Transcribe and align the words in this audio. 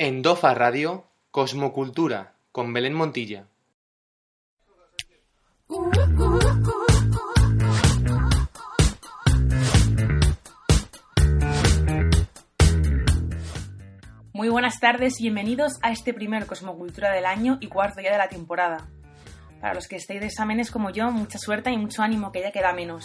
En 0.00 0.22
Dofa 0.22 0.54
Radio, 0.54 1.06
Cosmocultura, 1.32 2.34
con 2.52 2.72
Belén 2.72 2.94
Montilla. 2.94 3.48
Muy 14.32 14.48
buenas 14.48 14.78
tardes 14.78 15.18
y 15.18 15.24
bienvenidos 15.24 15.80
a 15.82 15.90
este 15.90 16.14
primer 16.14 16.46
Cosmocultura 16.46 17.10
del 17.10 17.26
año 17.26 17.58
y 17.60 17.66
cuarto 17.66 18.00
día 18.00 18.12
de 18.12 18.18
la 18.18 18.28
temporada. 18.28 18.86
Para 19.60 19.74
los 19.74 19.88
que 19.88 19.96
estéis 19.96 20.20
de 20.20 20.26
exámenes 20.26 20.70
como 20.70 20.90
yo, 20.90 21.10
mucha 21.10 21.38
suerte 21.38 21.72
y 21.72 21.76
mucho 21.76 22.02
ánimo, 22.02 22.30
que 22.30 22.42
ya 22.42 22.52
queda 22.52 22.72
menos. 22.72 23.04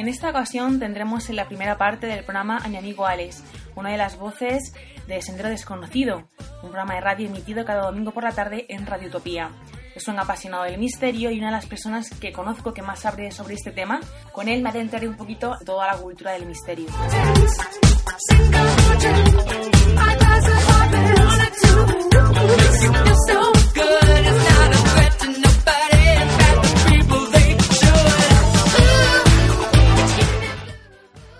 En 0.00 0.08
esta 0.08 0.30
ocasión 0.30 0.78
tendremos 0.78 1.28
en 1.28 1.36
la 1.36 1.46
primera 1.46 1.76
parte 1.76 2.06
del 2.06 2.24
programa 2.24 2.56
a 2.56 2.68
mi 2.68 2.78
amigo 2.78 3.04
Alex, 3.04 3.42
una 3.76 3.90
de 3.90 3.98
las 3.98 4.18
voces 4.18 4.72
de 5.06 5.20
Sendero 5.20 5.50
Desconocido, 5.50 6.26
un 6.62 6.70
programa 6.70 6.94
de 6.94 7.02
radio 7.02 7.26
emitido 7.26 7.66
cada 7.66 7.82
domingo 7.82 8.10
por 8.10 8.22
la 8.22 8.32
tarde 8.32 8.64
en 8.70 8.86
Radio 8.86 9.08
Utopía. 9.08 9.50
Es 9.94 10.08
un 10.08 10.18
apasionado 10.18 10.62
del 10.62 10.78
misterio 10.78 11.30
y 11.30 11.36
una 11.36 11.48
de 11.48 11.52
las 11.52 11.66
personas 11.66 12.08
que 12.18 12.32
conozco 12.32 12.72
que 12.72 12.80
más 12.80 13.00
sabe 13.00 13.30
sobre 13.30 13.56
este 13.56 13.72
tema. 13.72 14.00
Con 14.32 14.48
él 14.48 14.62
me 14.62 14.70
adentraré 14.70 15.06
un 15.06 15.18
poquito 15.18 15.58
toda 15.66 15.88
la 15.88 15.98
cultura 15.98 16.32
del 16.32 16.46
misterio. 16.46 16.86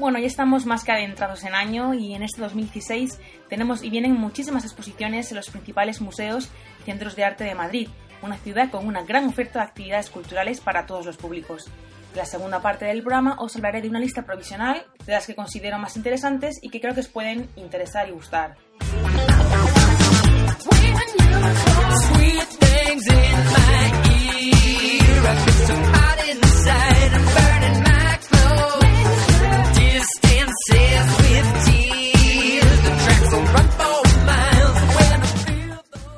Bueno, 0.01 0.19
ya 0.19 0.29
estamos 0.29 0.65
más 0.65 0.83
que 0.83 0.93
adentrados 0.93 1.45
en 1.45 1.55
año 1.55 1.93
y 1.93 2.15
en 2.15 2.23
este 2.23 2.41
2016 2.41 3.21
tenemos 3.51 3.85
y 3.85 3.91
vienen 3.91 4.15
muchísimas 4.15 4.65
exposiciones 4.65 5.31
en 5.31 5.37
los 5.37 5.51
principales 5.51 6.01
museos 6.01 6.49
y 6.81 6.85
centros 6.85 7.17
de 7.17 7.25
arte 7.25 7.45
de 7.45 7.55
Madrid, 7.55 7.87
una 8.23 8.39
ciudad 8.39 8.71
con 8.71 8.87
una 8.87 9.03
gran 9.03 9.27
oferta 9.27 9.59
de 9.59 9.67
actividades 9.67 10.09
culturales 10.09 10.63
para 10.63 10.87
todos 10.87 11.05
los 11.05 11.19
públicos. 11.19 11.69
En 12.13 12.17
la 12.17 12.25
segunda 12.25 12.63
parte 12.63 12.87
del 12.87 13.03
programa 13.03 13.37
os 13.41 13.55
hablaré 13.57 13.83
de 13.83 13.91
una 13.91 14.01
lista 14.01 14.23
provisional 14.23 14.87
de 15.05 15.13
las 15.13 15.27
que 15.27 15.35
considero 15.35 15.79
más 15.79 15.99
interesantes 15.99 16.59
y 16.63 16.71
que 16.71 16.81
creo 16.81 16.95
que 16.95 17.01
os 17.01 17.09
pueden 17.09 17.51
interesar 17.57 18.09
y 18.09 18.13
gustar. 18.13 18.57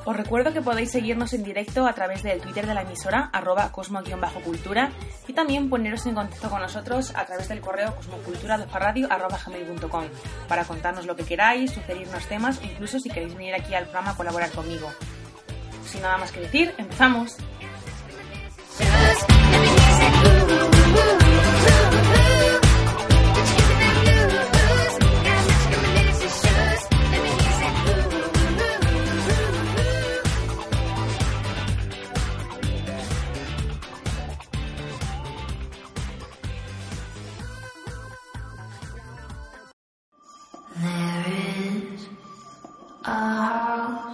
Os 0.05 0.17
recuerdo 0.17 0.53
que 0.53 0.61
podéis 0.61 0.91
seguirnos 0.91 1.33
en 1.33 1.45
directo 1.45 1.87
a 1.87 1.95
través 1.95 2.23
del 2.23 2.41
Twitter 2.41 2.67
de 2.67 2.75
la 2.75 2.83
emisora, 2.83 3.31
arroba 3.33 3.73
cosmo-cultura, 3.73 4.91
y 5.27 5.33
también 5.33 5.71
poneros 5.71 6.05
en 6.07 6.15
contacto 6.15 6.51
con 6.51 6.61
nosotros 6.61 7.13
a 7.15 7.25
través 7.25 7.49
del 7.49 7.61
correo 7.61 7.95
cosmocultura.radio.com 7.97 10.05
para 10.49 10.65
contarnos 10.65 11.07
lo 11.07 11.17
que 11.17 11.25
queráis, 11.25 11.71
sugerirnos 11.71 12.27
temas 12.27 12.61
incluso 12.63 12.99
si 12.99 13.09
queréis 13.09 13.35
venir 13.35 13.55
aquí 13.55 13.75
al 13.75 13.85
programa 13.85 14.11
a 14.11 14.17
colaborar 14.17 14.51
conmigo. 14.51 14.91
Sin 15.87 16.03
nada 16.03 16.19
más 16.19 16.33
que 16.33 16.41
decir, 16.41 16.75
empezamos. 16.77 17.37
A 43.13 44.12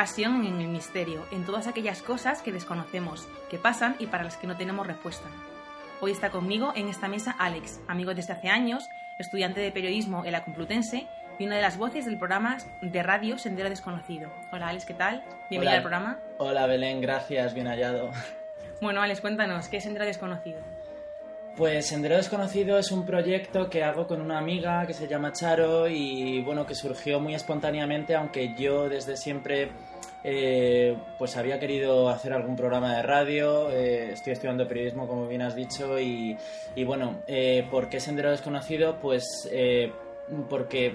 ocasión 0.00 0.46
en 0.46 0.62
el 0.62 0.68
misterio, 0.68 1.26
en 1.30 1.44
todas 1.44 1.66
aquellas 1.66 2.00
cosas 2.00 2.40
que 2.40 2.52
desconocemos, 2.52 3.28
que 3.50 3.58
pasan 3.58 3.96
y 3.98 4.06
para 4.06 4.24
las 4.24 4.38
que 4.38 4.46
no 4.46 4.56
tenemos 4.56 4.86
respuesta. 4.86 5.28
Hoy 6.00 6.12
está 6.12 6.30
conmigo 6.30 6.72
en 6.74 6.88
esta 6.88 7.06
mesa 7.06 7.36
Alex, 7.38 7.82
amigo 7.86 8.14
desde 8.14 8.32
hace 8.32 8.48
años, 8.48 8.88
estudiante 9.18 9.60
de 9.60 9.70
periodismo 9.70 10.24
en 10.24 10.32
la 10.32 10.42
Complutense 10.42 11.06
y 11.38 11.44
una 11.44 11.56
de 11.56 11.60
las 11.60 11.76
voces 11.76 12.06
del 12.06 12.16
programa 12.16 12.56
de 12.80 13.02
radio 13.02 13.36
Sendero 13.36 13.68
Desconocido. 13.68 14.32
Hola 14.50 14.68
Alex, 14.68 14.86
¿qué 14.86 14.94
tal? 14.94 15.22
Bienvenido 15.50 15.68
Hola. 15.68 15.76
al 15.76 15.82
programa. 15.82 16.18
Hola 16.38 16.66
Belén, 16.66 17.02
gracias, 17.02 17.52
bien 17.52 17.66
hallado. 17.66 18.10
Bueno, 18.80 19.02
Alex, 19.02 19.20
cuéntanos, 19.20 19.68
¿qué 19.68 19.76
es 19.76 19.82
Sendero 19.84 20.06
Desconocido? 20.06 20.62
Pues 21.60 21.88
Sendero 21.88 22.16
Desconocido 22.16 22.78
es 22.78 22.90
un 22.90 23.04
proyecto 23.04 23.68
que 23.68 23.84
hago 23.84 24.06
con 24.06 24.22
una 24.22 24.38
amiga 24.38 24.86
que 24.86 24.94
se 24.94 25.06
llama 25.06 25.34
Charo 25.34 25.88
y 25.88 26.40
bueno, 26.40 26.64
que 26.64 26.74
surgió 26.74 27.20
muy 27.20 27.34
espontáneamente, 27.34 28.14
aunque 28.14 28.54
yo 28.58 28.88
desde 28.88 29.14
siempre 29.18 29.70
eh, 30.24 30.96
pues 31.18 31.36
había 31.36 31.60
querido 31.60 32.08
hacer 32.08 32.32
algún 32.32 32.56
programa 32.56 32.96
de 32.96 33.02
radio, 33.02 33.70
eh, 33.70 34.12
estoy 34.12 34.32
estudiando 34.32 34.66
periodismo 34.66 35.06
como 35.06 35.28
bien 35.28 35.42
has 35.42 35.54
dicho 35.54 36.00
y, 36.00 36.34
y 36.76 36.84
bueno, 36.84 37.20
eh, 37.28 37.68
¿por 37.70 37.90
qué 37.90 38.00
Sendero 38.00 38.30
Desconocido? 38.30 38.98
Pues 38.98 39.46
eh, 39.52 39.92
porque 40.48 40.94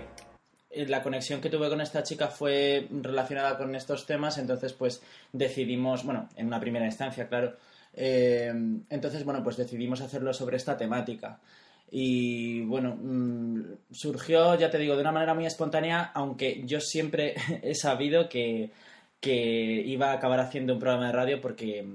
la 0.88 1.03
conexión 1.03 1.41
que 1.41 1.51
tuve 1.51 1.69
con 1.69 1.79
esta 1.79 2.01
chica 2.01 2.29
fue 2.29 2.88
relacionada 2.89 3.56
con 3.59 3.75
estos 3.75 4.07
temas, 4.07 4.39
entonces 4.39 4.73
pues 4.73 5.03
decidimos, 5.31 6.03
bueno, 6.03 6.27
en 6.35 6.47
una 6.47 6.59
primera 6.59 6.88
instancia, 6.88 7.27
claro, 7.27 7.56
eh, 7.95 8.53
entonces 8.89 9.24
bueno, 9.24 9.44
pues 9.44 9.57
decidimos 9.57 10.01
hacerlo 10.01 10.33
sobre 10.33 10.57
esta 10.57 10.77
temática. 10.77 11.39
Y 11.92 12.62
bueno, 12.62 12.97
mm, 13.01 13.62
surgió, 13.92 14.56
ya 14.56 14.69
te 14.69 14.77
digo, 14.80 14.95
de 14.95 15.01
una 15.01 15.12
manera 15.12 15.33
muy 15.33 15.45
espontánea, 15.45 16.12
aunque 16.13 16.63
yo 16.65 16.80
siempre 16.81 17.36
he 17.63 17.75
sabido 17.75 18.27
que, 18.30 18.71
que 19.19 19.33
iba 19.86 20.12
a 20.12 20.13
acabar 20.13 20.39
haciendo 20.39 20.74
un 20.74 20.80
programa 20.80 21.07
de 21.07 21.13
radio 21.13 21.42
porque 21.42 21.86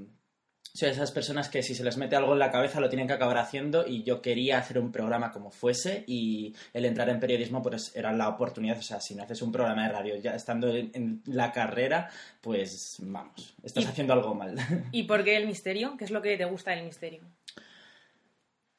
soy 0.72 0.88
de 0.88 0.94
esas 0.94 1.12
personas 1.12 1.49
que 1.49 1.62
si 1.62 1.75
se 1.75 1.84
les 1.84 1.96
mete 1.96 2.17
algo 2.17 2.32
en 2.32 2.38
la 2.38 2.50
cabeza 2.50 2.81
lo 2.81 2.88
tienen 2.88 3.06
que 3.06 3.14
acabar 3.14 3.38
haciendo 3.38 3.87
y 3.87 4.02
yo 4.02 4.22
quería 4.22 4.58
hacer 4.58 4.78
un 4.78 4.93
programa 4.93 5.32
como 5.32 5.50
fuese 5.50 6.05
y 6.06 6.55
el 6.72 6.84
entrar 6.84 7.08
en 7.08 7.20
periodismo 7.20 7.62
pues 7.62 7.93
era 7.94 8.12
la 8.12 8.28
oportunidad, 8.28 8.78
o 8.78 8.82
sea, 8.82 9.00
si 9.00 9.14
no 9.14 9.22
haces 9.22 9.43
un 9.43 9.52
programa 9.52 9.87
de 9.87 9.93
radio 9.93 10.17
ya 10.17 10.34
estando 10.34 10.69
en, 10.69 10.90
en 10.94 11.22
la 11.26 11.52
carrera, 11.52 12.11
pues 12.40 12.96
vamos, 13.00 13.55
estás 13.62 13.87
haciendo 13.87 14.12
algo 14.12 14.34
mal. 14.34 14.56
¿Y 14.93 15.05
por 15.05 15.25
qué 15.25 15.37
el 15.37 15.46
misterio? 15.46 15.96
¿Qué 15.96 16.05
es 16.05 16.11
lo 16.11 16.22
que 16.22 16.37
te 16.37 16.44
gusta 16.44 16.73
del 16.73 16.84
misterio? 16.84 17.23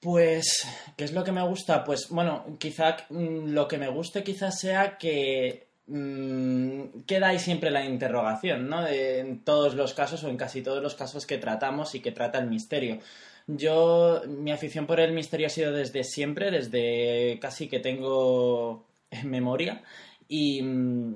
Pues, 0.02 0.68
¿qué 0.98 1.04
es 1.04 1.14
lo 1.14 1.24
que 1.24 1.32
me 1.32 1.48
gusta? 1.48 1.84
Pues 1.84 2.10
bueno, 2.10 2.58
quizá 2.60 2.98
mm, 3.10 3.50
lo 3.50 3.68
que 3.68 3.78
me 3.78 3.88
guste 3.88 4.24
quizás 4.24 4.60
sea 4.60 4.98
que 4.98 5.71
mm, 5.88 7.04
queda 7.08 7.30
ahí 7.30 7.40
siempre 7.40 7.72
la 7.72 7.86
interrogación, 7.86 8.70
¿no? 8.70 8.88
En 8.88 9.44
todos 9.44 9.76
los 9.76 9.94
casos 9.94 10.24
o 10.24 10.30
en 10.30 10.38
casi 10.38 10.62
todos 10.62 10.82
los 10.82 10.96
casos 10.96 11.26
que 11.26 11.38
tratamos 11.38 11.96
y 11.96 12.00
que 12.02 12.12
trata 12.12 12.40
el 12.40 12.48
misterio. 12.48 13.00
Yo, 13.48 14.22
mi 14.28 14.52
afición 14.52 14.88
por 14.88 15.00
el 15.00 15.14
misterio 15.14 15.48
ha 15.48 15.50
sido 15.50 15.72
desde 15.72 16.04
siempre, 16.04 16.52
desde 16.52 17.40
casi 17.40 17.68
que 17.68 17.80
tengo 17.80 18.88
memoria 19.24 19.84
y... 20.28 20.62
mm, 20.62 21.16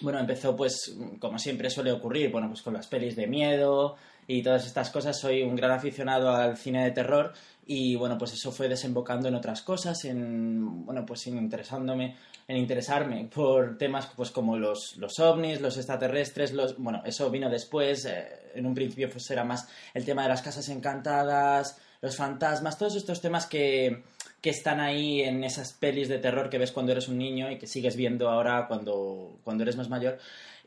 bueno, 0.00 0.18
empezó 0.18 0.56
pues 0.56 0.96
como 1.20 1.38
siempre 1.38 1.70
suele 1.70 1.92
ocurrir, 1.92 2.30
bueno, 2.30 2.48
pues 2.48 2.62
con 2.62 2.74
las 2.74 2.86
pelis 2.88 3.14
de 3.14 3.26
miedo 3.26 3.96
y 4.26 4.42
todas 4.42 4.66
estas 4.66 4.90
cosas. 4.90 5.18
Soy 5.18 5.42
un 5.42 5.54
gran 5.56 5.70
aficionado 5.72 6.30
al 6.30 6.56
cine 6.56 6.84
de 6.84 6.90
terror 6.90 7.32
y 7.66 7.94
bueno, 7.96 8.18
pues 8.18 8.32
eso 8.32 8.50
fue 8.50 8.68
desembocando 8.68 9.28
en 9.28 9.34
otras 9.34 9.62
cosas, 9.62 10.04
en 10.04 10.84
bueno, 10.84 11.06
pues 11.06 11.26
interesándome, 11.26 12.16
en 12.48 12.56
interesarme 12.56 13.28
por 13.32 13.78
temas 13.78 14.08
pues 14.16 14.30
como 14.30 14.56
los, 14.56 14.96
los 14.96 15.18
ovnis, 15.20 15.60
los 15.60 15.76
extraterrestres, 15.76 16.52
los 16.52 16.76
bueno, 16.78 17.02
eso 17.04 17.30
vino 17.30 17.48
después, 17.48 18.04
eh, 18.06 18.50
en 18.54 18.66
un 18.66 18.74
principio 18.74 19.08
pues 19.10 19.30
era 19.30 19.44
más 19.44 19.68
el 19.94 20.04
tema 20.04 20.24
de 20.24 20.30
las 20.30 20.42
casas 20.42 20.68
encantadas, 20.68 21.78
los 22.00 22.16
fantasmas, 22.16 22.78
todos 22.78 22.96
estos 22.96 23.20
temas 23.20 23.46
que 23.46 24.02
que 24.42 24.50
están 24.50 24.80
ahí 24.80 25.22
en 25.22 25.44
esas 25.44 25.72
pelis 25.72 26.08
de 26.08 26.18
terror 26.18 26.50
que 26.50 26.58
ves 26.58 26.72
cuando 26.72 26.90
eres 26.90 27.06
un 27.06 27.16
niño 27.16 27.48
y 27.50 27.58
que 27.58 27.68
sigues 27.68 27.94
viendo 27.94 28.28
ahora 28.28 28.66
cuando, 28.66 29.38
cuando 29.44 29.62
eres 29.62 29.76
más 29.76 29.88
mayor 29.88 30.18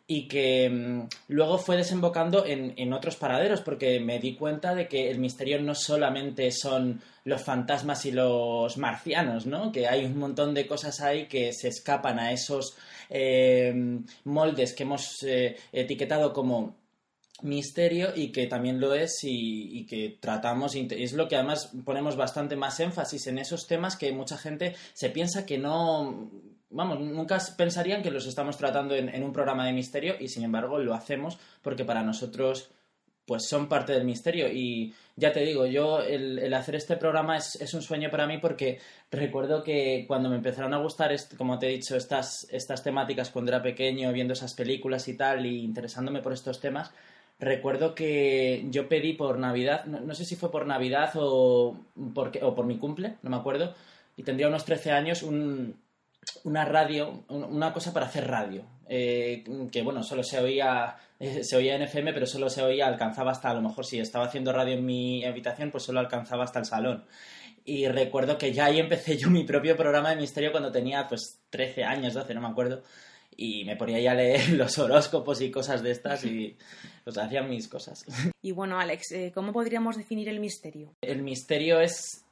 y 0.07 0.27
que 0.27 0.69
mm, 0.69 1.07
luego 1.29 1.57
fue 1.57 1.77
desembocando 1.77 2.45
en, 2.45 2.73
en 2.77 2.93
otros 2.93 3.15
paraderos 3.15 3.61
porque 3.61 3.99
me 3.99 4.19
di 4.19 4.35
cuenta 4.35 4.75
de 4.75 4.87
que 4.87 5.09
el 5.09 5.19
misterio 5.19 5.59
no 5.61 5.73
solamente 5.73 6.51
son 6.51 7.01
los 7.23 7.41
fantasmas 7.41 8.05
y 8.05 8.11
los 8.11 8.77
marcianos, 8.77 9.45
¿no? 9.47 9.71
Que 9.71 9.87
hay 9.87 10.05
un 10.05 10.17
montón 10.19 10.53
de 10.53 10.67
cosas 10.67 11.01
ahí 11.01 11.27
que 11.27 11.53
se 11.53 11.69
escapan 11.69 12.19
a 12.19 12.31
esos 12.31 12.77
eh, 13.09 13.73
moldes 14.25 14.73
que 14.73 14.83
hemos 14.83 15.23
eh, 15.23 15.57
etiquetado 15.71 16.33
como 16.33 16.75
misterio 17.41 18.13
y 18.15 18.31
que 18.31 18.47
también 18.47 18.79
lo 18.79 18.93
es 18.93 19.23
y, 19.23 19.79
y 19.79 19.85
que 19.85 20.17
tratamos 20.21 20.75
es 20.75 21.13
lo 21.13 21.27
que 21.27 21.35
además 21.35 21.71
ponemos 21.83 22.15
bastante 22.15 22.55
más 22.55 22.79
énfasis 22.79 23.27
en 23.27 23.39
esos 23.39 23.67
temas 23.67 23.97
que 23.97 24.13
mucha 24.13 24.37
gente 24.37 24.75
se 24.93 25.09
piensa 25.09 25.45
que 25.45 25.57
no 25.57 26.31
vamos 26.75 26.99
nunca 26.99 27.39
pensarían 27.57 28.03
que 28.03 28.11
los 28.11 28.27
estamos 28.27 28.57
tratando 28.57 28.95
en, 28.95 29.23
un 29.23 29.33
programa 29.33 29.65
de 29.65 29.73
misterio 29.73 30.15
y 30.19 30.27
sin 30.27 30.43
embargo 30.43 30.77
lo 30.77 30.93
hacemos 30.93 31.39
porque 31.61 31.85
para 31.85 32.03
nosotros 32.03 32.69
pues 33.25 33.47
son 33.47 33.67
parte 33.67 33.93
del 33.93 34.03
misterio. 34.03 34.47
Y 34.51 34.93
ya 35.15 35.31
te 35.31 35.39
digo, 35.39 35.65
yo 35.65 36.01
el, 36.01 36.53
hacer 36.53 36.75
este 36.75 36.95
programa 36.97 37.37
es, 37.37 37.73
un 37.73 37.81
sueño 37.81 38.11
para 38.11 38.27
mí 38.27 38.37
porque 38.37 38.79
recuerdo 39.09 39.63
que 39.63 40.05
cuando 40.07 40.29
me 40.29 40.35
empezaron 40.35 40.73
a 40.73 40.77
gustar, 40.77 41.15
como 41.37 41.57
te 41.57 41.67
he 41.67 41.71
dicho, 41.71 41.95
estas, 41.95 42.47
estas 42.51 42.83
temáticas 42.83 43.31
cuando 43.31 43.51
era 43.51 43.63
pequeño, 43.63 44.11
viendo 44.11 44.33
esas 44.33 44.53
películas 44.53 45.07
y 45.07 45.17
tal, 45.17 45.45
y 45.45 45.63
interesándome 45.63 46.21
por 46.21 46.33
estos 46.33 46.59
temas, 46.59 46.91
recuerdo 47.39 47.95
que 47.95 48.65
yo 48.69 48.87
pedí 48.87 49.13
por 49.13 49.39
Navidad, 49.39 49.85
no, 49.85 50.01
no 50.01 50.13
sé 50.13 50.23
si 50.23 50.35
fue 50.35 50.51
por 50.51 50.67
Navidad 50.67 51.13
o, 51.15 51.79
porque, 52.13 52.43
o 52.43 52.53
por 52.53 52.65
mi 52.65 52.77
cumple, 52.77 53.15
no 53.23 53.31
me 53.31 53.37
acuerdo, 53.37 53.73
y 54.17 54.23
tendría 54.23 54.47
unos 54.49 54.65
13 54.65 54.91
años, 54.91 55.23
un, 55.23 55.75
una 56.43 56.65
radio, 56.65 57.23
un- 57.29 57.43
una 57.43 57.73
cosa 57.73 57.93
para 57.93 58.05
hacer 58.07 58.27
radio, 58.27 58.63
eh, 58.87 59.43
que 59.71 59.81
bueno, 59.81 60.03
solo 60.03 60.23
se 60.23 60.39
oía, 60.39 60.95
eh, 61.19 61.43
se 61.43 61.55
oía 61.57 61.75
en 61.75 61.83
FM, 61.83 62.13
pero 62.13 62.25
solo 62.25 62.49
se 62.49 62.61
oía, 62.61 62.87
alcanzaba 62.87 63.31
hasta, 63.31 63.49
a 63.49 63.53
lo 63.53 63.61
mejor 63.61 63.85
si 63.85 63.99
estaba 63.99 64.25
haciendo 64.25 64.51
radio 64.51 64.75
en 64.75 64.85
mi 64.85 65.23
habitación, 65.25 65.71
pues 65.71 65.83
solo 65.83 65.99
alcanzaba 65.99 66.43
hasta 66.43 66.59
el 66.59 66.65
salón. 66.65 67.05
Y 67.67 67.87
recuerdo 67.87 68.37
que 68.37 68.53
ya 68.53 68.65
ahí 68.65 68.79
empecé 68.79 69.17
yo 69.17 69.29
mi 69.29 69.43
propio 69.43 69.75
programa 69.75 70.11
de 70.11 70.17
misterio 70.17 70.51
cuando 70.51 70.71
tenía 70.71 71.07
pues 71.07 71.39
13 71.49 71.83
años, 71.83 72.13
12, 72.13 72.33
no 72.35 72.41
me 72.41 72.47
acuerdo. 72.47 72.83
Y 73.37 73.65
me 73.65 73.75
ponía 73.75 73.99
ya 73.99 74.11
a 74.11 74.15
leer 74.15 74.49
los 74.53 74.77
horóscopos 74.77 75.41
y 75.41 75.49
cosas 75.51 75.81
de 75.81 75.91
estas 75.91 76.23
y 76.25 76.55
pues 77.03 77.17
hacía 77.17 77.41
mis 77.43 77.67
cosas. 77.67 78.05
Y 78.41 78.51
bueno, 78.51 78.79
Alex, 78.79 79.11
eh, 79.13 79.31
¿cómo 79.33 79.51
podríamos 79.51 79.97
definir 79.97 80.29
el 80.29 80.39
misterio? 80.39 80.93
El 81.01 81.23
misterio 81.23 81.79
es 81.79 82.23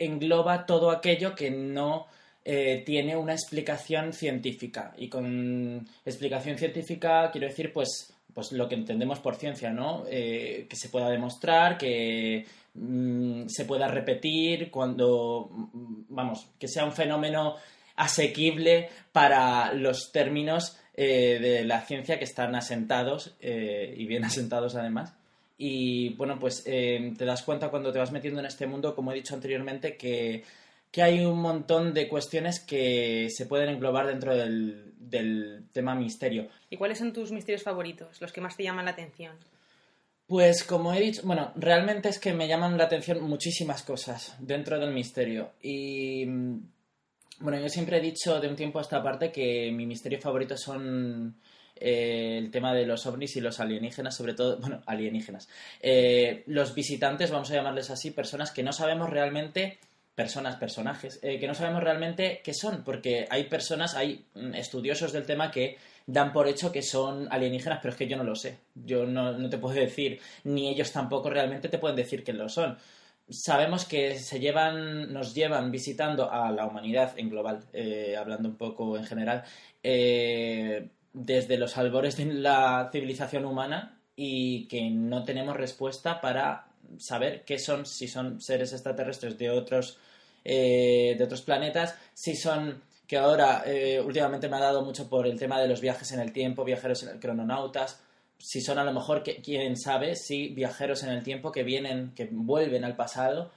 engloba 0.00 0.66
todo 0.66 0.90
aquello 0.90 1.36
que 1.36 1.52
no 1.52 2.06
eh, 2.44 2.82
tiene 2.84 3.16
una 3.16 3.34
explicación 3.34 4.12
científica. 4.12 4.92
Y 4.98 5.08
con 5.08 5.86
explicación 6.04 6.58
científica 6.58 7.30
quiero 7.30 7.46
decir, 7.46 7.72
pues, 7.72 8.12
pues 8.34 8.50
lo 8.50 8.68
que 8.68 8.74
entendemos 8.74 9.20
por 9.20 9.36
ciencia, 9.36 9.70
¿no? 9.70 10.04
Eh, 10.10 10.66
que 10.68 10.74
se 10.74 10.88
pueda 10.88 11.08
demostrar, 11.08 11.78
que 11.78 12.44
mm, 12.74 13.46
se 13.46 13.64
pueda 13.64 13.86
repetir, 13.86 14.72
cuando, 14.72 15.50
mm, 15.52 16.04
vamos, 16.08 16.48
que 16.58 16.66
sea 16.66 16.84
un 16.84 16.92
fenómeno 16.92 17.56
asequible 17.94 18.88
para 19.12 19.72
los 19.74 20.10
términos 20.10 20.78
eh, 20.94 21.38
de 21.40 21.64
la 21.64 21.82
ciencia 21.82 22.18
que 22.18 22.24
están 22.24 22.54
asentados 22.56 23.36
y 23.40 24.04
bien 24.06 24.24
asentados 24.24 24.74
además. 24.74 25.14
Y 25.58 26.14
bueno, 26.14 26.38
pues 26.40 26.64
te 26.64 27.24
das 27.24 27.42
cuenta 27.42 27.68
cuando 27.68 27.92
te 27.92 28.00
vas 28.00 28.10
metiendo 28.10 28.40
en 28.40 28.46
este 28.46 28.66
mundo, 28.66 28.96
como 28.96 29.12
he 29.12 29.14
dicho 29.14 29.34
anteriormente, 29.34 29.96
que, 29.96 30.42
que 30.92 31.02
hay 31.02 31.24
un 31.24 31.40
montón 31.40 31.94
de 31.94 32.06
cuestiones 32.06 32.60
que 32.60 33.28
se 33.30 33.46
pueden 33.46 33.70
englobar 33.70 34.06
dentro 34.06 34.36
del, 34.36 34.92
del 34.98 35.64
tema 35.72 35.94
misterio. 35.94 36.48
¿Y 36.70 36.76
cuáles 36.76 36.98
son 36.98 37.12
tus 37.12 37.32
misterios 37.32 37.62
favoritos, 37.62 38.20
los 38.20 38.30
que 38.30 38.40
más 38.40 38.56
te 38.56 38.62
llaman 38.62 38.84
la 38.84 38.92
atención? 38.92 39.34
Pues 40.26 40.64
como 40.64 40.94
he 40.94 41.00
dicho, 41.00 41.22
bueno, 41.24 41.52
realmente 41.56 42.08
es 42.08 42.18
que 42.18 42.32
me 42.32 42.46
llaman 42.46 42.78
la 42.78 42.84
atención 42.84 43.22
muchísimas 43.22 43.82
cosas 43.82 44.36
dentro 44.38 44.78
del 44.78 44.92
misterio. 44.92 45.52
Y 45.62 46.26
mm, 46.26 46.60
bueno, 47.40 47.58
yo 47.58 47.68
siempre 47.68 47.96
he 47.96 48.00
dicho 48.00 48.38
de 48.38 48.48
un 48.48 48.56
tiempo 48.56 48.78
a 48.78 48.82
esta 48.82 49.02
parte 49.02 49.32
que 49.32 49.72
mi 49.72 49.86
misterio 49.86 50.20
favorito 50.20 50.56
son 50.56 51.36
eh, 51.74 52.38
el 52.38 52.50
tema 52.50 52.72
de 52.72 52.86
los 52.86 53.04
ovnis 53.06 53.36
y 53.36 53.40
los 53.40 53.60
alienígenas, 53.60 54.16
sobre 54.16 54.34
todo, 54.34 54.58
bueno, 54.58 54.82
alienígenas. 54.86 55.48
Eh, 55.80 56.44
los 56.46 56.74
visitantes, 56.74 57.30
vamos 57.30 57.50
a 57.50 57.54
llamarles 57.54 57.90
así, 57.90 58.10
personas 58.10 58.52
que 58.52 58.62
no 58.62 58.72
sabemos 58.72 59.10
realmente, 59.10 59.78
personas, 60.14 60.56
personajes, 60.56 61.18
eh, 61.22 61.38
que 61.38 61.46
no 61.46 61.54
sabemos 61.54 61.82
realmente 61.82 62.40
qué 62.44 62.52
son, 62.52 62.84
porque 62.84 63.26
hay 63.30 63.44
personas, 63.44 63.94
hay 63.94 64.26
mm, 64.34 64.54
estudiosos 64.54 65.12
del 65.12 65.24
tema 65.24 65.50
que 65.50 65.78
dan 66.06 66.32
por 66.32 66.48
hecho 66.48 66.72
que 66.72 66.82
son 66.82 67.28
alienígenas, 67.30 67.78
pero 67.80 67.92
es 67.92 67.98
que 67.98 68.08
yo 68.08 68.16
no 68.16 68.24
lo 68.24 68.34
sé. 68.34 68.58
Yo 68.74 69.06
no, 69.06 69.32
no 69.32 69.48
te 69.48 69.58
puedo 69.58 69.74
decir, 69.74 70.20
ni 70.44 70.68
ellos 70.68 70.92
tampoco 70.92 71.30
realmente 71.30 71.68
te 71.68 71.78
pueden 71.78 71.96
decir 71.96 72.24
que 72.24 72.32
lo 72.32 72.48
son. 72.48 72.76
Sabemos 73.28 73.86
que 73.86 74.18
se 74.18 74.40
llevan, 74.40 75.12
nos 75.12 75.34
llevan 75.34 75.70
visitando 75.70 76.30
a 76.30 76.50
la 76.50 76.66
humanidad 76.66 77.14
en 77.16 77.30
global, 77.30 77.64
eh, 77.72 78.16
hablando 78.18 78.48
un 78.48 78.56
poco 78.56 78.98
en 78.98 79.04
general, 79.06 79.44
eh, 79.82 80.90
desde 81.12 81.56
los 81.56 81.78
albores 81.78 82.16
de 82.16 82.26
la 82.26 82.90
civilización 82.92 83.44
humana 83.44 84.00
y 84.16 84.66
que 84.68 84.90
no 84.90 85.24
tenemos 85.24 85.56
respuesta 85.56 86.20
para 86.20 86.71
saber 86.98 87.44
qué 87.44 87.58
son, 87.58 87.86
si 87.86 88.08
son 88.08 88.40
seres 88.40 88.72
extraterrestres 88.72 89.36
de 89.38 89.50
otros, 89.50 89.98
eh, 90.44 91.14
de 91.16 91.24
otros 91.24 91.42
planetas, 91.42 91.96
si 92.14 92.36
son 92.36 92.82
que 93.06 93.16
ahora 93.18 93.62
eh, 93.66 94.00
últimamente 94.00 94.48
me 94.48 94.56
ha 94.56 94.60
dado 94.60 94.82
mucho 94.84 95.08
por 95.08 95.26
el 95.26 95.38
tema 95.38 95.60
de 95.60 95.68
los 95.68 95.80
viajes 95.80 96.12
en 96.12 96.20
el 96.20 96.32
tiempo, 96.32 96.64
viajeros 96.64 97.02
en 97.02 97.10
el 97.10 97.20
crononautas, 97.20 98.02
si 98.38 98.60
son 98.60 98.78
a 98.78 98.84
lo 98.84 98.92
mejor, 98.92 99.22
que, 99.22 99.36
quién 99.36 99.76
sabe, 99.76 100.16
si 100.16 100.48
viajeros 100.48 101.02
en 101.02 101.10
el 101.10 101.22
tiempo 101.22 101.52
que 101.52 101.62
vienen, 101.62 102.12
que 102.16 102.28
vuelven 102.30 102.84
al 102.84 102.96
pasado, 102.96 103.50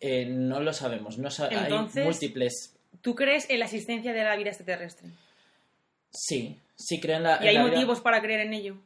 eh, 0.00 0.24
no 0.26 0.60
lo 0.60 0.72
sabemos. 0.72 1.18
No 1.18 1.30
sa- 1.30 1.48
Entonces- 1.48 1.98
hay 1.98 2.04
múltiples. 2.04 2.74
¿Tú 3.02 3.14
crees 3.14 3.48
en 3.50 3.58
la 3.58 3.66
existencia 3.66 4.12
de 4.12 4.24
la 4.24 4.34
vida 4.36 4.48
extraterrestre? 4.50 5.08
Sí, 6.10 6.58
sí 6.76 7.00
creo 7.00 7.16
en 7.18 7.22
la. 7.24 7.36
¿Y 7.40 7.42
en 7.44 7.48
hay 7.48 7.54
la 7.54 7.64
vida. 7.64 7.72
motivos 7.74 8.00
para 8.00 8.20
creer 8.20 8.40
en 8.40 8.52
ello? 8.52 8.76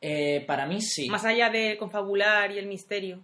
Eh, 0.00 0.44
para 0.46 0.66
mí 0.66 0.80
sí. 0.80 1.08
Más 1.08 1.24
allá 1.24 1.48
de 1.50 1.76
confabular 1.78 2.50
y 2.52 2.58
el 2.58 2.66
misterio. 2.66 3.22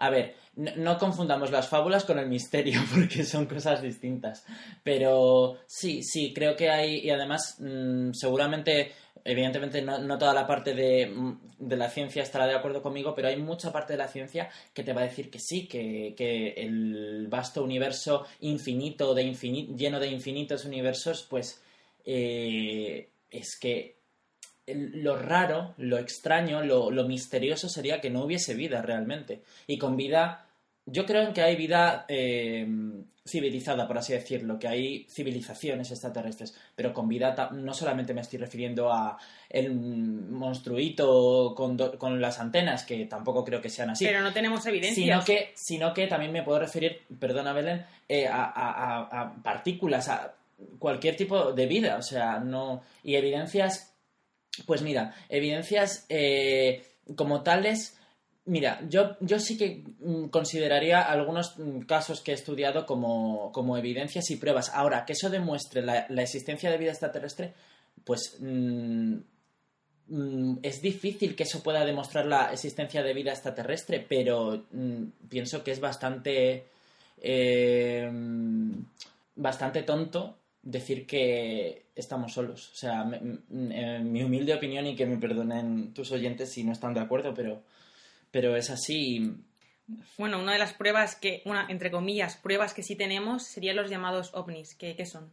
A 0.00 0.08
ver, 0.10 0.34
no, 0.56 0.96
confundamos 0.98 1.50
las 1.50 1.68
fábulas 1.68 2.04
con 2.04 2.18
el 2.18 2.26
misterio, 2.26 2.80
porque 2.94 3.22
son 3.24 3.46
cosas 3.46 3.82
distintas. 3.82 4.44
Pero 4.82 5.58
sí, 5.66 6.02
sí, 6.02 6.32
creo 6.34 6.56
que 6.56 6.70
hay, 6.70 7.00
y 7.00 7.10
además, 7.10 7.56
mm, 7.60 8.12
seguramente, 8.14 8.92
evidentemente, 9.24 9.82
no, 9.82 10.16
toda 10.18 10.32
la 10.32 10.46
parte 10.46 10.72
de, 10.74 11.06
mm, 11.06 11.40
de 11.58 11.76
la 11.76 11.90
ciencia 11.90 12.22
estará 12.22 12.46
de 12.46 12.54
acuerdo 12.54 12.80
conmigo, 12.82 13.14
pero 13.14 13.28
hay 13.28 13.36
mucha 13.36 13.70
parte 13.72 13.92
de 13.92 13.98
la 13.98 14.08
ciencia 14.08 14.48
que 14.72 14.82
te 14.82 14.94
va 14.94 15.02
a 15.02 15.04
decir 15.04 15.30
que 15.30 15.38
sí, 15.38 15.68
que, 15.68 16.14
que 16.16 16.54
el 16.56 17.26
vasto 17.28 17.62
universo 17.62 18.24
infinito, 18.40 19.14
de 19.14 19.24
infini- 19.24 19.76
lleno 19.76 20.00
de 20.00 20.08
infinitos 20.08 20.64
universos, 20.64 21.26
pues 21.28 21.62
eh, 22.06 23.10
es 23.30 23.58
que 23.60 23.99
lo 24.74 25.16
raro, 25.16 25.74
lo 25.78 25.98
extraño, 25.98 26.62
lo, 26.62 26.90
lo 26.90 27.04
misterioso 27.06 27.68
sería 27.68 28.00
que 28.00 28.10
no 28.10 28.24
hubiese 28.24 28.54
vida 28.54 28.82
realmente. 28.82 29.42
Y 29.66 29.78
con 29.78 29.96
vida, 29.96 30.46
yo 30.86 31.04
creo 31.06 31.22
en 31.22 31.32
que 31.32 31.42
hay 31.42 31.56
vida 31.56 32.04
eh, 32.08 32.66
civilizada, 33.26 33.86
por 33.86 33.98
así 33.98 34.12
decirlo, 34.12 34.58
que 34.58 34.66
hay 34.68 35.06
civilizaciones 35.08 35.90
extraterrestres, 35.90 36.56
pero 36.74 36.92
con 36.92 37.06
vida 37.08 37.50
no 37.52 37.74
solamente 37.74 38.14
me 38.14 38.22
estoy 38.22 38.38
refiriendo 38.38 38.92
a 38.92 39.18
el 39.48 39.72
monstruito 39.74 41.54
con, 41.54 41.76
do- 41.76 41.96
con 41.98 42.20
las 42.20 42.38
antenas, 42.40 42.84
que 42.84 43.06
tampoco 43.06 43.44
creo 43.44 43.60
que 43.60 43.68
sean 43.70 43.90
así. 43.90 44.04
Pero 44.06 44.22
no 44.22 44.32
tenemos 44.32 44.64
evidencias. 44.66 44.94
Sino 44.94 45.24
que, 45.24 45.52
sino 45.54 45.94
que 45.94 46.06
también 46.06 46.32
me 46.32 46.42
puedo 46.42 46.58
referir, 46.58 47.02
perdona 47.18 47.52
Belén, 47.52 47.84
eh, 48.08 48.26
a, 48.26 48.44
a- 48.44 48.72
a- 49.06 49.20
a 49.22 49.42
partículas, 49.42 50.08
a 50.08 50.34
cualquier 50.78 51.16
tipo 51.16 51.52
de 51.52 51.66
vida, 51.66 51.96
o 51.96 52.02
sea, 52.02 52.38
no... 52.38 52.82
Y 53.02 53.14
evidencias, 53.14 53.89
pues 54.66 54.82
mira, 54.82 55.14
evidencias 55.28 56.06
eh, 56.08 56.84
como 57.16 57.42
tales, 57.42 57.98
mira, 58.46 58.80
yo, 58.88 59.16
yo 59.20 59.38
sí 59.38 59.56
que 59.56 59.84
mm, 60.00 60.28
consideraría 60.28 61.02
algunos 61.02 61.58
mm, 61.58 61.80
casos 61.80 62.20
que 62.20 62.32
he 62.32 62.34
estudiado 62.34 62.86
como, 62.86 63.52
como 63.52 63.76
evidencias 63.76 64.30
y 64.30 64.36
pruebas. 64.36 64.70
Ahora, 64.74 65.04
que 65.04 65.12
eso 65.12 65.30
demuestre 65.30 65.82
la, 65.82 66.06
la 66.08 66.22
existencia 66.22 66.70
de 66.70 66.78
vida 66.78 66.90
extraterrestre, 66.90 67.54
pues... 68.04 68.36
mm, 68.40 69.18
es 70.62 70.82
difícil 70.82 71.36
que 71.36 71.44
eso 71.44 71.62
pueda 71.62 71.84
demostrar 71.84 72.26
la 72.26 72.52
existencia 72.52 73.02
de 73.04 73.14
vida 73.14 73.30
extraterrestre, 73.30 74.04
pero 74.08 74.66
pienso 75.28 75.62
que 75.62 75.70
es 75.70 75.78
bastante 75.78 76.66
eh, 77.22 78.10
bastante 79.36 79.82
tonto 79.82 80.39
decir 80.62 81.06
que 81.06 81.86
estamos 81.94 82.32
solos. 82.34 82.70
O 82.72 82.76
sea, 82.76 83.04
me- 83.04 83.16
m- 83.18 83.38
en 83.98 84.12
mi 84.12 84.22
humilde 84.22 84.54
opinión 84.54 84.86
y 84.86 84.96
que 84.96 85.06
me 85.06 85.16
perdonen 85.18 85.92
tus 85.94 86.12
oyentes 86.12 86.52
si 86.52 86.64
no 86.64 86.72
están 86.72 86.94
de 86.94 87.00
acuerdo, 87.00 87.32
pero, 87.34 87.62
pero 88.30 88.56
es 88.56 88.70
así. 88.70 89.34
Bueno, 90.18 90.38
una 90.40 90.52
de 90.52 90.58
las 90.58 90.72
pruebas 90.74 91.16
que, 91.16 91.42
una, 91.46 91.66
entre 91.68 91.90
comillas, 91.90 92.36
pruebas 92.36 92.74
que 92.74 92.82
sí 92.82 92.94
tenemos 92.96 93.44
serían 93.46 93.76
los 93.76 93.90
llamados 93.90 94.30
ovnis. 94.34 94.74
¿Qué, 94.76 94.94
qué 94.96 95.06
son? 95.06 95.30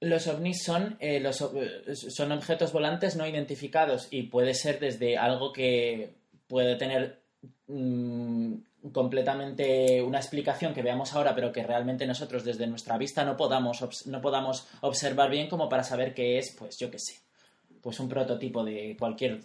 Los 0.00 0.26
ovnis 0.26 0.62
son, 0.64 0.96
eh, 1.00 1.20
los, 1.20 1.40
eh, 1.40 1.94
son 2.10 2.32
objetos 2.32 2.72
volantes 2.72 3.16
no 3.16 3.26
identificados 3.26 4.08
y 4.10 4.24
puede 4.24 4.52
ser 4.52 4.78
desde 4.80 5.16
algo 5.16 5.52
que 5.52 6.12
puede 6.48 6.76
tener 6.76 7.22
mm, 7.68 8.54
completamente 8.92 10.02
una 10.02 10.18
explicación 10.18 10.74
que 10.74 10.82
veamos 10.82 11.14
ahora, 11.14 11.34
pero 11.34 11.52
que 11.52 11.62
realmente 11.62 12.06
nosotros 12.06 12.44
desde 12.44 12.66
nuestra 12.66 12.98
vista 12.98 13.24
no 13.24 13.36
podamos, 13.36 14.06
no 14.06 14.20
podamos 14.20 14.66
observar 14.82 15.30
bien 15.30 15.48
como 15.48 15.68
para 15.68 15.82
saber 15.84 16.14
qué 16.14 16.38
es, 16.38 16.50
pues 16.58 16.76
yo 16.78 16.90
qué 16.90 16.98
sé, 16.98 17.20
pues 17.80 17.98
un 18.00 18.08
prototipo 18.08 18.62
de 18.64 18.96
cualquier 18.98 19.40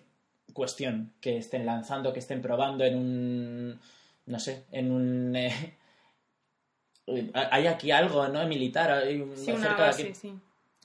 cuestión 0.53 1.13
que 1.21 1.37
estén 1.37 1.65
lanzando, 1.65 2.11
que 2.11 2.19
estén 2.19 2.41
probando 2.41 2.83
en 2.83 2.95
un, 2.97 3.79
no 4.25 4.39
sé, 4.39 4.65
en 4.71 4.91
un... 4.91 5.35
eh, 5.35 5.75
hay 7.33 7.67
aquí 7.67 7.91
algo, 7.91 8.27
¿no? 8.27 8.45
Militar, 8.47 8.91
hay 8.91 9.21
un- 9.21 9.35
Sí, 9.35 9.51
una 9.51 9.61
cerca 9.61 9.81
de 9.83 9.87
base, 9.89 10.01
aquí. 10.03 10.15
sí. 10.15 10.33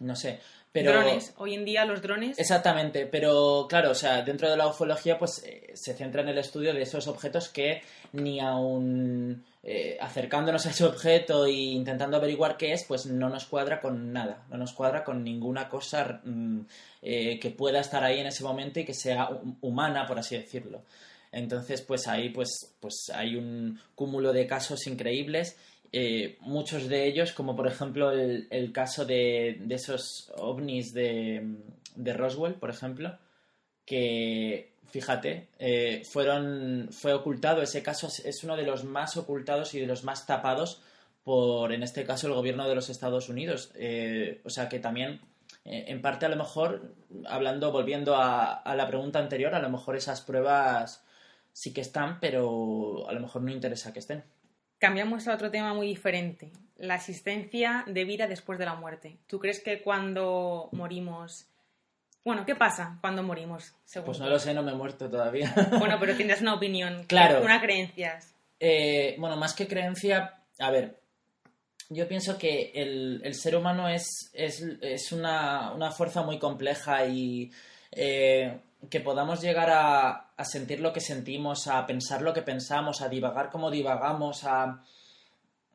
No 0.01 0.17
sé. 0.17 0.41
Pero... 0.75 0.91
Drones. 0.93 1.33
Hoy 1.37 1.55
en 1.55 1.65
día 1.65 1.85
los 1.85 2.03
drones... 2.03 2.37
Exactamente, 2.37 3.07
pero 3.07 3.67
claro, 3.69 3.93
o 3.93 3.95
sea, 3.95 4.23
dentro 4.23 4.51
de 4.51 4.57
la 4.57 4.67
ufología 4.67 5.17
pues 5.17 5.41
eh, 5.47 5.71
se 5.75 5.95
centra 5.95 6.23
en 6.23 6.29
el 6.31 6.39
estudio 6.39 6.75
de 6.75 6.83
esos 6.83 7.07
objetos 7.07 7.49
que 7.49 7.81
ni 8.13 8.41
aun 8.41 9.45
eh, 9.63 9.97
acercándonos 10.01 10.67
a 10.67 10.71
ese 10.71 10.85
objeto 10.85 11.47
e 11.47 11.53
intentando 11.53 12.17
averiguar 12.17 12.57
qué 12.57 12.73
es, 12.73 12.85
pues 12.89 13.07
no 13.07 13.29
nos 13.29 13.45
cuadra 13.47 13.81
con 13.81 14.13
nada, 14.13 14.45
no 14.51 14.57
nos 14.59 14.73
cuadra 14.73 15.05
con 15.05 15.23
ninguna 15.23 15.69
cosa 15.69 16.21
mm, 16.25 16.61
eh, 17.03 17.39
que 17.39 17.51
pueda 17.51 17.79
estar 17.79 18.03
ahí 18.03 18.19
en 18.19 18.27
ese 18.27 18.43
momento 18.43 18.81
y 18.81 18.85
que 18.85 18.95
sea 18.95 19.29
hu- 19.31 19.57
humana, 19.61 20.07
por 20.07 20.19
así 20.19 20.37
decirlo. 20.37 20.83
Entonces, 21.31 21.83
pues 21.83 22.07
ahí 22.09 22.31
pues, 22.31 22.75
pues 22.81 23.11
hay 23.15 23.37
un 23.37 23.81
cúmulo 23.95 24.33
de 24.33 24.47
casos 24.49 24.87
increíbles 24.87 25.57
eh, 25.97 26.37
muchos 26.41 26.89
de 26.89 27.07
ellos, 27.07 27.33
como 27.33 27.55
por 27.57 27.67
ejemplo 27.67 28.11
el, 28.11 28.47
el 28.51 28.73
caso 28.73 29.05
de, 29.05 29.61
esos 29.71 30.33
ovnis 30.37 30.93
de, 30.93 31.57
de 31.95 32.13
Roswell, 32.13 32.55
por 32.55 32.71
ejemplo, 32.71 33.17
que, 33.87 34.73
fíjate, 34.89 35.49
eh, 35.59 36.03
fueron, 36.05 36.89
fue 36.91 37.13
ocultado, 37.13 37.63
ese 37.63 37.83
caso 37.83 38.09
es- 38.09 38.45
uno 38.45 38.57
de 38.57 38.65
los 38.65 38.85
más 38.85 39.17
ocultados 39.17 39.75
y 39.75 39.81
de 39.81 39.87
los 39.87 40.05
más 40.05 40.27
tapados 40.27 40.81
por, 41.25 41.73
en 41.73 41.83
este 41.83 42.05
caso, 42.05 42.27
el 42.27 42.35
gobierno 42.35 42.69
de 42.69 42.75
los 42.75 42.91
Estados 42.91 43.29
Unidos. 43.29 43.71
Eh, 43.77 44.41
o 44.45 44.51
sea 44.51 44.69
que 44.69 44.79
también, 44.81 45.21
en 45.65 46.03
parte 46.03 46.27
a 46.27 46.29
lo 46.29 46.37
mejor, 46.37 46.95
hablando, 47.27 47.73
volviendo 47.73 48.17
a 48.17 48.75
la 48.77 48.87
pregunta 48.89 49.19
anterior, 49.21 49.55
a 49.55 49.61
lo 49.61 49.71
mejor 49.71 49.97
esas 49.97 50.21
pruebas 50.21 51.03
sí 51.53 51.73
que 51.73 51.81
están, 51.81 52.21
pero 52.21 53.09
a 53.09 53.13
lo 53.13 53.21
mejor 53.21 53.43
no 53.43 53.51
interesa 53.53 53.93
que 53.93 54.01
estén. 54.01 54.25
Cambiamos 54.85 55.27
a 55.29 55.35
otro 55.35 55.51
tema 55.51 55.73
muy 55.73 55.87
diferente. 55.87 56.53
La 56.77 56.97
existencia 56.97 57.85
de 57.87 58.05
vida 58.05 58.27
después 58.27 58.59
de 58.59 58.67
la 58.67 58.75
muerte. 58.75 59.17
¿Tú 59.27 59.39
crees 59.39 59.63
que 59.63 59.81
cuando 59.81 60.69
morimos... 60.73 61.47
Bueno, 62.23 62.45
¿qué 62.45 62.55
pasa 62.55 62.99
cuando 63.01 63.23
morimos? 63.23 63.75
según 63.87 64.05
Pues 64.05 64.19
no 64.19 64.27
tú? 64.27 64.33
lo 64.33 64.39
sé, 64.39 64.53
no 64.53 64.63
me 64.63 64.73
he 64.73 64.75
muerto 64.75 65.09
todavía. 65.09 65.55
Bueno, 65.79 65.97
pero 65.99 66.15
tendrás 66.15 66.43
una 66.43 66.53
opinión. 66.53 67.05
Claro. 67.05 67.43
Una 67.43 67.63
creencia. 67.63 68.21
Eh, 68.61 69.17
bueno, 69.19 69.39
más 69.39 69.55
que 69.55 69.67
creencia, 69.67 70.35
a 70.59 70.71
ver, 70.71 71.01
yo 71.89 72.07
pienso 72.07 72.37
que 72.37 72.73
el, 72.75 73.23
el 73.25 73.35
ser 73.35 73.57
humano 73.57 73.89
es, 73.89 74.31
es, 74.35 74.63
es 74.83 75.13
una, 75.13 75.73
una 75.73 75.93
fuerza 75.93 76.21
muy 76.25 76.39
compleja 76.39 77.07
y 77.07 77.51
eh, 77.91 78.61
que 78.91 79.01
podamos 79.01 79.41
llegar 79.41 79.71
a, 79.71 80.33
a 80.37 80.45
sentir 80.45 80.81
lo 80.81 80.93
que 80.93 81.01
sentimos, 81.01 81.67
a 81.67 81.87
pensar 81.87 82.23
lo 82.23 82.33
que 82.33 82.43
pensamos, 82.43 83.01
a 83.01 83.09
divagar 83.09 83.51
como 83.51 83.71
divagamos, 83.71 84.45
a... 84.45 84.83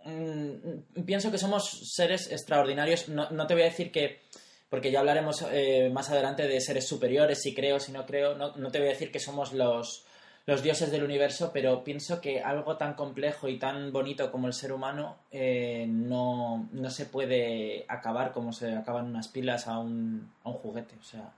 Mm, 0.06 1.04
pienso 1.06 1.32
que 1.32 1.38
somos 1.38 1.94
seres 1.94 2.32
extraordinarios. 2.32 3.10
No, 3.10 3.30
no 3.32 3.48
te 3.48 3.54
voy 3.54 3.64
a 3.64 3.66
decir 3.66 3.92
que 3.92 4.22
porque 4.70 4.92
ya 4.92 5.00
hablaremos 5.00 5.44
eh, 5.52 5.90
más 5.92 6.10
adelante 6.10 6.48
de 6.48 6.62
seres 6.62 6.88
superiores, 6.88 7.42
si 7.42 7.54
creo, 7.56 7.80
si 7.80 7.92
no 7.92 8.06
creo, 8.06 8.36
no, 8.36 8.56
no 8.56 8.72
te 8.72 8.78
voy 8.78 8.88
a 8.88 8.92
decir 8.92 9.12
que 9.12 9.20
somos 9.20 9.52
los, 9.52 10.06
los 10.46 10.62
dioses 10.62 10.92
del 10.92 11.04
universo, 11.04 11.50
pero 11.52 11.84
pienso 11.84 12.22
que 12.22 12.42
algo 12.42 12.78
tan 12.78 12.94
complejo 12.94 13.48
y 13.48 13.58
tan 13.58 13.92
bonito 13.92 14.32
como 14.32 14.48
el 14.48 14.54
ser 14.54 14.72
humano 14.72 15.18
eh, 15.32 15.86
no, 15.88 16.70
no 16.72 16.90
se 16.92 17.08
puede 17.08 17.86
acabar 17.88 18.32
como 18.32 18.54
se 18.54 18.74
acaban 18.74 19.08
unas 19.08 19.28
pilas 19.28 19.68
a 19.68 19.80
un, 19.80 20.32
a 20.44 20.50
un 20.50 20.56
juguete. 20.56 20.96
O 21.00 21.04
sea, 21.04 21.34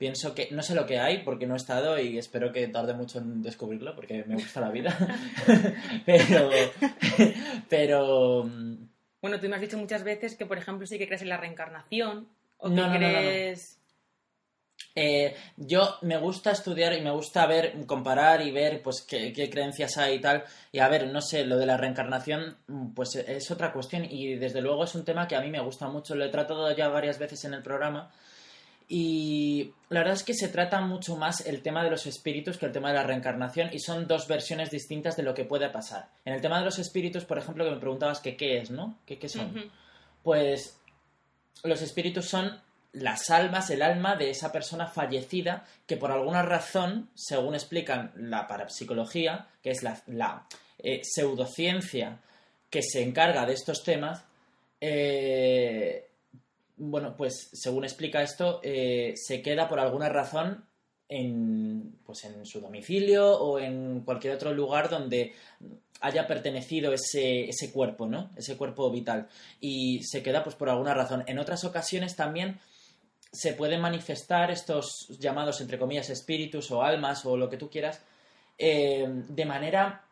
pienso 0.00 0.34
que 0.34 0.48
no 0.50 0.62
sé 0.62 0.74
lo 0.74 0.86
que 0.86 0.98
hay 0.98 1.18
porque 1.18 1.46
no 1.46 1.52
he 1.52 1.58
estado 1.58 1.98
y 1.98 2.16
espero 2.16 2.52
que 2.52 2.66
tarde 2.68 2.94
mucho 2.94 3.18
en 3.18 3.42
descubrirlo 3.42 3.94
porque 3.94 4.24
me 4.26 4.36
gusta 4.36 4.58
la 4.58 4.70
vida. 4.70 4.96
pero, 6.06 6.48
pero 7.68 8.44
mm, 8.44 8.88
Bueno, 9.20 9.38
tú 9.38 9.46
me 9.46 9.56
has 9.56 9.60
dicho 9.60 9.76
muchas 9.76 10.02
veces 10.02 10.36
que, 10.36 10.46
por 10.46 10.56
ejemplo, 10.56 10.86
sí 10.86 10.96
que 10.96 11.06
crees 11.06 11.20
en 11.20 11.28
la 11.28 11.36
reencarnación. 11.36 12.28
O 12.56 12.70
que 12.70 12.74
no, 12.74 12.86
no, 12.86 12.94
no, 12.94 12.98
no. 12.98 12.98
crees... 12.98 13.76
Eh, 14.94 15.36
yo 15.58 15.98
me 16.00 16.16
gusta 16.16 16.52
estudiar 16.52 16.94
y 16.94 17.02
me 17.02 17.10
gusta 17.10 17.46
ver, 17.46 17.74
comparar 17.84 18.40
y 18.40 18.50
ver 18.50 18.80
pues 18.82 19.02
qué, 19.06 19.34
qué 19.34 19.50
creencias 19.50 19.98
hay 19.98 20.14
y 20.14 20.20
tal. 20.22 20.44
Y 20.72 20.78
a 20.78 20.88
ver, 20.88 21.08
no 21.08 21.20
sé, 21.20 21.44
lo 21.44 21.58
de 21.58 21.66
la 21.66 21.76
reencarnación, 21.76 22.56
mm, 22.68 22.94
pues 22.94 23.16
es 23.16 23.50
otra 23.50 23.70
cuestión 23.70 24.06
y 24.06 24.36
desde 24.36 24.62
luego 24.62 24.84
es 24.84 24.94
un 24.94 25.04
tema 25.04 25.28
que 25.28 25.36
a 25.36 25.42
mí 25.42 25.50
me 25.50 25.60
gusta 25.60 25.88
mucho. 25.88 26.14
Lo 26.14 26.24
he 26.24 26.30
tratado 26.30 26.74
ya 26.74 26.88
varias 26.88 27.18
veces 27.18 27.44
en 27.44 27.52
el 27.52 27.62
programa 27.62 28.10
Y 28.92 29.72
la 29.88 30.00
verdad 30.00 30.16
es 30.16 30.24
que 30.24 30.34
se 30.34 30.48
trata 30.48 30.80
mucho 30.80 31.14
más 31.14 31.46
el 31.46 31.62
tema 31.62 31.84
de 31.84 31.90
los 31.90 32.06
espíritus 32.06 32.58
que 32.58 32.66
el 32.66 32.72
tema 32.72 32.88
de 32.88 32.96
la 32.96 33.04
reencarnación 33.04 33.70
y 33.72 33.78
son 33.78 34.08
dos 34.08 34.26
versiones 34.26 34.72
distintas 34.72 35.16
de 35.16 35.22
lo 35.22 35.32
que 35.32 35.44
puede 35.44 35.70
pasar. 35.70 36.08
En 36.24 36.34
el 36.34 36.40
tema 36.40 36.58
de 36.58 36.64
los 36.64 36.80
espíritus, 36.80 37.24
por 37.24 37.38
ejemplo, 37.38 37.64
que 37.64 37.70
me 37.70 37.76
preguntabas 37.76 38.18
que 38.18 38.36
qué 38.36 38.58
es, 38.58 38.72
¿no? 38.72 38.98
¿Qué, 39.06 39.16
qué 39.16 39.28
son? 39.28 39.70
Pues 40.24 40.76
los 41.62 41.80
espíritus 41.82 42.26
son 42.26 42.60
las 42.92 43.30
almas, 43.30 43.70
el 43.70 43.82
alma 43.82 44.16
de 44.16 44.30
esa 44.30 44.50
persona 44.50 44.88
fallecida 44.88 45.64
que 45.86 45.96
por 45.96 46.10
alguna 46.10 46.42
razón, 46.42 47.10
según 47.14 47.54
explican 47.54 48.10
la 48.16 48.48
parapsicología, 48.48 49.46
que 49.62 49.70
es 49.70 49.84
la, 49.84 50.02
la, 50.08 50.48
eh, 50.82 51.02
pseudociencia 51.04 52.18
que 52.68 52.82
se 52.82 53.04
encarga 53.04 53.46
de 53.46 53.52
estos 53.52 53.84
temas, 53.84 54.24
eh, 54.80 56.09
bueno, 56.80 57.14
pues 57.14 57.50
según 57.52 57.84
explica 57.84 58.22
esto, 58.22 58.60
eh, 58.62 59.12
se 59.14 59.42
queda 59.42 59.68
por 59.68 59.78
alguna 59.80 60.08
razón 60.08 60.64
en, 61.08 61.98
pues 62.04 62.24
en 62.24 62.46
su 62.46 62.60
domicilio 62.60 63.38
o 63.38 63.58
en 63.58 64.00
cualquier 64.00 64.34
otro 64.34 64.54
lugar 64.54 64.88
donde 64.88 65.34
haya 66.00 66.26
pertenecido 66.26 66.94
ese, 66.94 67.50
ese 67.50 67.70
cuerpo, 67.70 68.06
¿no? 68.06 68.30
Ese 68.34 68.56
cuerpo 68.56 68.90
vital. 68.90 69.28
Y 69.60 70.02
se 70.04 70.22
queda 70.22 70.42
pues 70.42 70.56
por 70.56 70.70
alguna 70.70 70.94
razón. 70.94 71.22
En 71.26 71.38
otras 71.38 71.64
ocasiones 71.64 72.16
también 72.16 72.58
se 73.30 73.52
pueden 73.52 73.82
manifestar 73.82 74.50
estos 74.50 75.06
llamados, 75.18 75.60
entre 75.60 75.78
comillas, 75.78 76.08
espíritus 76.08 76.70
o 76.70 76.82
almas 76.82 77.26
o 77.26 77.36
lo 77.36 77.50
que 77.50 77.58
tú 77.58 77.68
quieras, 77.68 78.02
eh, 78.56 79.06
de 79.06 79.44
manera 79.44 80.06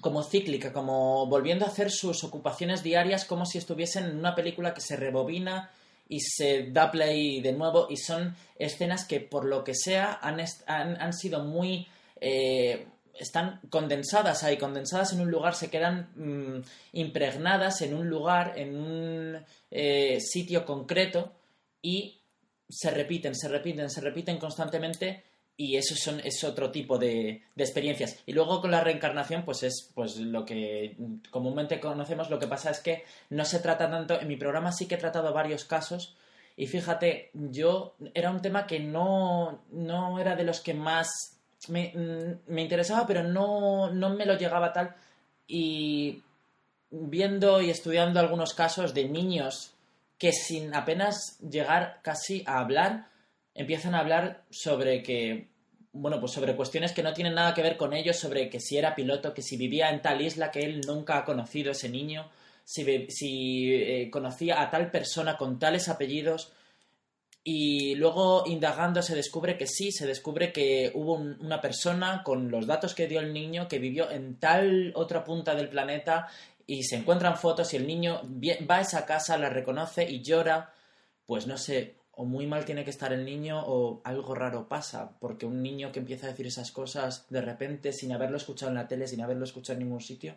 como 0.00 0.24
cíclica, 0.24 0.72
como 0.72 1.26
volviendo 1.26 1.64
a 1.64 1.68
hacer 1.68 1.92
sus 1.92 2.24
ocupaciones 2.24 2.82
diarias 2.82 3.24
como 3.24 3.46
si 3.46 3.58
estuviesen 3.58 4.04
en 4.04 4.18
una 4.18 4.34
película 4.34 4.74
que 4.74 4.80
se 4.80 4.96
rebobina 4.96 5.70
y 6.16 6.20
se 6.20 6.70
da 6.70 6.90
play 6.90 7.40
de 7.40 7.52
nuevo 7.52 7.86
y 7.88 7.96
son 7.96 8.36
escenas 8.58 9.06
que 9.06 9.20
por 9.20 9.44
lo 9.44 9.64
que 9.64 9.74
sea 9.74 10.18
han, 10.20 10.38
han, 10.66 11.00
han 11.00 11.12
sido 11.12 11.44
muy... 11.44 11.86
eh, 12.20 12.86
están 13.14 13.60
condensadas 13.68 14.42
ahí, 14.42 14.56
condensadas 14.56 15.12
en 15.12 15.20
un 15.20 15.30
lugar, 15.30 15.54
se 15.54 15.68
quedan 15.68 16.08
mm, 16.16 16.62
impregnadas 16.94 17.82
en 17.82 17.94
un 17.94 18.08
lugar, 18.08 18.54
en 18.56 18.74
un 18.74 19.44
eh, 19.70 20.18
sitio 20.20 20.64
concreto 20.64 21.32
y 21.82 22.22
se 22.68 22.90
repiten, 22.90 23.34
se 23.34 23.48
repiten, 23.48 23.90
se 23.90 24.00
repiten 24.00 24.38
constantemente 24.38 25.22
y 25.62 25.76
eso 25.76 25.94
son, 25.94 26.18
es 26.24 26.42
otro 26.42 26.72
tipo 26.72 26.98
de, 26.98 27.42
de 27.54 27.62
experiencias. 27.62 28.18
Y 28.26 28.32
luego 28.32 28.60
con 28.60 28.72
la 28.72 28.80
reencarnación, 28.80 29.44
pues 29.44 29.62
es 29.62 29.92
pues 29.94 30.16
lo 30.16 30.44
que 30.44 30.96
comúnmente 31.30 31.78
conocemos. 31.78 32.30
Lo 32.30 32.40
que 32.40 32.48
pasa 32.48 32.70
es 32.70 32.80
que 32.80 33.04
no 33.30 33.44
se 33.44 33.60
trata 33.60 33.88
tanto. 33.88 34.20
En 34.20 34.26
mi 34.26 34.36
programa 34.36 34.72
sí 34.72 34.86
que 34.86 34.96
he 34.96 34.98
tratado 34.98 35.32
varios 35.32 35.64
casos. 35.64 36.16
Y 36.56 36.66
fíjate, 36.66 37.30
yo 37.32 37.94
era 38.12 38.32
un 38.32 38.42
tema 38.42 38.66
que 38.66 38.80
no, 38.80 39.62
no 39.70 40.18
era 40.18 40.34
de 40.34 40.42
los 40.42 40.58
que 40.58 40.74
más 40.74 41.38
me, 41.68 41.92
mm, 41.94 42.52
me 42.52 42.62
interesaba, 42.62 43.06
pero 43.06 43.22
no, 43.22 43.88
no 43.92 44.10
me 44.10 44.26
lo 44.26 44.36
llegaba 44.36 44.72
tal. 44.72 44.96
Y 45.46 46.24
viendo 46.90 47.60
y 47.62 47.70
estudiando 47.70 48.18
algunos 48.18 48.52
casos 48.52 48.94
de 48.94 49.08
niños 49.08 49.74
que 50.18 50.32
sin 50.32 50.74
apenas 50.74 51.38
llegar 51.38 52.00
casi 52.02 52.42
a 52.48 52.58
hablar, 52.58 53.12
empiezan 53.54 53.94
a 53.94 54.00
hablar 54.00 54.42
sobre 54.50 55.04
que, 55.04 55.51
bueno, 55.92 56.18
pues 56.20 56.32
sobre 56.32 56.56
cuestiones 56.56 56.92
que 56.92 57.02
no 57.02 57.12
tienen 57.12 57.34
nada 57.34 57.54
que 57.54 57.62
ver 57.62 57.76
con 57.76 57.92
ellos, 57.92 58.16
sobre 58.16 58.48
que 58.48 58.60
si 58.60 58.78
era 58.78 58.94
piloto, 58.94 59.34
que 59.34 59.42
si 59.42 59.56
vivía 59.56 59.90
en 59.90 60.00
tal 60.02 60.20
isla 60.22 60.50
que 60.50 60.60
él 60.60 60.80
nunca 60.86 61.18
ha 61.18 61.24
conocido 61.24 61.72
ese 61.72 61.88
niño, 61.88 62.30
si, 62.64 63.06
si 63.10 63.74
eh, 63.74 64.10
conocía 64.10 64.60
a 64.62 64.70
tal 64.70 64.90
persona 64.90 65.36
con 65.36 65.58
tales 65.58 65.88
apellidos. 65.88 66.52
Y 67.44 67.96
luego, 67.96 68.44
indagando, 68.46 69.02
se 69.02 69.16
descubre 69.16 69.58
que 69.58 69.66
sí, 69.66 69.90
se 69.90 70.06
descubre 70.06 70.52
que 70.52 70.92
hubo 70.94 71.14
un- 71.14 71.36
una 71.40 71.60
persona 71.60 72.22
con 72.24 72.50
los 72.52 72.66
datos 72.68 72.94
que 72.94 73.08
dio 73.08 73.18
el 73.20 73.32
niño 73.32 73.66
que 73.66 73.80
vivió 73.80 74.10
en 74.10 74.38
tal 74.38 74.92
otra 74.94 75.24
punta 75.24 75.54
del 75.56 75.68
planeta 75.68 76.28
y 76.68 76.84
se 76.84 76.96
encuentran 76.96 77.36
fotos 77.36 77.74
y 77.74 77.76
el 77.78 77.86
niño 77.86 78.22
va 78.70 78.76
a 78.76 78.80
esa 78.82 79.04
casa, 79.04 79.36
la 79.38 79.48
reconoce 79.48 80.08
y 80.08 80.22
llora. 80.22 80.72
Pues 81.26 81.46
no 81.48 81.58
sé, 81.58 81.96
o 82.22 82.24
muy 82.24 82.46
mal 82.46 82.64
tiene 82.64 82.84
que 82.84 82.90
estar 82.90 83.12
el 83.12 83.24
niño 83.24 83.60
o 83.66 84.00
algo 84.04 84.36
raro 84.36 84.68
pasa, 84.68 85.10
porque 85.18 85.44
un 85.44 85.60
niño 85.60 85.90
que 85.90 85.98
empieza 85.98 86.26
a 86.26 86.30
decir 86.30 86.46
esas 86.46 86.70
cosas 86.70 87.26
de 87.30 87.40
repente 87.40 87.92
sin 87.92 88.12
haberlo 88.12 88.36
escuchado 88.36 88.70
en 88.70 88.76
la 88.76 88.86
tele, 88.86 89.08
sin 89.08 89.20
haberlo 89.22 89.44
escuchado 89.44 89.76
en 89.80 89.84
ningún 89.86 90.00
sitio, 90.00 90.36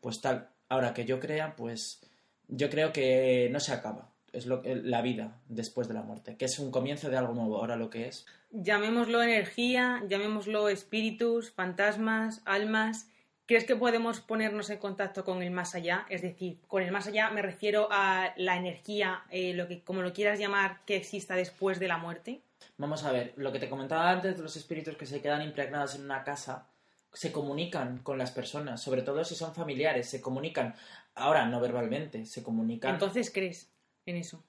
pues 0.00 0.20
tal. 0.20 0.48
Ahora 0.68 0.94
que 0.94 1.04
yo 1.04 1.18
crea, 1.18 1.56
pues 1.56 2.00
yo 2.46 2.70
creo 2.70 2.92
que 2.92 3.48
no 3.50 3.58
se 3.58 3.72
acaba. 3.72 4.12
Es 4.32 4.46
lo 4.46 4.62
que- 4.62 4.76
la 4.76 5.02
vida 5.02 5.40
después 5.48 5.88
de 5.88 5.94
la 5.94 6.02
muerte, 6.02 6.36
que 6.36 6.44
es 6.44 6.58
un 6.60 6.70
comienzo 6.70 7.10
de 7.10 7.16
algo 7.16 7.34
nuevo. 7.34 7.56
Ahora 7.56 7.74
lo 7.74 7.90
que 7.90 8.06
es. 8.06 8.24
Llamémoslo 8.52 9.20
energía, 9.20 10.04
llamémoslo 10.08 10.68
espíritus, 10.68 11.50
fantasmas, 11.50 12.42
almas. 12.44 13.08
¿Crees 13.48 13.64
que 13.64 13.76
podemos 13.76 14.20
ponernos 14.20 14.68
en 14.68 14.76
contacto 14.76 15.24
con 15.24 15.42
el 15.42 15.50
más 15.50 15.74
allá? 15.74 16.04
Es 16.10 16.20
decir, 16.20 16.58
con 16.68 16.82
el 16.82 16.92
más 16.92 17.06
allá 17.06 17.30
me 17.30 17.40
refiero 17.40 17.88
a 17.90 18.34
la 18.36 18.56
energía, 18.58 19.22
eh, 19.30 19.54
lo 19.54 19.66
que, 19.66 19.82
como 19.82 20.02
lo 20.02 20.12
quieras 20.12 20.38
llamar, 20.38 20.80
que 20.84 20.96
exista 20.96 21.34
después 21.34 21.78
de 21.80 21.88
la 21.88 21.96
muerte. 21.96 22.42
Vamos 22.76 23.04
a 23.04 23.10
ver, 23.10 23.32
lo 23.36 23.50
que 23.50 23.58
te 23.58 23.70
comentaba 23.70 24.10
antes 24.10 24.36
de 24.36 24.42
los 24.42 24.54
espíritus 24.56 24.96
que 24.98 25.06
se 25.06 25.22
quedan 25.22 25.40
impregnados 25.40 25.94
en 25.94 26.04
una 26.04 26.24
casa, 26.24 26.68
se 27.10 27.32
comunican 27.32 28.00
con 28.02 28.18
las 28.18 28.32
personas, 28.32 28.82
sobre 28.82 29.00
todo 29.00 29.24
si 29.24 29.34
son 29.34 29.54
familiares, 29.54 30.10
se 30.10 30.20
comunican, 30.20 30.74
ahora 31.14 31.46
no 31.46 31.58
verbalmente, 31.58 32.26
se 32.26 32.42
comunican. 32.42 32.92
Entonces, 32.92 33.30
¿crees 33.30 33.70
en 34.04 34.16
eso? 34.16 34.44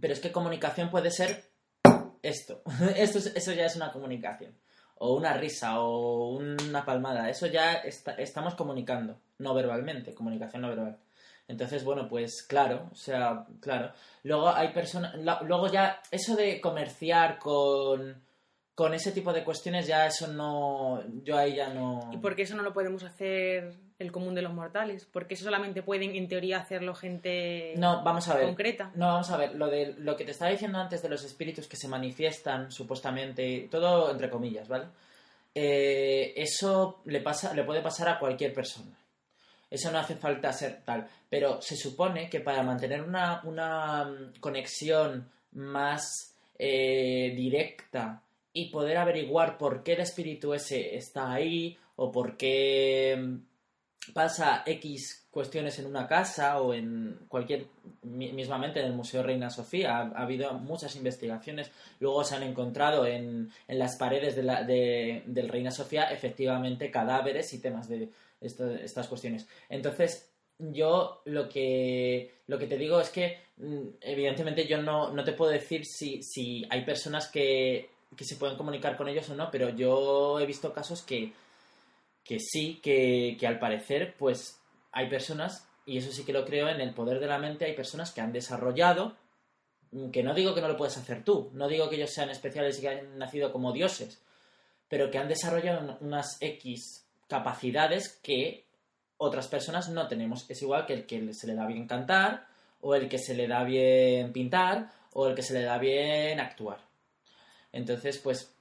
Pero 0.00 0.14
es 0.14 0.20
que 0.20 0.32
comunicación 0.32 0.88
puede 0.90 1.10
ser 1.10 1.50
esto. 2.22 2.62
esto 2.96 3.18
es- 3.18 3.26
eso 3.36 3.52
ya 3.52 3.66
es 3.66 3.76
una 3.76 3.92
comunicación. 3.92 4.54
O 5.00 5.14
una 5.14 5.32
risa, 5.34 5.80
o 5.80 6.30
una 6.36 6.84
palmada. 6.84 7.28
Eso 7.30 7.46
ya 7.46 7.74
está- 7.74 8.14
estamos 8.14 8.54
comunicando, 8.54 9.18
no 9.38 9.54
verbalmente, 9.54 10.14
comunicación 10.14 10.62
no 10.62 10.68
verbal. 10.68 10.98
Entonces, 11.46 11.84
bueno, 11.84 12.08
pues 12.08 12.42
claro, 12.42 12.88
o 12.92 12.94
sea, 12.94 13.46
claro. 13.60 13.92
Luego 14.24 14.48
hay 14.50 14.68
personas. 14.72 15.14
Luego 15.42 15.68
ya, 15.68 16.00
eso 16.10 16.36
de 16.36 16.60
comerciar 16.60 17.38
con, 17.38 18.22
con 18.74 18.92
ese 18.92 19.12
tipo 19.12 19.32
de 19.32 19.44
cuestiones, 19.44 19.86
ya 19.86 20.06
eso 20.06 20.26
no. 20.28 21.02
Yo 21.22 21.38
ahí 21.38 21.54
ya 21.56 21.68
no. 21.72 22.10
¿Y 22.12 22.18
por 22.18 22.34
qué 22.36 22.42
eso 22.42 22.54
no 22.56 22.62
lo 22.62 22.72
podemos 22.74 23.02
hacer 23.04 23.72
el 23.98 24.12
común 24.12 24.34
de 24.34 24.42
los 24.42 24.52
mortales? 24.52 25.06
Porque 25.10 25.34
eso 25.34 25.44
solamente 25.44 25.82
pueden, 25.82 26.14
en 26.14 26.28
teoría, 26.28 26.58
hacerlo 26.58 26.94
gente 26.94 27.74
No, 27.76 28.02
vamos 28.02 28.28
a 28.28 28.34
ver. 28.36 28.46
concreta. 28.46 28.90
No, 28.94 29.06
vamos 29.06 29.30
a 29.30 29.36
ver, 29.36 29.54
lo, 29.54 29.68
de, 29.68 29.94
lo 29.98 30.16
que 30.16 30.24
te 30.24 30.30
estaba 30.30 30.50
diciendo 30.50 30.78
antes 30.78 31.02
de 31.02 31.08
los 31.08 31.24
espíritus 31.24 31.66
que 31.66 31.76
se 31.76 31.88
manifiestan 31.88 32.70
supuestamente, 32.70 33.68
todo 33.70 34.10
entre 34.10 34.30
comillas, 34.30 34.68
¿vale? 34.68 34.86
Eh, 35.54 36.34
eso 36.36 37.00
le, 37.06 37.20
pasa, 37.20 37.52
le 37.54 37.64
puede 37.64 37.82
pasar 37.82 38.08
a 38.08 38.18
cualquier 38.18 38.52
persona. 38.52 38.96
Eso 39.70 39.90
no 39.90 39.98
hace 39.98 40.14
falta 40.14 40.52
ser 40.52 40.80
tal. 40.84 41.06
Pero 41.28 41.60
se 41.60 41.76
supone 41.76 42.30
que 42.30 42.40
para 42.40 42.62
mantener 42.62 43.02
una, 43.02 43.40
una 43.44 44.04
mm, 44.04 44.40
conexión 44.40 45.28
más 45.52 46.34
eh, 46.58 47.32
directa 47.34 48.22
y 48.52 48.70
poder 48.70 48.96
averiguar 48.96 49.58
por 49.58 49.82
qué 49.82 49.94
el 49.94 50.00
espíritu 50.00 50.54
ese 50.54 50.96
está 50.96 51.32
ahí 51.32 51.76
o 51.96 52.10
por 52.10 52.36
qué 52.36 53.16
mm, 53.18 53.36
pasa 54.14 54.62
X 54.66 55.26
cuestiones 55.30 55.78
en 55.78 55.86
una 55.86 56.06
casa 56.06 56.60
o 56.60 56.72
en 56.74 57.18
cualquier, 57.28 57.66
mi- 58.02 58.32
mismamente 58.32 58.80
en 58.80 58.86
el 58.86 58.92
Museo 58.94 59.22
Reina 59.22 59.50
Sofía, 59.50 59.98
ha, 59.98 60.00
ha 60.14 60.22
habido 60.22 60.52
muchas 60.54 60.96
investigaciones, 60.96 61.70
luego 62.00 62.24
se 62.24 62.34
han 62.34 62.42
encontrado 62.42 63.06
en, 63.06 63.50
en 63.68 63.78
las 63.78 63.96
paredes 63.96 64.34
de 64.34 64.42
la- 64.42 64.62
de- 64.64 65.22
del 65.26 65.48
Reina 65.48 65.70
Sofía 65.70 66.04
efectivamente 66.10 66.90
cadáveres 66.90 67.52
y 67.52 67.60
temas 67.60 67.88
de 67.88 68.08
estas 68.40 69.08
cuestiones. 69.08 69.46
Entonces, 69.68 70.30
yo 70.58 71.22
lo 71.26 71.48
que, 71.48 72.34
lo 72.46 72.58
que 72.58 72.66
te 72.66 72.78
digo 72.78 73.00
es 73.00 73.10
que, 73.10 73.38
mm, 73.58 73.80
evidentemente, 74.00 74.66
yo 74.66 74.80
no, 74.82 75.10
no 75.12 75.22
te 75.24 75.32
puedo 75.32 75.50
decir 75.52 75.84
si, 75.84 76.22
si 76.22 76.66
hay 76.70 76.84
personas 76.84 77.28
que, 77.28 77.90
que 78.16 78.24
se 78.24 78.36
pueden 78.36 78.56
comunicar 78.56 78.96
con 78.96 79.08
ellos 79.08 79.28
o 79.30 79.34
no, 79.34 79.50
pero 79.50 79.68
yo 79.68 80.40
he 80.40 80.46
visto 80.46 80.72
casos 80.72 81.02
que, 81.02 81.32
que 82.28 82.38
sí, 82.38 82.78
que, 82.82 83.36
que 83.40 83.46
al 83.46 83.58
parecer, 83.58 84.14
pues 84.18 84.60
hay 84.92 85.08
personas, 85.08 85.66
y 85.86 85.96
eso 85.96 86.12
sí 86.12 86.24
que 86.24 86.32
lo 86.34 86.44
creo, 86.44 86.68
en 86.68 86.80
el 86.82 86.92
poder 86.94 87.18
de 87.20 87.26
la 87.26 87.38
mente 87.38 87.64
hay 87.64 87.74
personas 87.74 88.12
que 88.12 88.20
han 88.20 88.32
desarrollado, 88.32 89.16
mm, 89.92 90.10
que 90.10 90.22
no 90.22 90.34
digo 90.34 90.54
que 90.54 90.60
no 90.60 90.68
lo 90.68 90.76
puedes 90.76 90.98
hacer 90.98 91.24
tú, 91.24 91.50
no 91.54 91.66
digo 91.68 91.88
que 91.88 91.96
ellos 91.96 92.10
sean 92.10 92.28
especiales 92.30 92.78
y 92.78 92.82
que 92.82 92.88
hayan 92.90 93.18
nacido 93.18 93.50
como 93.50 93.72
dioses, 93.72 94.22
pero 94.88 95.10
que 95.10 95.18
han 95.18 95.28
desarrollado 95.28 95.80
un- 95.80 96.08
unas 96.08 96.36
X 96.40 97.06
capacidades 97.28 98.18
que 98.22 98.66
otras 99.16 99.48
personas 99.48 99.88
no 99.88 100.06
tenemos. 100.06 100.48
Es 100.50 100.60
igual 100.62 100.86
que 100.86 100.92
el 100.94 101.06
que 101.06 101.32
se 101.34 101.46
le 101.46 101.54
da 101.54 101.66
bien 101.66 101.86
cantar, 101.86 102.46
o 102.82 102.94
el 102.94 103.08
que 103.08 103.18
se 103.18 103.34
le 103.34 103.48
da 103.48 103.64
bien 103.64 104.32
pintar, 104.32 104.92
o 105.14 105.26
el 105.26 105.34
que 105.34 105.42
se 105.42 105.54
le 105.54 105.62
da 105.62 105.78
bien 105.78 106.38
actuar. 106.40 106.78
Entonces, 107.72 108.18
pues 108.18 108.54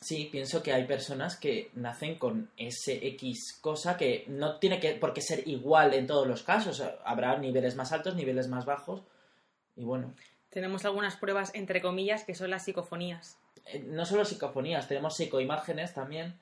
sí, 0.00 0.28
pienso 0.30 0.62
que 0.62 0.72
hay 0.72 0.84
personas 0.86 1.36
que 1.36 1.70
nacen 1.74 2.18
con 2.18 2.50
ese 2.56 3.06
X 3.08 3.58
cosa 3.60 3.96
que 3.96 4.24
no 4.28 4.58
tiene 4.58 4.80
que, 4.80 4.92
por 4.92 5.12
qué 5.12 5.20
ser 5.20 5.46
igual 5.48 5.94
en 5.94 6.06
todos 6.06 6.26
los 6.26 6.42
casos. 6.42 6.82
Habrá 7.04 7.36
niveles 7.38 7.76
más 7.76 7.92
altos, 7.92 8.14
niveles 8.14 8.48
más 8.48 8.64
bajos. 8.64 9.02
Y 9.76 9.84
bueno, 9.84 10.14
Tenemos 10.50 10.84
algunas 10.84 11.16
pruebas, 11.16 11.50
entre 11.54 11.80
comillas, 11.80 12.24
que 12.24 12.34
son 12.34 12.50
las 12.50 12.64
psicofonías. 12.64 13.36
Eh, 13.66 13.80
no 13.86 14.06
solo 14.06 14.24
psicofonías, 14.24 14.88
tenemos 14.88 15.16
psicoimágenes 15.16 15.94
también, 15.94 16.38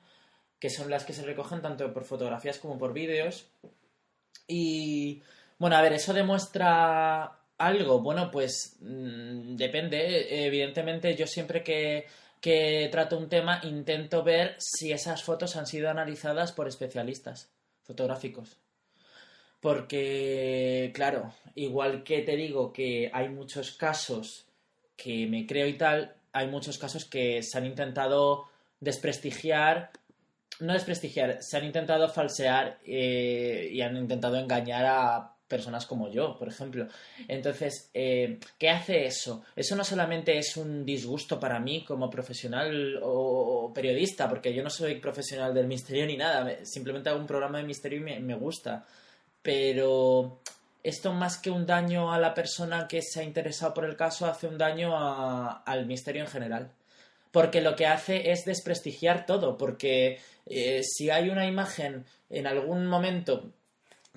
que 0.59 0.69
son 0.69 0.89
las 0.89 1.03
que 1.03 1.13
se 1.13 1.23
recogen 1.23 1.61
tanto 1.61 1.93
por 1.93 2.05
fotografías 2.05 2.57
como 2.57 2.77
por 2.77 2.93
vídeos. 2.93 3.47
Y 4.47 5.21
bueno, 5.59 5.75
a 5.75 5.81
ver, 5.81 5.93
¿eso 5.93 6.13
demuestra 6.13 7.37
algo? 7.57 7.99
Bueno, 7.99 8.31
pues 8.31 8.77
mm, 8.79 9.55
depende. 9.55 10.45
Evidentemente, 10.45 11.15
yo 11.15 11.27
siempre 11.27 11.63
que, 11.63 12.07
que 12.41 12.87
trato 12.91 13.17
un 13.17 13.29
tema 13.29 13.59
intento 13.63 14.23
ver 14.23 14.55
si 14.59 14.91
esas 14.91 15.23
fotos 15.23 15.55
han 15.55 15.67
sido 15.67 15.89
analizadas 15.89 16.51
por 16.51 16.67
especialistas 16.67 17.49
fotográficos. 17.83 18.57
Porque, 19.59 20.91
claro, 20.93 21.33
igual 21.55 22.03
que 22.03 22.21
te 22.21 22.35
digo 22.35 22.71
que 22.71 23.09
hay 23.13 23.29
muchos 23.29 23.71
casos 23.71 24.45
que 24.95 25.25
me 25.27 25.45
creo 25.47 25.67
y 25.67 25.77
tal, 25.77 26.15
hay 26.31 26.47
muchos 26.47 26.77
casos 26.77 27.05
que 27.05 27.41
se 27.41 27.57
han 27.57 27.65
intentado 27.65 28.45
desprestigiar, 28.79 29.91
no 30.59 30.73
desprestigiar, 30.73 31.41
se 31.41 31.57
han 31.57 31.65
intentado 31.65 32.09
falsear 32.09 32.79
eh, 32.85 33.69
y 33.71 33.81
han 33.81 33.97
intentado 33.97 34.37
engañar 34.37 34.85
a 34.85 35.36
personas 35.47 35.85
como 35.85 36.09
yo, 36.11 36.37
por 36.37 36.47
ejemplo. 36.49 36.87
Entonces, 37.27 37.89
eh, 37.93 38.39
¿qué 38.57 38.69
hace 38.69 39.05
eso? 39.05 39.43
Eso 39.55 39.75
no 39.75 39.83
solamente 39.83 40.37
es 40.37 40.57
un 40.57 40.85
disgusto 40.85 41.39
para 41.39 41.59
mí 41.59 41.83
como 41.85 42.09
profesional 42.09 42.99
o 43.01 43.71
periodista, 43.73 44.27
porque 44.27 44.53
yo 44.53 44.63
no 44.63 44.69
soy 44.69 44.95
profesional 44.95 45.53
del 45.53 45.67
misterio 45.67 46.05
ni 46.05 46.17
nada, 46.17 46.43
me- 46.43 46.65
simplemente 46.65 47.09
hago 47.09 47.19
un 47.19 47.27
programa 47.27 47.59
de 47.59 47.63
misterio 47.63 47.99
y 47.99 48.03
me, 48.03 48.19
me 48.19 48.35
gusta. 48.35 48.85
Pero 49.41 50.39
esto 50.83 51.13
más 51.13 51.37
que 51.37 51.49
un 51.49 51.65
daño 51.65 52.11
a 52.11 52.19
la 52.19 52.33
persona 52.33 52.87
que 52.87 53.01
se 53.01 53.21
ha 53.21 53.23
interesado 53.23 53.73
por 53.73 53.85
el 53.85 53.95
caso, 53.95 54.25
hace 54.25 54.47
un 54.47 54.57
daño 54.57 54.95
a- 54.95 55.63
al 55.65 55.85
misterio 55.85 56.23
en 56.23 56.27
general. 56.29 56.71
Porque 57.31 57.61
lo 57.61 57.75
que 57.75 57.85
hace 57.85 58.31
es 58.31 58.45
desprestigiar 58.45 59.25
todo, 59.25 59.57
porque 59.57 60.19
eh, 60.45 60.81
si 60.83 61.09
hay 61.09 61.29
una 61.29 61.45
imagen 61.45 62.05
en 62.29 62.47
algún 62.47 62.87
momento 62.87 63.51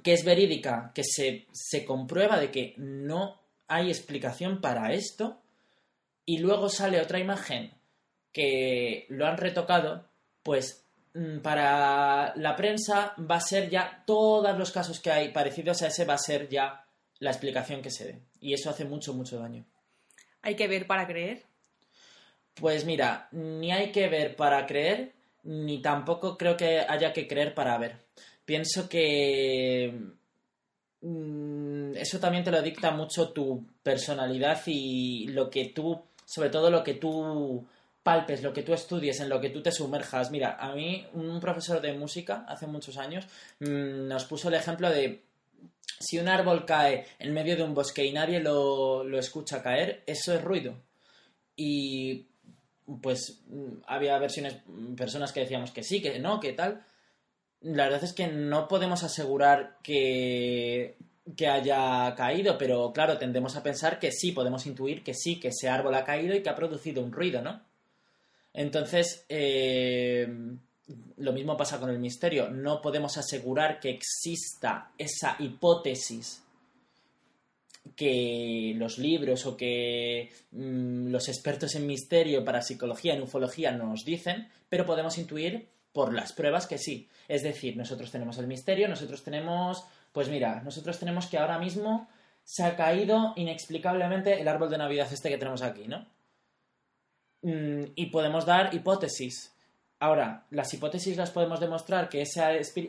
que 0.03 0.13
es 0.13 0.25
verídica, 0.25 0.93
que 0.95 1.05
se, 1.05 1.47
se 1.53 1.85
comprueba 1.85 2.39
de 2.39 2.51
que 2.51 2.75
no 2.77 3.41
hay 3.69 3.89
explicación 3.89 4.61
para 4.61 4.93
esto, 4.93 5.41
y 6.25 6.39
luego 6.39 6.69
sale 6.69 7.01
otra 7.01 7.19
imagen 7.19 7.73
que 8.33 9.07
lo 9.09 9.27
han 9.27 9.37
retocado, 9.37 10.09
pues 10.43 10.85
mm, 11.15 11.39
para 11.39 12.33
la 12.37 12.57
prensa 12.57 13.15
va 13.19 13.37
a 13.37 13.41
ser 13.41 13.69
ya 13.69 14.05
todos 14.07 14.57
los 14.57 14.71
casos 14.71 15.01
que 15.01 15.11
hay 15.11 15.33
parecidos 15.33 15.83
a 15.83 15.89
ese 15.89 16.05
va 16.05 16.15
a 16.15 16.19
ser 16.19 16.49
ya 16.49 16.85
la 17.19 17.31
explicación 17.31 17.83
que 17.83 17.91
se 17.91 18.05
dé. 18.07 18.21
Y 18.41 18.55
eso 18.55 18.71
hace 18.71 18.85
mucho, 18.85 19.13
mucho 19.13 19.39
daño. 19.39 19.65
Hay 20.43 20.55
que 20.55 20.69
ver 20.69 20.87
para 20.87 21.07
creer. 21.07 21.43
Pues 22.55 22.85
mira, 22.85 23.29
ni 23.33 23.73
hay 23.73 23.93
que 23.93 24.09
ver 24.09 24.37
para 24.37 24.67
creer, 24.67 25.13
ni 25.43 25.81
tampoco 25.83 26.37
creo 26.37 26.57
que 26.57 26.81
haya 26.81 27.13
que 27.13 27.27
creer 27.27 27.55
para 27.55 27.77
ver. 27.79 27.97
Pienso 28.51 28.89
que 28.89 29.95
mm, 31.03 31.95
eso 31.95 32.19
también 32.19 32.43
te 32.43 32.51
lo 32.51 32.61
dicta 32.61 32.91
mucho 32.91 33.29
tu 33.29 33.65
personalidad 33.81 34.61
y 34.67 35.29
lo 35.29 35.49
que 35.49 35.67
tú, 35.67 36.03
sobre 36.25 36.51
todo 36.51 36.69
lo 36.69 36.83
que 36.83 36.95
tú 36.95 37.65
palpes, 38.03 38.43
lo 38.43 38.53
que 38.53 38.65
tú 38.65 38.75
estudies, 38.75 39.21
en 39.21 39.29
lo 39.29 39.41
que 39.41 39.51
tú 39.51 39.63
te 39.63 39.71
sumerjas. 39.71 40.33
Mira, 40.33 40.57
a 40.59 40.75
mí 40.75 41.07
un 41.13 41.39
profesor 41.39 41.81
de 41.81 41.93
música 41.93 42.45
hace 42.49 42.67
muchos 42.67 42.97
años 42.97 43.25
mm, 43.61 44.09
nos 44.09 44.25
puso 44.25 44.49
el 44.49 44.55
ejemplo 44.55 44.91
de 44.91 45.23
si 46.01 46.19
un 46.19 46.27
árbol 46.27 46.65
cae 46.65 47.07
en 47.21 47.33
medio 47.33 47.55
de 47.55 47.63
un 47.63 47.73
bosque 47.73 48.05
y 48.05 48.11
nadie 48.11 48.41
lo, 48.41 49.05
lo 49.05 49.21
escucha 49.21 49.63
caer, 49.63 50.03
eso 50.09 50.35
es 50.35 50.43
ruido. 50.43 50.75
Y 51.55 52.27
pues 53.01 53.43
mm, 53.47 53.83
había 53.87 54.19
versiones, 54.19 54.57
personas 54.97 55.31
que 55.31 55.39
decíamos 55.39 55.71
que 55.71 55.85
sí, 55.85 56.03
que 56.03 56.19
no, 56.19 56.41
que 56.41 56.53
tal. 56.53 56.85
La 57.63 57.85
verdad 57.85 58.05
es 58.05 58.13
que 58.13 58.27
no 58.27 58.69
podemos 58.69 59.03
asegurar 59.03 59.79
que, 59.83 60.97
que 61.37 61.47
haya 61.47 62.15
caído, 62.15 62.57
pero 62.57 62.93
claro, 62.93 63.19
tendemos 63.19 63.57
a 63.57 63.63
pensar 63.63 63.99
que 63.99 64.13
sí, 64.13 64.33
podemos 64.33 64.67
intuir 64.67 65.03
que 65.03 65.15
sí, 65.15 65.39
que 65.39 65.49
ese 65.49 65.69
árbol 65.69 65.95
ha 65.95 66.05
caído 66.05 66.35
y 66.35 66.43
que 66.43 66.49
ha 66.49 66.55
producido 66.55 67.03
un 67.03 67.13
ruido, 67.13 67.43
¿no? 67.43 67.61
Entonces, 68.53 69.25
eh, 69.29 70.27
lo 71.19 71.33
mismo 71.33 71.57
pasa 71.57 71.79
con 71.79 71.91
el 71.91 71.99
misterio. 71.99 72.51
No 72.51 72.81
podemos 72.81 73.17
asegurar 73.17 73.81
que 73.81 73.91
exista 73.91 74.93
esa 74.99 75.37
hipótesis 75.39 76.43
que 77.97 78.75
los 78.77 78.99
libros 78.99 79.47
o 79.47 79.57
que 79.57 80.31
mm, 80.53 81.09
los 81.09 81.29
expertos 81.29 81.75
en 81.75 81.87
misterio 81.87 82.45
para 82.45 82.63
psicología, 82.63 83.15
en 83.15 83.23
ufología 83.23 83.73
nos 83.73 84.05
dicen, 84.05 84.49
pero 84.69 84.87
podemos 84.87 85.19
intuir 85.19 85.69
por 85.93 86.13
las 86.13 86.33
pruebas 86.33 86.67
que 86.67 86.79
sí. 86.79 87.09
Es 87.29 87.43
decir, 87.43 87.77
nosotros 87.77 88.11
tenemos 88.11 88.39
el 88.39 88.47
misterio, 88.47 88.89
nosotros 88.89 89.23
tenemos, 89.23 89.85
pues 90.13 90.29
mira, 90.29 90.61
nosotros 90.63 90.99
tenemos 90.99 91.27
que 91.27 91.39
ahora 91.39 91.59
mismo 91.59 92.09
se 92.45 92.65
ha 92.65 92.77
caído 92.77 93.33
inexplicablemente 93.37 94.41
el 94.41 94.49
árbol 94.49 94.71
de 94.71 94.79
Navidad 94.79 95.13
este 95.13 95.29
que 95.29 95.39
tenemos 95.39 95.63
aquí, 95.63 95.87
¿no? 95.87 96.07
Mm, 97.43 97.93
y 97.95 98.07
podemos 98.07 98.45
dar 98.45 98.75
hipótesis. 98.75 99.55
Ahora, 100.03 100.47
las 100.49 100.73
hipótesis 100.73 101.19
las 101.19 101.31
podemos 101.31 101.61
demostrar 101.61 102.09
que 102.09 102.23
ese, 102.23 102.41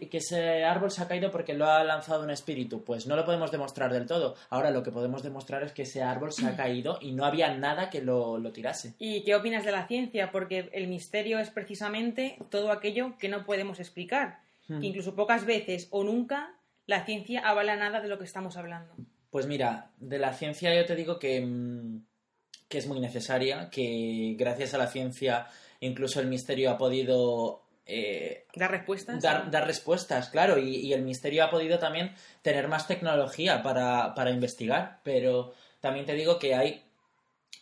que 0.09 0.17
ese 0.17 0.63
árbol 0.63 0.91
se 0.91 1.03
ha 1.03 1.09
caído 1.09 1.29
porque 1.29 1.53
lo 1.53 1.69
ha 1.69 1.83
lanzado 1.83 2.23
un 2.23 2.29
espíritu. 2.29 2.85
Pues 2.85 3.05
no 3.05 3.17
lo 3.17 3.25
podemos 3.25 3.51
demostrar 3.51 3.91
del 3.91 4.05
todo. 4.05 4.35
Ahora 4.49 4.71
lo 4.71 4.81
que 4.81 4.91
podemos 4.91 5.21
demostrar 5.21 5.61
es 5.63 5.73
que 5.73 5.81
ese 5.81 6.01
árbol 6.01 6.31
se 6.31 6.45
ha 6.45 6.55
caído 6.55 6.99
y 7.01 7.11
no 7.11 7.25
había 7.25 7.53
nada 7.53 7.89
que 7.89 8.01
lo, 8.01 8.37
lo 8.37 8.53
tirase. 8.53 8.95
¿Y 8.97 9.25
qué 9.25 9.35
opinas 9.35 9.65
de 9.65 9.73
la 9.73 9.87
ciencia? 9.87 10.31
Porque 10.31 10.69
el 10.71 10.87
misterio 10.87 11.39
es 11.39 11.49
precisamente 11.49 12.37
todo 12.49 12.71
aquello 12.71 13.17
que 13.19 13.27
no 13.27 13.45
podemos 13.45 13.81
explicar. 13.81 14.39
Hmm. 14.69 14.81
Incluso 14.81 15.13
pocas 15.13 15.45
veces 15.45 15.89
o 15.91 16.05
nunca 16.05 16.55
la 16.85 17.03
ciencia 17.03 17.41
avala 17.41 17.75
nada 17.75 17.99
de 17.99 18.07
lo 18.07 18.19
que 18.19 18.23
estamos 18.23 18.55
hablando. 18.55 18.95
Pues 19.29 19.47
mira, 19.47 19.91
de 19.97 20.17
la 20.17 20.31
ciencia 20.31 20.73
yo 20.73 20.85
te 20.85 20.95
digo 20.95 21.19
que, 21.19 21.41
mm, 21.41 22.05
que 22.69 22.77
es 22.77 22.87
muy 22.87 23.01
necesaria, 23.01 23.69
que 23.69 24.33
gracias 24.37 24.73
a 24.73 24.77
la 24.77 24.87
ciencia 24.87 25.47
incluso 25.81 26.19
el 26.21 26.27
misterio 26.27 26.71
ha 26.71 26.77
podido 26.77 27.61
eh, 27.85 28.45
¿Dar 28.55 28.71
respuestas? 28.71 29.21
dar, 29.21 29.51
dar 29.51 29.67
respuestas, 29.67 30.29
claro, 30.29 30.57
y, 30.57 30.77
y 30.77 30.93
el 30.93 31.01
misterio 31.01 31.43
ha 31.43 31.49
podido 31.49 31.77
también 31.77 32.13
tener 32.41 32.67
más 32.69 32.87
tecnología 32.87 33.61
para, 33.61 34.13
para 34.15 34.31
investigar, 34.31 34.99
pero 35.03 35.53
también 35.81 36.05
te 36.05 36.13
digo 36.13 36.39
que 36.39 36.55
hay 36.55 36.83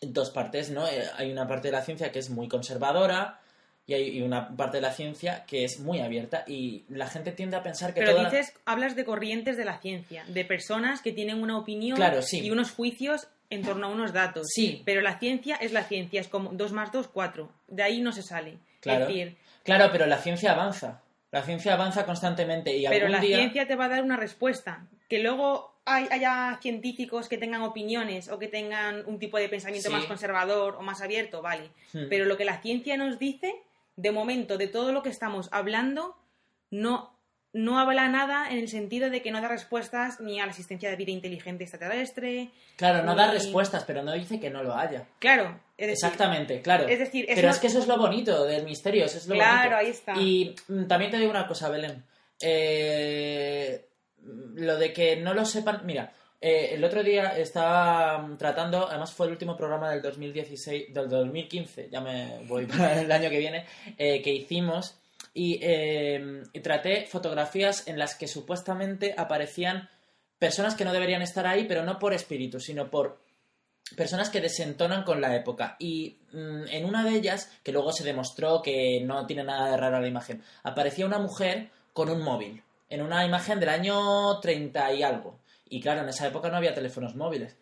dos 0.02 0.30
partes, 0.30 0.70
¿no? 0.70 0.88
Eh, 0.88 1.04
Hay 1.18 1.32
una 1.32 1.48
parte 1.48 1.70
de 1.70 1.72
la 1.74 1.82
ciencia 1.82 2.12
que 2.12 2.20
es 2.20 2.30
muy 2.30 2.48
conservadora 2.48 3.40
y 3.86 3.94
hay 3.96 4.22
una 4.22 4.56
parte 4.56 4.78
de 4.78 4.82
la 4.82 4.92
ciencia 4.94 5.46
que 5.48 5.64
es 5.64 5.80
muy 5.80 6.00
abierta 6.00 6.44
y 6.48 6.84
la 6.90 7.08
gente 7.08 7.32
tiende 7.32 7.58
a 7.58 7.64
pensar 7.64 7.94
que 7.94 8.02
Pero 8.02 8.12
toda 8.16 8.30
dices, 8.30 8.54
hablas 8.66 8.96
de 8.96 9.04
corrientes 9.04 9.58
de 9.58 9.66
la 9.66 9.80
ciencia, 9.80 10.24
de 10.28 10.46
personas 10.46 11.02
que 11.02 11.12
tienen 11.12 11.42
una 11.42 11.58
opinión 11.58 11.96
Claro, 11.98 12.22
sí. 12.22 12.40
y 12.42 12.52
unos 12.52 12.72
juicios 12.72 13.28
en 13.50 13.64
torno 13.64 13.88
a 13.88 13.90
unos 13.90 14.14
datos. 14.14 14.48
Sí. 14.54 14.82
Pero 14.86 15.02
la 15.02 15.18
ciencia 15.20 15.56
es 15.56 15.72
la 15.72 15.84
ciencia, 15.84 16.22
es 16.22 16.28
como 16.28 16.52
2 16.52 16.72
más 16.72 16.92
2, 16.92 17.08
4. 17.08 17.50
De 17.68 17.84
ahí 17.84 18.02
no 18.02 18.12
se 18.12 18.22
sale. 18.24 18.58
Claro. 18.80 19.02
Es 19.02 19.08
decir, 19.08 19.38
Claro, 19.64 19.90
pero 19.92 20.06
la 20.06 20.18
ciencia 20.18 20.54
avanza. 20.54 21.02
La 21.32 21.44
ciencia 21.44 21.74
avanza 21.74 22.06
constantemente 22.06 22.76
y 22.76 22.86
pero 22.88 23.06
algún 23.06 23.12
la 23.12 23.20
día... 23.20 23.38
ciencia 23.38 23.68
te 23.68 23.76
va 23.76 23.86
a 23.86 23.90
dar 23.90 24.04
una 24.04 24.18
respuesta. 24.18 24.88
Que 25.08 25.20
luego 25.20 25.76
hay, 25.86 26.08
haya 26.12 26.58
científicos 26.62 27.28
que 27.28 27.38
tengan 27.38 27.62
opiniones 27.62 28.30
o 28.30 28.40
que 28.40 28.48
tengan 28.48 29.04
un 29.06 29.20
tipo 29.20 29.38
de 29.38 29.50
pensamiento 29.50 29.90
Sí. 29.90 29.96
más 29.96 30.06
conservador 30.06 30.76
o 30.76 30.82
más 30.82 31.02
abierto, 31.02 31.42
vale. 31.42 31.70
Hmm. 31.94 32.06
Pero 32.10 32.26
lo 32.26 32.38
que 32.38 32.46
la 32.46 32.62
ciencia 32.62 32.98
nos 32.98 33.20
dice, 33.20 33.54
de 33.96 34.12
momento, 34.12 34.58
de 34.58 34.68
todo 34.68 34.92
lo 34.92 35.04
que 35.04 35.10
estamos 35.10 35.50
hablando, 35.52 36.16
no, 36.72 37.19
no 37.52 37.80
habla 37.80 38.08
nada 38.10 38.50
en 38.52 38.60
el 38.60 38.68
sentido 38.68 39.10
de 39.10 39.22
que 39.24 39.32
no 39.32 39.42
da 39.42 39.48
respuestas 39.48 40.20
ni 40.20 40.40
a 40.40 40.46
la 40.46 40.52
existencia 40.52 40.90
de 40.90 40.96
vida 40.96 41.12
inteligente 41.12 41.64
extraterrestre. 41.64 42.50
Claro, 42.76 43.04
no 43.04 43.16
da 43.16 43.32
respuestas, 43.32 43.84
pero 43.86 44.04
no 44.04 44.14
dice 44.14 44.40
que 44.40 44.50
no 44.52 44.62
lo 44.64 44.76
haya. 44.76 45.08
Claro, 45.20 45.60
es 45.78 45.88
decir, 45.88 46.06
Exactamente, 46.06 46.62
claro. 46.62 46.88
es 46.88 47.00
decir, 47.00 47.26
es 47.28 47.36
pero 47.36 47.48
no- 47.48 47.54
es 47.54 47.60
que 47.60 47.68
eso 47.68 47.80
es 47.80 47.88
lo 47.88 47.98
bonito 47.98 48.46
del 48.46 48.64
misterio, 48.66 49.06
eso 49.06 49.18
es 49.18 49.28
lo 49.28 49.34
Claro, 49.36 49.72
bonito. 49.72 49.76
ahí 49.78 49.88
está. 49.90 50.14
Y 50.20 50.56
mm, 50.68 50.86
también 50.86 51.10
te 51.12 51.18
digo 51.18 51.32
una 51.32 51.48
cosa, 51.48 51.70
Belén. 51.70 52.04
Eh, 52.42 53.86
lo 54.56 54.78
de 54.78 54.94
que 54.94 55.16
no 55.18 55.34
lo 55.34 55.46
sepan... 55.46 55.82
Mira, 55.86 56.14
eh, 56.42 56.70
el 56.74 56.84
otro 56.84 57.04
día 57.04 57.38
estaba 57.38 58.20
mm, 58.20 58.38
tratando, 58.38 58.88
además 58.88 59.12
fue 59.14 59.26
el 59.26 59.32
último 59.34 59.58
programa 59.58 59.90
del 59.92 60.02
2016, 60.02 60.94
del 60.94 61.10
2015, 61.10 61.90
ya 61.92 62.00
me 62.02 62.40
voy 62.48 62.66
para 62.68 63.02
el 63.02 63.12
año 63.12 63.30
que 63.30 63.40
viene, 63.40 63.66
eh, 63.98 64.22
que 64.22 64.32
hicimos 64.32 64.99
y, 65.34 65.60
eh, 65.62 66.44
y 66.54 66.60
traté 66.62 67.06
fotografías 67.06 67.88
en 67.88 67.98
las 67.98 68.16
que 68.16 68.28
supuestamente 68.28 69.14
aparecían 69.18 69.90
personas 70.40 70.76
que 70.76 70.86
no 70.86 70.94
deberían 70.94 71.22
estar 71.22 71.46
ahí, 71.46 71.66
pero 71.68 71.84
no 71.84 72.00
por 72.00 72.14
espíritu, 72.14 72.60
sino 72.60 72.90
por 72.90 73.20
personas 73.96 74.30
que 74.30 74.42
desentonan 74.42 75.04
con 75.04 75.22
la 75.22 75.36
época. 75.36 75.76
Y 75.80 76.20
mm, 76.32 76.68
en 76.70 76.86
una 76.86 77.04
de 77.04 77.16
ellas, 77.16 77.52
que 77.64 77.72
luego 77.72 77.92
se 77.92 78.04
demostró 78.04 78.62
que 78.62 79.02
no 79.04 79.26
tiene 79.26 79.44
nada 79.44 79.72
de 79.72 79.78
raro 79.78 80.00
la 80.00 80.08
imagen, 80.08 80.44
aparecía 80.64 81.06
una 81.06 81.20
mujer 81.20 81.70
con 81.94 82.10
un 82.10 82.22
móvil, 82.22 82.64
en 82.90 83.02
una 83.02 83.26
imagen 83.26 83.60
del 83.60 83.70
año 83.70 84.40
30 84.40 84.94
y 84.94 85.04
algo. 85.04 85.40
Y 85.68 85.82
claro, 85.82 86.02
en 86.02 86.10
esa 86.10 86.28
época 86.28 86.50
no 86.50 86.58
había 86.58 86.74
teléfonos 86.74 87.16
móviles. 87.16 87.58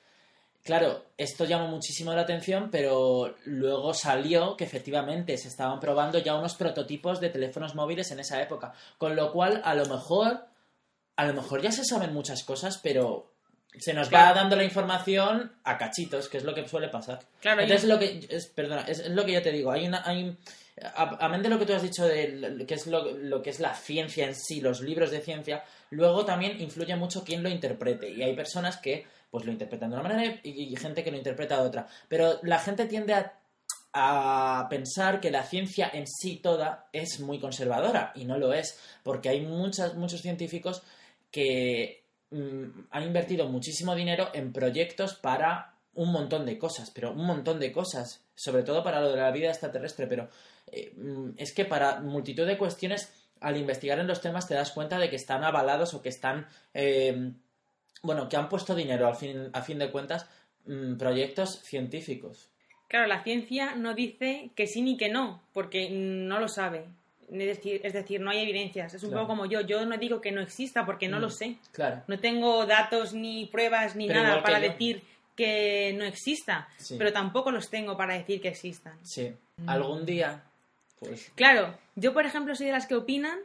Claro, 0.68 1.06
esto 1.18 1.46
llamó 1.46 1.70
muchísimo 1.70 2.14
la 2.14 2.24
atención, 2.24 2.68
pero 2.70 3.34
luego 3.46 3.94
salió 3.94 4.58
que 4.58 4.66
efectivamente 4.66 5.38
se 5.38 5.48
estaban 5.48 5.80
probando 5.80 6.20
ya 6.20 6.36
unos 6.36 6.56
prototipos 6.56 7.22
de 7.22 7.30
teléfonos 7.30 7.74
móviles 7.74 8.12
en 8.12 8.20
esa 8.20 8.42
época. 8.42 8.74
Con 8.98 9.16
lo 9.16 9.32
cual, 9.32 9.62
a 9.64 9.74
lo 9.76 9.86
mejor, 9.86 10.42
a 11.16 11.26
lo 11.26 11.34
mejor 11.34 11.62
ya 11.62 11.72
se 11.72 11.86
saben 11.86 12.14
muchas 12.14 12.44
cosas, 12.44 12.80
pero 12.84 13.32
se 13.80 13.94
nos 13.94 14.14
va 14.14 14.34
dando 14.34 14.58
la 14.58 14.66
información 14.66 15.54
a 15.64 15.78
cachitos, 15.78 16.28
que 16.28 16.38
es 16.40 16.44
lo 16.44 16.54
que 16.54 16.68
suele 16.68 16.90
pasar. 16.90 17.20
Claro, 17.40 17.62
Entonces 17.62 17.86
y- 17.86 17.88
lo 17.88 17.98
que 17.98 18.28
es, 18.30 18.48
perdona, 18.48 18.82
es, 18.82 19.00
es 19.00 19.12
lo 19.12 19.24
que 19.24 19.32
yo 19.32 19.42
te 19.42 19.54
digo, 19.54 19.72
hay 19.72 19.88
una 19.88 20.02
hay 20.06 20.36
amén 20.96 21.42
de 21.42 21.50
lo 21.50 21.60
que 21.60 21.66
tú 21.66 21.74
has 21.74 21.82
dicho 21.82 22.06
de 22.06 22.66
que 22.68 22.74
es 22.74 22.88
lo, 22.88 23.42
que 23.42 23.50
es 23.50 23.60
la 23.60 23.74
ciencia 23.74 24.26
en 24.28 24.36
sí, 24.36 24.62
los 24.62 24.82
libros 24.82 25.12
de 25.12 25.22
ciencia, 25.22 25.64
luego 25.90 26.26
también 26.26 26.62
influye 26.62 26.96
mucho 26.96 27.24
quién 27.24 27.44
lo 27.44 27.50
interprete. 27.50 28.10
Y 28.10 28.22
hay 28.22 28.36
personas 28.36 28.78
que 28.78 29.06
pues 29.30 29.46
lo 29.46 29.52
interpretan 29.52 29.90
de 29.90 29.98
una 29.98 30.08
manera 30.08 30.40
y, 30.44 30.76
gente 30.78 31.04
que 31.04 31.12
lo 31.12 31.18
interpreta 31.18 31.62
de 31.62 31.68
otra, 31.68 31.88
pero 32.08 32.40
la 32.44 32.60
gente 32.60 32.86
tiende 32.86 33.14
a 33.14 33.34
a 34.00 34.68
pensar 34.70 35.20
que 35.20 35.32
la 35.32 35.44
ciencia 35.44 35.90
en 35.92 36.06
sí 36.06 36.38
toda 36.38 36.88
es 36.94 37.20
muy 37.20 37.40
conservadora 37.40 38.12
y 38.16 38.26
no 38.26 38.38
lo 38.38 38.54
es, 38.54 38.78
porque 39.02 39.30
hay 39.30 39.42
muchas, 39.42 39.96
muchos 39.96 40.22
científicos 40.22 40.84
que 41.32 42.04
mm, 42.30 42.66
han 42.92 43.04
invertido 43.04 43.48
muchísimo 43.48 43.96
dinero 43.96 44.30
en 44.34 44.54
proyectos 44.54 45.16
para 45.16 45.74
un 45.96 46.12
montón 46.12 46.46
de 46.46 46.60
cosas, 46.60 46.92
pero 46.92 47.12
un 47.12 47.26
montón 47.26 47.60
de 47.60 47.72
cosas, 47.72 48.22
sobre 48.36 48.64
todo 48.64 48.84
para 48.84 49.02
lo 49.02 49.10
de 49.10 49.18
la 49.18 49.32
vida 49.32 49.50
extraterrestre, 49.50 50.06
pero 50.06 50.30
eh, 50.72 50.92
mm, 50.96 51.30
es 51.38 51.54
que 51.54 51.66
para 51.66 52.00
multitud 52.00 52.46
de 52.46 52.58
cuestiones, 52.58 53.14
al 53.42 53.58
investigar 53.58 54.00
en 54.00 54.08
los 54.08 54.22
temas 54.22 54.48
te 54.48 54.54
das 54.56 54.72
cuenta 54.72 54.98
de 54.98 55.10
que 55.10 55.16
están 55.16 55.44
avalados 55.44 55.94
o 55.94 56.02
que 56.02 56.10
están, 56.10 56.48
eh, 56.74 57.32
bueno, 58.02 58.28
que 58.30 58.38
han 58.38 58.50
puesto 58.50 58.76
dinero 58.76 59.08
al 59.08 59.16
fin, 59.16 59.50
a 59.54 59.62
fin 59.62 59.80
de 59.80 59.92
cuentas, 59.92 60.28
mm, 60.66 60.96
proyectos 60.98 61.60
científicos. 61.64 62.50
Claro, 62.88 63.08
la 63.08 63.24
ciencia 63.24 63.76
no 63.76 63.94
dice 63.94 64.50
que 64.56 64.66
sí 64.68 64.82
ni 64.82 64.98
que 64.98 65.10
no, 65.10 65.42
porque 65.54 65.90
no 65.90 66.40
lo 66.40 66.48
sabe. 66.48 66.86
Es 67.30 67.38
decir, 67.58 67.82
es 67.84 67.92
decir, 67.92 68.22
no 68.22 68.30
hay 68.32 68.40
evidencias. 68.40 68.94
Es 68.94 69.04
un 69.04 69.10
Claro. 69.10 69.24
poco 69.24 69.34
como 69.34 69.46
yo. 69.46 69.60
Yo 69.60 69.86
no 69.86 69.98
digo 69.98 70.22
que 70.22 70.32
no 70.32 70.40
exista 70.40 70.86
porque 70.86 71.10
no 71.10 71.18
Mm. 71.18 71.22
lo 71.22 71.30
sé. 71.30 71.58
Claro. 71.74 72.02
No 72.08 72.18
tengo 72.20 72.66
datos 72.66 73.14
ni 73.14 73.46
pruebas 73.48 73.98
ni 73.98 74.08
Pero 74.08 74.24
nada 74.24 74.38
que 74.38 74.42
para 74.44 74.60
yo. 74.62 74.70
decir 74.72 75.02
que 75.36 75.94
no 75.98 76.06
exista. 76.06 76.70
Sí. 76.78 76.96
Pero 76.98 77.12
tampoco 77.12 77.52
los 77.52 77.70
tengo 77.70 77.98
para 77.98 78.14
decir 78.14 78.40
que 78.40 78.48
existan. 78.48 78.94
Sí. 79.04 79.34
Algún 79.66 80.06
día, 80.06 80.42
pues 81.00 81.32
Claro, 81.36 81.78
yo 81.96 82.14
por 82.14 82.26
ejemplo 82.26 82.56
soy 82.56 82.68
de 82.68 82.72
las 82.72 82.88
que 82.88 82.96
opinan 82.96 83.40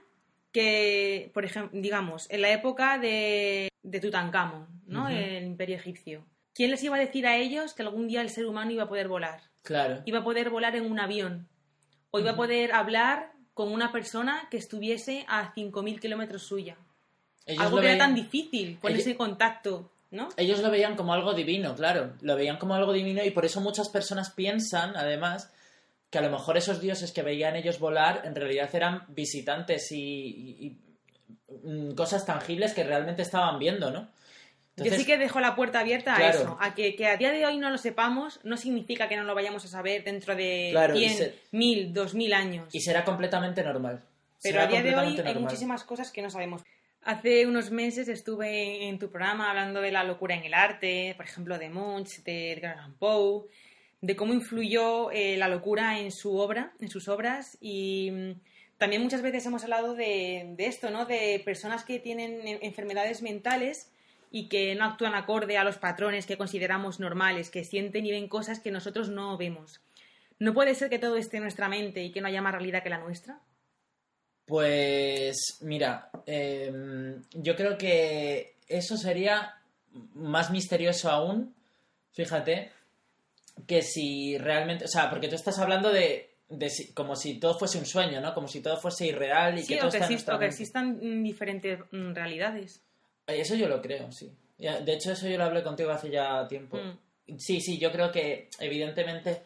que, 0.52 1.30
por 1.32 1.44
ejemplo, 1.44 1.80
digamos, 1.80 2.30
en 2.30 2.42
la 2.42 2.50
época 2.50 2.98
de, 2.98 3.68
de 3.82 4.00
Tutankamón, 4.00 4.66
¿no? 4.86 5.08
El 5.08 5.44
imperio 5.44 5.76
egipcio. 5.76 6.24
¿Quién 6.54 6.70
les 6.70 6.82
iba 6.84 6.96
a 6.96 7.00
decir 7.00 7.26
a 7.26 7.36
ellos 7.36 7.72
que 7.72 7.82
algún 7.82 8.06
día 8.06 8.20
el 8.20 8.28
ser 8.28 8.46
humano 8.46 8.70
iba 8.70 8.84
a 8.84 8.88
poder 8.88 9.08
volar? 9.08 9.40
claro. 9.62 10.02
Iba 10.04 10.18
a 10.18 10.24
poder 10.24 10.50
volar 10.50 10.76
en 10.76 10.90
un 10.90 11.00
avión. 11.00 11.48
O 12.10 12.18
iba 12.18 12.32
a 12.32 12.36
poder 12.36 12.72
hablar 12.72 13.32
con 13.54 13.72
una 13.72 13.90
persona 13.90 14.48
que 14.50 14.58
estuviese 14.58 15.24
a 15.28 15.54
5.000 15.54 15.98
kilómetros 15.98 16.42
suya. 16.42 16.76
Ellos 17.46 17.64
Algo 17.64 17.80
que 17.80 17.88
era 17.88 17.98
tan 17.98 18.14
difícil, 18.14 18.78
ponerse 18.80 19.12
en 19.12 19.16
contacto, 19.16 19.90
¿no? 20.10 20.28
ellos 20.36 20.60
lo 20.60 20.70
veían 20.70 20.94
como 20.94 21.14
algo 21.14 21.32
divino, 21.32 21.74
claro. 21.74 22.12
Lo 22.20 22.36
veían 22.36 22.58
como 22.58 22.74
algo 22.74 22.92
divino 22.92 23.24
y 23.24 23.30
por 23.30 23.44
eso 23.44 23.60
muchas 23.60 23.88
personas 23.88 24.30
piensan, 24.30 24.94
además, 24.96 25.50
que 26.12 26.18
a 26.18 26.22
lo 26.22 26.31
mejor 26.31 26.57
esos 26.59 26.79
dioses 26.81 27.11
que 27.11 27.22
veían 27.22 27.57
ellos 27.57 27.79
volar 27.79 28.20
en 28.25 28.35
realidad 28.35 28.68
eran 28.75 29.05
visitantes 29.09 29.90
y, 29.92 29.96
y- 29.98 30.66
y, 30.66 31.68
mm, 31.68 31.94
cosas 31.94 32.27
tangibles 32.27 32.75
que 32.75 32.85
realmente 32.85 33.22
estaban 33.22 33.59
viendo, 33.59 33.90
¿no? 33.90 34.09
Yo 34.77 34.92
sí 34.94 35.05
que 35.07 35.16
dejo 35.18 35.40
la 35.40 35.55
puerta 35.57 35.81
abierta 35.81 36.14
a 36.16 36.31
eso. 36.31 36.57
A 36.61 36.75
que, 36.75 36.94
que 36.96 37.07
a 37.07 37.16
día 37.16 37.31
de 37.33 37.44
hoy 37.46 37.57
no 37.59 37.70
lo 37.70 37.79
sepamos 37.79 38.40
no 38.42 38.57
significa 38.59 39.09
que 39.09 39.16
no 39.16 39.25
lo 39.25 39.35
vayamos 39.35 39.64
a 39.64 39.68
saber 39.68 40.05
dentro 40.05 40.37
de 40.37 40.68
Claro, 40.72 40.94
y 40.96 41.09
100, 41.09 41.16
se- 41.16 41.35
1000, 41.53 41.92
2000 41.94 42.33
años. 42.35 42.75
Y 42.75 42.81
será 42.81 43.05
completamente 43.05 43.62
normal. 43.62 44.03
Pero 44.42 44.55
Será 44.61 44.64
a 44.64 44.66
día 44.68 44.83
de 44.83 44.94
hoy 44.96 45.18
hay 45.25 45.35
muchísimas 45.38 45.85
cosas 45.85 46.11
que 46.11 46.20
no 46.22 46.29
sabemos. 46.31 46.62
Hace 47.05 47.46
unos 47.46 47.70
meses 47.70 48.09
estuve 48.09 48.87
en 48.88 48.98
tu 48.98 49.11
programa 49.11 49.48
hablando 49.51 49.81
de 49.81 49.92
la 49.92 50.05
locura 50.05 50.35
en 50.35 50.44
el 50.44 50.55
arte, 50.55 51.14
por 51.16 51.25
ejemplo, 51.27 51.59
de 51.59 51.68
Munch, 51.70 52.22
de 52.22 52.53
Edgar 52.53 52.77
Allan 52.79 52.94
Poe, 52.94 53.44
de 54.02 54.14
cómo 54.16 54.34
influyó 54.34 55.10
eh, 55.10 55.36
la 55.38 55.48
locura 55.48 55.98
en 56.00 56.12
su 56.12 56.36
obra, 56.36 56.74
en 56.80 56.90
sus 56.90 57.08
obras 57.08 57.56
y 57.60 58.10
mm, 58.10 58.32
también 58.76 59.00
muchas 59.02 59.22
veces 59.22 59.46
hemos 59.46 59.62
hablado 59.62 59.94
de, 59.94 60.52
de 60.56 60.66
esto, 60.66 60.90
¿no? 60.90 61.06
De 61.06 61.40
personas 61.44 61.84
que 61.84 61.98
tienen 62.00 62.46
en- 62.46 62.58
enfermedades 62.62 63.22
mentales 63.22 63.90
y 64.30 64.48
que 64.48 64.74
no 64.74 64.84
actúan 64.84 65.14
acorde 65.14 65.56
a 65.56 65.64
los 65.64 65.78
patrones 65.78 66.26
que 66.26 66.36
consideramos 66.36 66.98
normales, 67.00 67.48
que 67.50 67.64
sienten 67.64 68.04
y 68.04 68.10
ven 68.10 68.28
cosas 68.28 68.60
que 68.60 68.70
nosotros 68.70 69.08
no 69.08 69.36
vemos. 69.38 69.80
¿No 70.38 70.52
puede 70.52 70.74
ser 70.74 70.90
que 70.90 70.98
todo 70.98 71.16
esté 71.16 71.36
en 71.36 71.44
nuestra 71.44 71.68
mente 71.68 72.02
y 72.02 72.10
que 72.10 72.20
no 72.20 72.26
haya 72.26 72.42
más 72.42 72.52
realidad 72.52 72.82
que 72.82 72.90
la 72.90 72.98
nuestra? 72.98 73.40
Pues 74.46 75.58
mira, 75.60 76.10
em, 76.26 77.22
yo 77.32 77.54
creo 77.54 77.78
que 77.78 78.56
eso 78.66 78.96
sería 78.96 79.54
más 80.14 80.50
misterioso 80.50 81.10
aún, 81.10 81.54
fíjate, 82.12 82.72
que 83.66 83.83
si 83.83 84.38
realmente, 84.38 84.85
o 84.85 84.88
sea, 84.88 85.11
porque 85.11 85.29
tú 85.29 85.35
estás 85.35 85.59
hablando 85.59 85.90
de, 85.92 86.31
como 86.94 87.16
si 87.16 87.38
todo 87.38 87.59
fuese 87.59 87.79
un 87.79 87.87
sueño, 87.87 88.20
¿no? 88.20 88.35
Como 88.35 88.48
si 88.48 88.61
todo 88.61 88.77
fuese 88.77 89.07
irreal 89.07 89.59
y 89.59 89.62
Sí, 89.62 89.75
que 89.75 89.81
todo 89.81 89.88
o 89.88 89.92
que, 89.92 90.14
está 90.14 90.37
o 90.37 90.38
que 90.38 90.46
existan 90.46 90.98
mm, 91.01 91.22
diferentes 91.22 91.79
mm, 91.90 92.14
realidades. 92.14 92.83
Eh, 93.27 93.40
Eso 93.40 93.55
yo 93.55 93.68
lo 93.68 93.81
creo, 93.81 94.11
sí. 94.12 94.33
De 94.59 94.92
hecho, 94.92 95.12
eso 95.12 95.27
yo 95.27 95.38
lo 95.38 95.44
hablé 95.44 95.62
contigo 95.62 95.90
hace 95.90 96.09
ya 96.11 96.46
tiempo. 96.46 96.79
Sí, 97.38 97.61
sí, 97.61 97.79
yo 97.79 97.90
creo 97.90 98.12
que 98.12 98.48
evidentemente, 98.61 99.42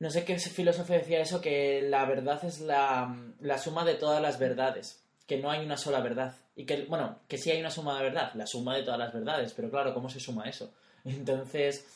no 0.00 0.10
sé 0.10 0.24
qué 0.24 0.38
filósofo 0.38 0.92
decía 0.92 1.20
eso, 1.20 1.40
que 1.40 1.80
la 1.82 2.04
verdad 2.04 2.44
es 2.44 2.60
la, 2.60 3.16
la 3.40 3.58
suma 3.58 3.84
de 3.84 3.94
todas 3.94 4.20
las 4.20 4.38
verdades, 4.38 5.02
que 5.26 5.38
no 5.38 5.50
hay 5.50 5.64
una 5.64 5.78
sola 5.78 6.00
verdad. 6.00 6.36
Y 6.56 6.66
que, 6.66 6.84
bueno, 6.84 7.20
que 7.26 7.38
sí 7.38 7.50
hay 7.50 7.60
una 7.60 7.70
suma 7.70 7.96
de 7.96 8.04
verdad, 8.04 8.32
la 8.34 8.46
suma 8.46 8.76
de 8.76 8.82
todas 8.82 8.98
las 8.98 9.14
verdades, 9.14 9.54
pero 9.54 9.70
claro, 9.70 9.94
¿cómo 9.94 10.10
se 10.10 10.20
suma 10.20 10.48
eso? 10.48 10.74
Entonces, 11.04 11.86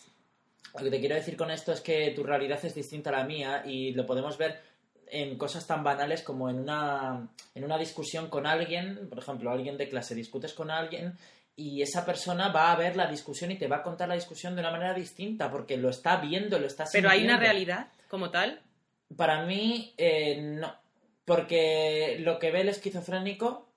lo 0.75 0.85
que 0.85 0.90
te 0.90 1.01
quiero 1.01 1.14
decir 1.14 1.37
con 1.37 1.51
esto 1.51 1.72
es 1.72 1.81
que 1.81 2.11
tu 2.11 2.22
realidad 2.25 2.59
es 2.64 2.75
distinta 2.75 3.11
a 3.11 3.18
la 3.18 3.25
mía 3.25 3.62
y 3.66 3.92
lo 3.92 4.07
podemos 4.07 4.38
ver 4.38 4.61
en 5.09 5.37
cosas 5.37 5.66
tan 5.66 5.85
banales 5.85 6.22
como 6.22 6.48
en 6.48 6.59
una, 6.61 7.29
en 7.55 7.64
una 7.64 7.77
discusión 7.77 8.29
con 8.29 8.46
alguien, 8.46 9.09
por 9.11 9.18
ejemplo, 9.18 9.51
alguien 9.51 9.77
de 9.77 9.88
clase, 9.88 10.14
discutes 10.14 10.55
con 10.55 10.70
alguien 10.70 11.12
y 11.55 11.83
esa 11.83 12.07
persona 12.07 12.48
va 12.48 12.72
a 12.72 12.77
ver 12.77 12.96
la 12.96 13.07
discusión 13.07 13.51
y 13.51 13.59
te 13.59 13.66
va 13.68 13.77
a 13.77 13.83
contar 13.83 14.09
la 14.09 14.14
discusión 14.14 14.55
de 14.55 14.61
una 14.62 14.70
manera 14.70 14.94
distinta 14.94 15.51
porque 15.51 15.77
lo 15.77 15.90
está 15.90 16.16
viendo, 16.16 16.59
lo 16.59 16.66
está 16.66 16.85
Pero 16.90 17.11
hay 17.11 17.18
una 17.25 17.33
sintiendo. 17.35 17.40
realidad 17.53 17.87
como 18.09 18.31
tal. 18.31 18.61
Para 19.14 19.44
mí, 19.44 19.92
eh, 19.98 20.40
no. 20.40 20.75
Porque 21.27 22.16
lo 22.20 22.38
que 22.38 22.51
ve 22.51 22.62
el 22.62 22.68
esquizofrénico 22.70 23.68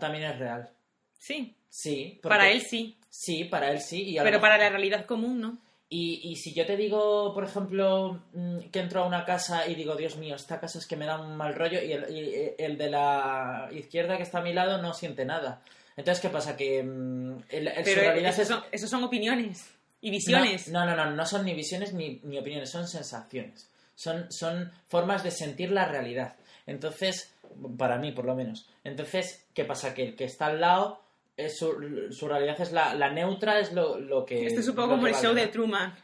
también 0.00 0.24
es 0.24 0.38
real. 0.38 0.70
Sí, 1.18 1.56
Sí. 1.68 2.20
porque- 2.22 2.28
para 2.36 2.48
él 2.50 2.60
sí, 2.62 2.96
Sí, 3.08 3.44
para 3.44 3.70
él 3.72 3.80
sí. 3.80 4.10
Y 4.14 4.18
pero 4.20 4.40
para 4.40 4.58
la 4.58 4.68
realidad 4.68 5.04
común 5.06 5.40
no. 5.40 5.58
Y, 5.88 6.20
y 6.30 6.36
si 6.36 6.52
yo 6.52 6.66
te 6.66 6.76
digo, 6.76 7.32
por 7.32 7.44
ejemplo, 7.44 8.20
mm, 8.32 8.58
que 8.72 8.80
entro 8.80 9.02
a 9.04 9.06
una 9.06 9.24
casa 9.24 9.66
y 9.68 9.74
digo, 9.74 9.94
Dios 9.94 10.16
mío, 10.16 10.34
esta 10.36 10.58
casa 10.60 10.78
es 10.78 10.86
que 10.86 10.96
me 10.96 11.06
da 11.06 11.20
un 11.20 11.36
mal 11.36 11.54
rollo 11.54 11.80
y 11.82 11.92
el, 11.92 12.10
y 12.16 12.54
el 12.58 12.76
de 12.76 12.90
la 12.90 13.68
izquierda 13.72 14.16
que 14.16 14.24
está 14.24 14.38
a 14.38 14.42
mi 14.42 14.52
lado 14.52 14.80
no 14.82 14.92
siente 14.94 15.24
nada. 15.24 15.62
Entonces, 15.96 16.20
¿qué 16.20 16.28
pasa? 16.28 16.56
Que 16.56 16.82
mm, 16.82 17.38
el, 17.50 17.68
el- 17.68 17.76
su 17.76 17.82
Pero 17.84 18.00
realidad 18.02 18.30
esos 18.38 18.64
es... 18.72 18.90
son, 18.90 19.04
opiniones 19.04 19.70
y 20.00 20.10
visiones. 20.10 20.68
No, 20.68 20.84
no, 20.84 20.94
no, 20.96 21.04
no, 21.06 21.12
no 21.12 21.24
son 21.26 21.44
ni 21.44 21.54
visiones 21.54 21.94
ni, 21.94 22.20
ni 22.24 22.38
opiniones, 22.38 22.68
son 22.70 22.86
sensaciones. 22.88 23.68
Son, 23.94 24.26
son 24.30 24.70
formas 24.88 25.22
de 25.24 25.30
sentir 25.30 25.70
la 25.70 25.86
realidad. 25.86 26.34
Entonces, 26.66 27.32
para 27.78 27.96
mí 27.96 28.12
por 28.12 28.24
lo 28.26 28.34
menos. 28.34 28.68
Entonces, 28.84 29.46
¿qué 29.54 29.64
pasa? 29.64 29.94
Que 29.94 30.02
el 30.02 30.16
que 30.16 30.24
está 30.24 30.46
al 30.46 30.60
lado, 30.60 31.00
es 31.36 31.58
su, 31.58 32.08
su 32.10 32.28
realidad 32.28 32.60
es 32.60 32.72
la, 32.72 32.94
la 32.94 33.10
neutra, 33.10 33.58
es 33.60 33.72
lo, 33.72 33.98
lo 33.98 34.24
que... 34.24 34.46
Esto 34.46 34.60
es 34.60 34.68
un 34.68 34.74
poco 34.76 34.90
como 34.90 35.06
el 35.06 35.14
show 35.14 35.34
de 35.34 35.46
Truman. 35.48 35.94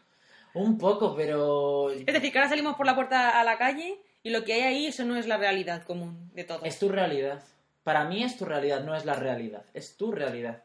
Un 0.55 0.77
poco, 0.77 1.15
pero... 1.17 1.91
Es 1.91 2.05
decir, 2.07 2.31
que 2.33 2.39
ahora 2.39 2.51
salimos 2.51 2.77
por 2.77 2.85
la 2.87 2.95
puerta 2.95 3.41
a 3.41 3.45
la 3.45 3.57
calle 3.57 3.99
y 4.23 4.31
lo 4.31 4.45
que 4.45 4.53
hay 4.53 4.61
ahí, 4.63 4.87
eso 4.87 5.05
no 5.05 5.17
es 5.17 5.27
la 5.27 5.39
realidad 5.39 5.85
común 5.85 6.31
de 6.35 6.45
todo. 6.45 6.61
Es 6.65 6.79
tu 6.79 6.89
realidad. 6.89 7.43
Para 7.83 8.05
mí 8.05 8.23
es 8.23 8.37
tu 8.37 8.45
realidad, 8.45 8.85
no 8.85 8.95
es 8.95 9.05
la 9.07 9.15
realidad. 9.15 9.65
Es 9.73 9.97
tu 9.97 10.13
realidad. 10.13 10.63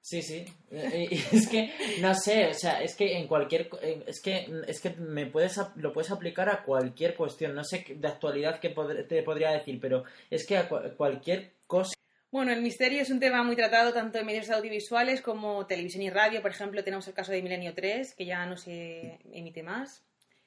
Sí, 0.00 0.22
sí. 0.22 0.44
Eh, 0.70 1.08
es 1.32 1.48
que, 1.48 1.72
no 2.00 2.14
sé, 2.14 2.46
o 2.48 2.54
sea, 2.54 2.80
es 2.82 2.94
que 2.94 3.18
en 3.18 3.26
cualquier... 3.26 3.68
Es 4.06 4.20
que, 4.22 4.46
es 4.68 4.80
que 4.80 4.90
me 4.90 5.26
puedes, 5.26 5.60
lo 5.76 5.92
puedes 5.92 6.10
aplicar 6.12 6.48
a 6.48 6.62
cualquier 6.62 7.16
cuestión. 7.16 7.54
No 7.54 7.64
sé 7.64 7.84
de 7.88 8.06
actualidad 8.08 8.60
que 8.60 8.68
te 8.68 9.22
podría 9.24 9.50
decir, 9.50 9.80
pero 9.80 10.04
es 10.30 10.46
que 10.46 10.56
a 10.58 10.68
cua- 10.68 10.94
cualquier 10.96 11.54
cosa... 11.66 11.92
Bueno, 12.34 12.50
el 12.50 12.62
misterio 12.62 13.00
es 13.00 13.10
un 13.10 13.20
tema 13.20 13.44
muy 13.44 13.54
tratado 13.54 13.92
tanto 13.92 14.18
en 14.18 14.26
medios 14.26 14.50
audiovisuales 14.50 15.22
como 15.22 15.66
televisión 15.66 16.02
y 16.02 16.10
radio. 16.10 16.42
Por 16.42 16.50
ejemplo, 16.50 16.82
tenemos 16.82 17.06
el 17.06 17.14
caso 17.14 17.30
de 17.30 17.40
Milenio 17.40 17.74
3, 17.74 18.12
que 18.16 18.24
ya 18.24 18.44
no 18.44 18.56
se 18.56 19.20
emite 19.32 19.62
más. 19.62 20.02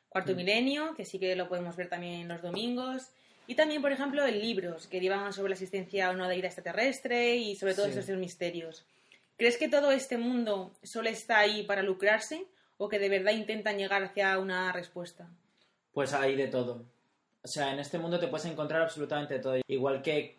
Cuarto 0.10 0.34
Mm. 0.34 0.36
Milenio, 0.36 0.96
que 0.96 1.06
sí 1.06 1.18
que 1.18 1.34
lo 1.38 1.48
podemos 1.48 1.78
ver 1.78 1.88
también 1.88 2.28
los 2.28 2.42
domingos. 2.42 3.12
Y 3.48 3.56
también, 3.56 3.82
por 3.82 3.94
ejemplo, 3.94 4.26
en 4.28 4.38
libros 4.38 4.88
que 4.88 5.00
divagan 5.00 5.32
sobre 5.32 5.52
la 5.52 5.54
existencia 5.54 6.10
o 6.10 6.14
no 6.14 6.28
de 6.28 6.36
vida 6.36 6.48
extraterrestre 6.48 7.38
y 7.38 7.56
sobre 7.56 7.74
todos 7.74 7.94
Sí. 7.94 8.00
esos 8.00 8.18
misterios. 8.18 8.86
¿Crees 9.38 9.56
que 9.56 9.70
todo 9.70 9.94
este 9.94 10.18
mundo 10.18 10.74
solo 10.84 11.08
está 11.08 11.40
ahí 11.40 11.64
para 11.64 11.84
lucrarse 11.84 12.48
o 12.76 12.90
que 12.90 13.00
de 13.00 13.08
verdad 13.08 13.32
intentan 13.32 13.78
llegar 13.78 14.04
hacia 14.04 14.38
una 14.40 14.74
respuesta? 14.74 15.30
Pues 15.94 16.12
hay 16.12 16.36
de 16.36 16.48
todo. 16.50 16.84
O 17.44 17.48
sea, 17.48 17.72
en 17.72 17.80
este 17.80 17.98
mundo 17.98 18.20
te 18.20 18.28
puedes 18.28 18.46
encontrar 18.46 18.82
absolutamente 18.82 19.40
todo. 19.40 19.56
Igual 19.70 20.02
que 20.02 20.36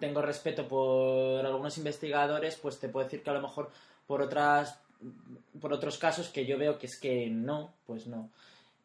tengo 0.00 0.22
respeto 0.22 0.66
por 0.66 1.44
algunos 1.46 1.78
investigadores, 1.78 2.56
pues 2.56 2.78
te 2.78 2.88
puedo 2.88 3.04
decir 3.04 3.22
que 3.22 3.30
a 3.30 3.34
lo 3.34 3.42
mejor 3.42 3.70
por 4.06 4.22
otras 4.22 4.80
por 5.60 5.72
otros 5.72 5.98
casos 5.98 6.28
que 6.28 6.46
yo 6.46 6.58
veo 6.58 6.78
que 6.78 6.86
es 6.86 6.96
que 6.96 7.28
no, 7.28 7.74
pues 7.86 8.06
no. 8.06 8.30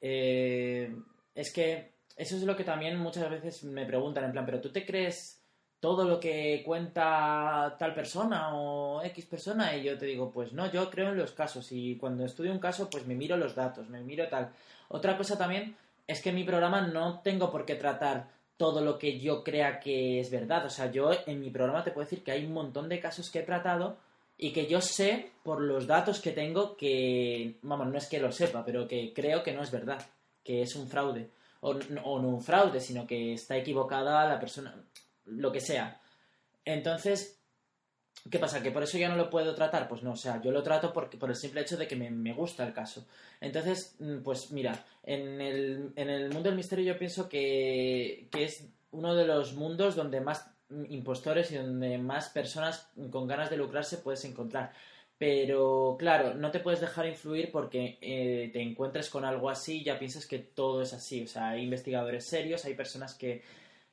Eh, 0.02 0.94
es 1.36 1.52
que 1.52 1.92
eso 2.18 2.36
es 2.36 2.44
lo 2.44 2.56
que 2.56 2.64
también 2.64 2.98
muchas 2.98 3.30
veces 3.30 3.64
me 3.64 3.86
preguntan, 3.86 4.26
en 4.26 4.32
plan, 4.32 4.46
pero 4.46 4.62
¿tú 4.62 4.72
te 4.72 4.86
crees 4.86 5.42
todo 5.80 6.04
lo 6.04 6.20
que 6.20 6.62
cuenta 6.66 7.76
tal 7.80 7.94
persona 7.94 8.56
o 8.56 9.02
X 9.04 9.26
persona? 9.26 9.76
Y 9.76 9.84
yo 9.84 9.98
te 9.98 10.06
digo, 10.06 10.32
pues 10.32 10.54
no, 10.54 10.72
yo 10.72 10.90
creo 10.90 11.10
en 11.10 11.18
los 11.18 11.32
casos 11.32 11.72
y 11.72 11.96
cuando 11.96 12.26
estudio 12.26 12.52
un 12.52 12.60
caso, 12.60 12.90
pues 12.90 13.08
me 13.08 13.16
miro 13.16 13.38
los 13.38 13.56
datos, 13.56 13.90
me 13.90 14.02
miro 14.02 14.28
tal. 14.28 14.52
Otra 14.90 15.18
cosa 15.18 15.38
también 15.38 15.76
es 16.08 16.22
que 16.22 16.30
en 16.30 16.36
mi 16.36 16.44
programa 16.44 16.82
no 16.82 17.22
tengo 17.22 17.52
por 17.52 17.66
qué 17.66 17.76
tratar 17.76 18.28
todo 18.62 18.82
lo 18.82 19.00
que 19.00 19.18
yo 19.18 19.44
crea 19.44 19.80
que 19.80 20.20
es 20.20 20.30
verdad. 20.30 20.68
O 20.68 20.70
sea, 20.70 20.92
yo 20.92 21.10
en 21.26 21.40
mi 21.40 21.50
programa 21.50 21.84
te 21.84 21.90
puedo 21.90 22.06
decir 22.06 22.24
que 22.24 22.32
hay 22.32 22.46
un 22.46 22.54
montón 22.54 22.90
de 22.90 23.00
casos 23.00 23.32
que 23.32 23.40
he 23.40 23.44
tratado 23.44 23.98
y 24.38 24.52
que 24.52 24.68
yo 24.68 24.82
sé 24.82 25.32
por 25.42 25.62
los 25.62 25.88
datos 25.88 26.22
que 26.22 26.30
tengo 26.32 26.78
que, 26.78 27.58
vamos, 27.64 27.88
no 27.88 27.98
es 27.98 28.06
que 28.06 28.20
lo 28.20 28.32
sepa, 28.32 28.64
pero 28.64 28.88
que 28.88 29.14
creo 29.16 29.42
que 29.42 29.52
no 29.52 29.64
es 29.64 29.72
verdad, 29.72 30.06
que 30.44 30.62
es 30.62 30.76
un 30.76 30.88
fraude. 30.88 31.32
O, 31.62 31.72
o 31.72 32.20
no 32.22 32.28
un 32.28 32.44
fraude, 32.44 32.80
sino 32.80 33.08
que 33.08 33.34
está 33.34 33.58
equivocada 33.58 34.28
la 34.28 34.40
persona, 34.40 34.76
lo 35.26 35.52
que 35.52 35.60
sea. 35.60 36.00
Entonces, 36.64 37.41
¿qué 38.30 38.40
pasa? 38.40 38.62
¿Que 38.62 38.72
por 38.72 38.84
eso 38.84 38.98
yo 38.98 39.10
no 39.10 39.16
lo 39.16 39.30
puedo 39.30 39.56
tratar? 39.56 39.88
Pues 39.88 40.04
no, 40.04 40.14
o 40.14 40.18
sea, 40.18 40.42
yo 40.42 40.52
lo 40.52 40.64
trato 40.64 40.94
porque, 40.94 41.18
por 41.18 41.30
el 41.30 41.36
simple 41.36 41.62
hecho 41.62 41.78
de 41.78 41.88
que 41.88 41.96
me, 41.96 42.10
me 42.10 42.34
gusta 42.34 42.66
el 42.66 42.74
caso. 42.74 43.06
Entonces, 43.40 43.96
mm, 44.00 44.20
pues 44.20 44.52
mira, 44.52 44.86
en 45.04 45.42
el, 45.42 45.92
en 45.96 46.10
el 46.10 46.30
mundo 46.32 46.50
del 46.50 46.56
misterio 46.56 46.94
yo 46.94 47.00
pienso 47.00 47.28
que, 47.28 48.28
que 48.32 48.44
es 48.44 48.68
uno 48.92 49.16
de 49.16 49.26
los 49.26 49.54
mundos 49.54 49.96
donde 49.96 50.22
más 50.22 50.52
impostores 50.90 51.52
y 51.52 51.56
donde 51.56 51.98
más 51.98 52.30
personas 52.30 52.90
con 53.10 53.28
ganas 53.28 53.50
de 53.50 53.58
lucrarse 53.58 53.98
puedes 53.98 54.24
encontrar. 54.26 54.72
Pero 55.18 55.98
claro, 56.00 56.34
no 56.34 56.50
te 56.50 56.60
puedes 56.60 56.82
dejar 56.82 57.06
influir 57.06 57.52
porque 57.52 58.00
eh, 58.02 58.50
te 58.52 58.62
encuentres 58.62 59.10
con 59.10 59.24
algo 59.24 59.52
así 59.52 59.82
y 59.82 59.84
ya 59.84 60.00
piensas 60.00 60.26
que 60.26 60.40
todo 60.40 60.82
es 60.82 60.94
así. 60.94 61.22
O 61.24 61.28
sea, 61.28 61.50
hay 61.50 61.64
investigadores 61.64 62.26
serios, 62.26 62.66
hay 62.66 62.74
personas 62.74 63.14
que, 63.14 63.44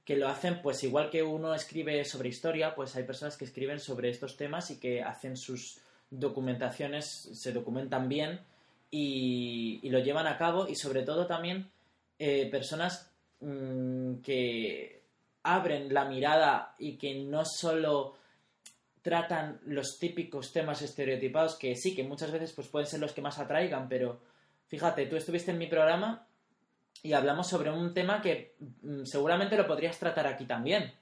que 0.09 0.17
lo 0.17 0.27
hacen, 0.27 0.63
pues 0.63 0.83
igual 0.85 1.11
que 1.11 1.23
uno 1.23 1.53
escribe 1.53 2.03
sobre 2.07 2.31
historia, 2.31 2.75
pues 2.75 2.97
hay 2.97 3.05
personas 3.05 3.37
que 3.37 3.45
escriben 3.45 3.79
sobre 3.79 4.09
estos 4.09 4.39
temas 4.39 4.71
y 4.71 4.81
que 4.81 5.03
hacen 5.03 5.37
sus 5.37 5.83
documentaciones, 6.09 7.29
se 7.35 7.53
documentan 7.53 8.09
bien 8.09 8.41
y, 8.91 9.81
y 9.83 9.91
lo 9.91 9.99
llevan 9.99 10.27
a 10.27 10.39
cabo. 10.39 10.67
Y 10.67 10.77
sobre 10.77 11.03
todo 11.03 11.27
también 11.27 11.71
eh, 12.19 12.49
personas 12.51 13.13
mm, 13.41 14.23
que 14.23 15.03
abren 15.43 15.93
la 15.93 16.07
mirada 16.07 16.75
y 16.79 16.97
que 16.97 17.15
no 17.15 17.45
solo 17.45 18.15
tratan 19.03 19.61
los 19.67 19.99
típicos 19.99 20.55
temas 20.55 20.81
estereotipados 20.81 21.57
que 21.57 21.77
sí, 21.77 21.95
que 21.95 22.03
muchas 22.03 22.33
veces 22.33 22.55
pues 22.55 22.69
pueden 22.69 22.89
ser 22.89 23.01
los 23.01 23.13
que 23.13 23.21
más 23.21 23.39
atraigan, 23.39 23.91
pero 23.91 24.23
fíjate, 24.69 25.05
tú 25.05 25.17
estuviste 25.17 25.51
en 25.51 25.59
mi 25.59 25.67
programa 25.67 26.28
y 27.03 27.13
hablamos 27.13 27.49
sobre 27.49 27.71
un 27.71 27.95
tema 27.95 28.21
que 28.21 28.57
mm, 28.83 29.05
seguramente 29.05 29.57
lo 29.57 29.67
podrías 29.67 29.99
tratar 29.99 30.27
aquí 30.27 30.45
también, 30.45 30.93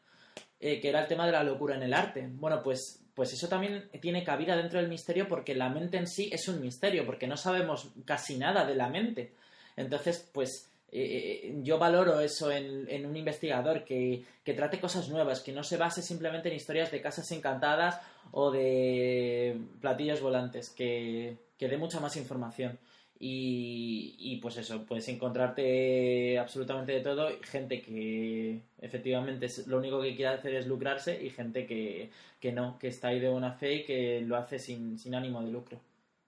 eh, 0.61 0.81
que 0.81 0.89
era 0.89 1.01
el 1.01 1.09
tema 1.09 1.27
de 1.27 1.33
la 1.33 1.43
locura 1.43 1.77
en 1.77 1.83
el 1.83 1.95
arte. 1.95 2.29
Bueno, 2.33 2.63
pues, 2.63 3.03
pues 3.15 3.33
eso 3.33 3.49
también 3.49 3.89
tiene 4.01 4.25
cabida 4.25 4.57
dentro 4.57 4.79
del 4.79 4.89
misterio 4.89 5.29
porque 5.29 5.55
la 5.55 5.69
mente 5.69 5.97
en 5.97 6.07
sí 6.07 6.29
es 6.33 6.49
un 6.49 6.61
misterio, 6.61 7.07
porque 7.07 7.27
no 7.27 7.37
sabemos 7.37 7.91
casi 8.05 8.37
nada 8.37 8.65
de 8.65 8.75
la 8.75 8.89
mente. 8.89 9.33
Entonces, 9.77 10.29
pues 10.33 10.71
eh, 10.93 11.59
yo 11.63 11.79
valoro 11.79 12.21
eso 12.21 12.51
en, 12.51 12.89
en 12.89 13.07
un 13.07 13.17
investigador, 13.17 13.85
que, 13.85 14.25
que 14.45 14.55
trate 14.55 14.81
cosas 14.81 15.09
nuevas, 15.09 15.41
que 15.41 15.53
no 15.53 15.63
se 15.63 15.77
base 15.77 16.01
simplemente 16.03 16.49
en 16.49 16.55
historias 16.55 16.91
de 16.91 17.03
casas 17.03 17.31
encantadas 17.33 18.01
o 18.33 18.51
de 18.51 19.59
platillos 19.81 20.21
volantes, 20.21 20.71
que, 20.71 21.37
que 21.59 21.69
dé 21.69 21.77
mucha 21.77 22.01
más 22.01 22.17
información. 22.17 22.79
Y, 23.19 24.15
y, 24.19 24.37
pues 24.43 24.59
eso, 24.59 24.85
puedes 24.85 25.09
encontrarte 25.09 26.39
absolutamente 26.39 26.93
de 26.93 27.01
todo, 27.01 27.31
gente 27.43 27.81
que 27.81 28.61
efectivamente 28.81 29.47
es- 29.47 29.67
lo 29.67 29.79
único 29.79 30.03
que 30.03 30.15
quiere 30.15 30.35
hacer 30.35 30.55
es 30.55 30.67
lucrarse 30.67 31.23
y 31.25 31.31
gente 31.31 31.67
que, 31.67 32.11
que 32.41 32.53
no, 32.53 32.79
que 32.79 32.89
está 32.89 33.09
ahí 33.09 33.21
de 33.21 33.31
buena 33.31 33.53
fe 33.53 33.75
y 33.77 33.85
que 33.85 34.21
lo 34.21 34.37
hace 34.37 34.59
sin, 34.59 34.99
sin 34.99 35.15
ánimo 35.15 35.43
de 35.43 35.51
lucro, 35.51 35.81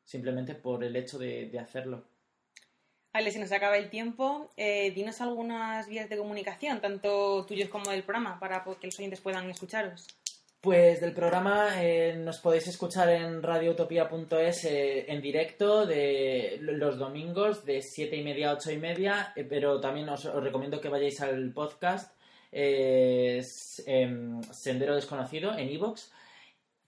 simplemente 0.04 0.54
por 0.54 0.82
el 0.82 0.96
hecho 0.96 1.18
de, 1.18 1.48
de 1.50 1.58
hacerlo. 1.58 2.04
Ale, 3.12 3.30
se 3.32 3.38
nos 3.40 3.52
acaba 3.52 3.76
el 3.76 3.90
tiempo. 3.90 4.50
Eh, 4.56 4.90
dinos 4.92 5.20
algunas 5.20 5.88
vías 5.88 6.08
de 6.08 6.16
comunicación, 6.16 6.80
tanto 6.80 7.44
tuyos 7.46 7.68
como 7.68 7.90
del 7.90 8.02
programa, 8.02 8.38
para 8.38 8.64
que 8.80 8.86
los 8.86 8.98
oyentes 8.98 9.20
puedan 9.20 9.50
escucharos. 9.50 10.06
Pues 10.60 11.00
del 11.00 11.12
programa 11.12 11.80
eh, 11.84 12.16
nos 12.16 12.38
podéis 12.38 12.66
escuchar 12.66 13.08
en 13.10 13.44
radioutopía.es 13.44 14.64
eh, 14.64 15.04
en 15.06 15.22
directo 15.22 15.86
de 15.86 16.58
los 16.60 16.98
domingos 16.98 17.64
de 17.64 17.80
7 17.80 18.16
y 18.16 18.24
media 18.24 18.50
a 18.50 18.54
8 18.54 18.72
y 18.72 18.78
media, 18.78 19.32
eh, 19.36 19.44
pero 19.44 19.80
también 19.80 20.08
os, 20.08 20.24
recomiendo 20.24 20.80
que 20.80 20.88
vayáis 20.88 21.20
al 21.20 21.52
podcast 21.52 22.12
em, 22.50 24.42
Sendero 24.52 24.96
Desconocido 24.96 25.56
en 25.56 25.70
iVoox. 25.70 26.10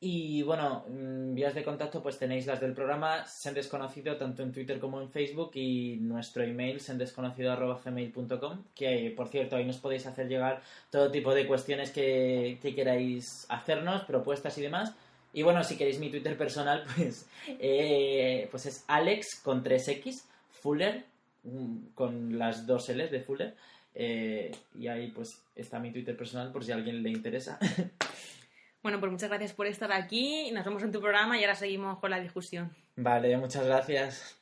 Y 0.02 0.42
bueno, 0.44 0.86
mm, 0.88 1.34
vías 1.34 1.54
de 1.54 1.62
contacto 1.62 2.02
pues 2.02 2.18
tenéis 2.18 2.46
las 2.46 2.58
del 2.58 2.72
programa 2.72 3.26
Sen 3.26 3.52
Desconocido 3.52 4.16
tanto 4.16 4.42
en 4.42 4.50
Twitter 4.50 4.80
como 4.80 4.98
en 4.98 5.10
Facebook 5.10 5.50
y 5.54 5.96
nuestro 6.00 6.42
email 6.42 6.80
sendesconocido.gmail.com 6.80 8.64
que 8.74 9.12
por 9.14 9.28
cierto 9.28 9.56
ahí 9.56 9.66
nos 9.66 9.76
podéis 9.76 10.06
hacer 10.06 10.26
llegar 10.26 10.62
todo 10.88 11.10
tipo 11.10 11.34
de 11.34 11.46
cuestiones 11.46 11.90
que, 11.90 12.58
que 12.62 12.74
queráis 12.74 13.44
hacernos, 13.50 14.04
propuestas 14.04 14.56
y 14.56 14.62
demás. 14.62 14.94
Y 15.34 15.42
bueno, 15.42 15.62
si 15.64 15.76
queréis 15.76 15.98
mi 15.98 16.10
Twitter 16.10 16.34
personal, 16.36 16.84
pues, 16.96 17.28
eh, 17.46 18.48
pues 18.50 18.64
es 18.64 18.84
Alex 18.88 19.40
con 19.44 19.62
3X, 19.62 20.22
Fuller, 20.50 21.04
mm, 21.44 21.88
con 21.94 22.38
las 22.38 22.66
dos 22.66 22.88
L's 22.88 23.10
de 23.10 23.20
Fuller. 23.20 23.54
eh, 23.94 24.50
y 24.78 24.86
ahí 24.86 25.10
pues 25.10 25.42
está 25.56 25.78
mi 25.78 25.92
Twitter 25.92 26.16
personal 26.16 26.50
por 26.52 26.64
si 26.64 26.72
a 26.72 26.76
alguien 26.76 27.02
le 27.02 27.10
interesa. 27.10 27.58
Bueno, 28.82 28.98
pues 29.00 29.12
muchas 29.12 29.28
gracias 29.28 29.52
por 29.52 29.66
estar 29.66 29.92
aquí. 29.92 30.50
Nos 30.52 30.64
vemos 30.64 30.82
en 30.82 30.92
tu 30.92 31.00
programa 31.00 31.38
y 31.38 31.42
ahora 31.44 31.54
seguimos 31.54 31.98
con 31.98 32.10
la 32.10 32.20
discusión. 32.20 32.74
vale, 32.96 33.36
muchas 33.36 33.66
gracias. 33.66 34.39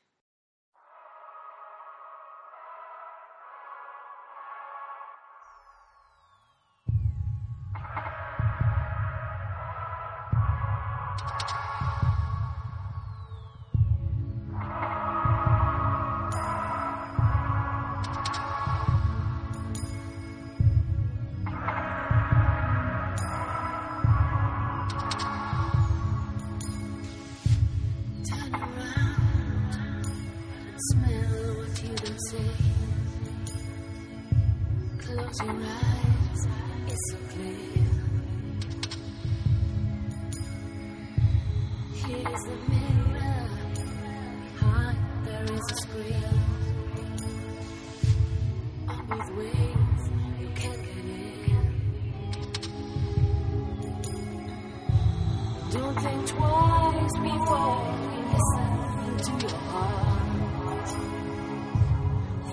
Don't 55.70 56.00
think 56.00 56.26
twice 56.26 57.12
before 57.12 57.94
you 58.14 58.22
listen 58.32 59.16
to 59.18 59.32
your 59.46 59.60
heart. 59.68 60.88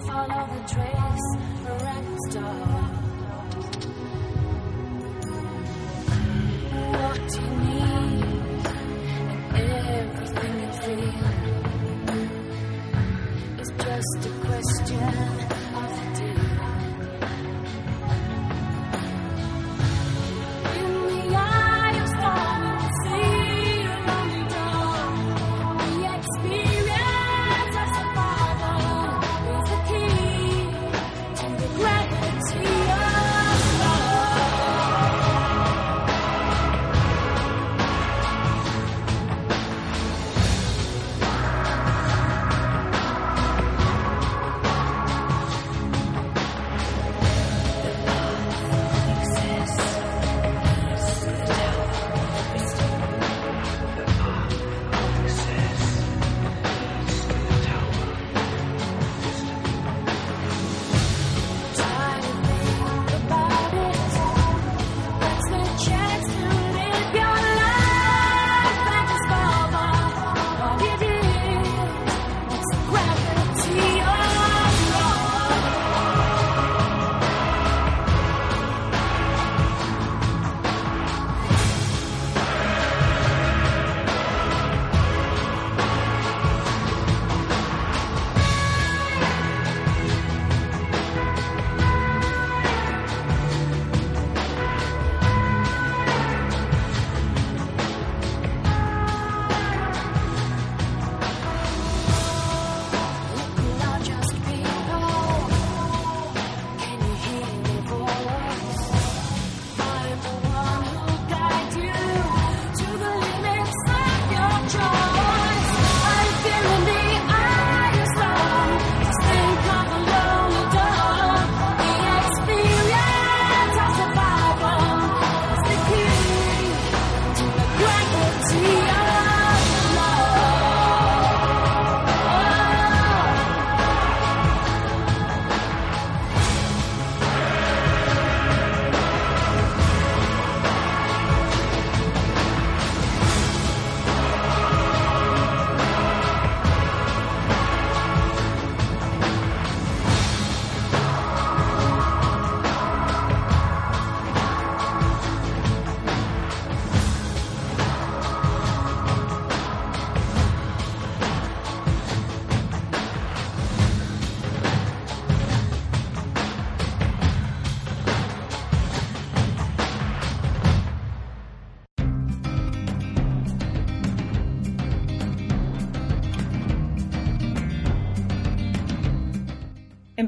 Follow 0.06 0.44
the 0.54 0.62
trace 0.68 1.30
around 1.66 2.06
the 2.12 2.18
star. 2.30 2.95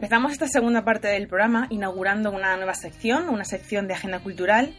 Empezamos 0.08 0.32
esta 0.32 0.48
segunda 0.48 0.86
parte 0.86 1.10
del 1.10 1.28
programa 1.28 1.68
inaugurando 1.70 2.32
una 2.32 2.56
nueva 2.56 2.76
sección, 2.76 3.28
una 3.28 3.44
sección 3.44 3.90
de 3.90 3.94
agenda 3.94 4.20
cultural, 4.20 4.74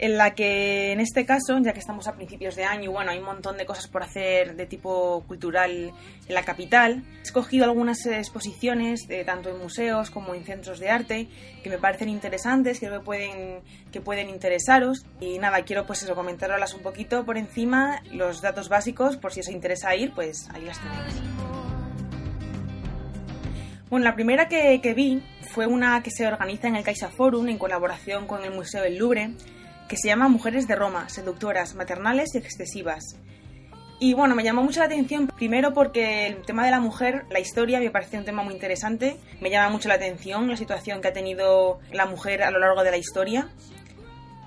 en 0.00 0.16
la 0.16 0.34
que 0.34 0.90
en 0.90 0.98
este 0.98 1.24
caso, 1.24 1.56
ya 1.60 1.72
que 1.72 1.78
estamos 1.78 2.08
a 2.08 2.16
principios 2.16 2.56
de 2.56 2.64
año 2.64 2.82
y 2.82 2.88
bueno, 2.88 3.12
hay 3.12 3.18
un 3.18 3.24
montón 3.24 3.56
de 3.56 3.66
cosas 3.66 3.86
por 3.86 4.02
hacer 4.02 4.56
de 4.56 4.66
tipo 4.66 5.22
cultural 5.28 5.92
en 6.26 6.34
la 6.34 6.42
capital, 6.42 7.04
he 7.20 7.22
escogido 7.22 7.66
algunas 7.66 8.04
exposiciones, 8.04 9.06
de, 9.06 9.24
tanto 9.24 9.50
en 9.50 9.60
museos 9.60 10.10
como 10.10 10.34
en 10.34 10.42
centros 10.42 10.80
de 10.80 10.90
arte, 10.90 11.28
que 11.62 11.70
me 11.70 11.78
parecen 11.78 12.08
interesantes, 12.08 12.80
que 12.80 12.90
pueden, 12.98 13.60
que 13.92 14.00
pueden 14.00 14.28
interesaros. 14.28 15.06
Y 15.20 15.38
nada, 15.38 15.62
quiero 15.62 15.86
pues 15.86 16.02
eso, 16.02 16.16
comentarlas 16.16 16.74
un 16.74 16.82
poquito 16.82 17.24
por 17.24 17.38
encima, 17.38 18.02
los 18.10 18.40
datos 18.40 18.68
básicos, 18.68 19.18
por 19.18 19.32
si 19.32 19.38
os 19.38 19.48
interesa 19.50 19.94
ir, 19.94 20.12
pues 20.12 20.48
ahí 20.52 20.64
las 20.64 20.80
tenéis. 20.80 21.43
Bueno, 23.90 24.04
la 24.04 24.14
primera 24.14 24.48
que, 24.48 24.80
que 24.82 24.94
vi 24.94 25.22
fue 25.52 25.66
una 25.66 26.02
que 26.02 26.10
se 26.10 26.26
organiza 26.26 26.68
en 26.68 26.76
el 26.76 26.84
Caixa 26.84 27.10
Forum 27.10 27.48
en 27.48 27.58
colaboración 27.58 28.26
con 28.26 28.44
el 28.44 28.50
Museo 28.50 28.82
del 28.82 28.96
Louvre, 28.96 29.30
que 29.88 29.96
se 29.96 30.08
llama 30.08 30.28
Mujeres 30.28 30.66
de 30.66 30.74
Roma, 30.74 31.08
seductoras, 31.08 31.74
maternales 31.74 32.34
y 32.34 32.38
excesivas. 32.38 33.16
Y 34.00 34.12
bueno, 34.14 34.34
me 34.34 34.42
llamó 34.42 34.62
mucho 34.62 34.80
la 34.80 34.86
atención, 34.86 35.28
primero 35.28 35.72
porque 35.72 36.26
el 36.26 36.42
tema 36.42 36.64
de 36.64 36.70
la 36.70 36.80
mujer, 36.80 37.24
la 37.30 37.38
historia, 37.38 37.78
me 37.78 37.90
parece 37.90 38.18
un 38.18 38.24
tema 38.24 38.42
muy 38.42 38.54
interesante. 38.54 39.16
Me 39.40 39.50
llama 39.50 39.70
mucho 39.70 39.88
la 39.88 39.94
atención 39.94 40.48
la 40.48 40.56
situación 40.56 41.00
que 41.00 41.08
ha 41.08 41.12
tenido 41.12 41.78
la 41.92 42.06
mujer 42.06 42.42
a 42.42 42.50
lo 42.50 42.58
largo 42.58 42.82
de 42.82 42.90
la 42.90 42.96
historia. 42.96 43.48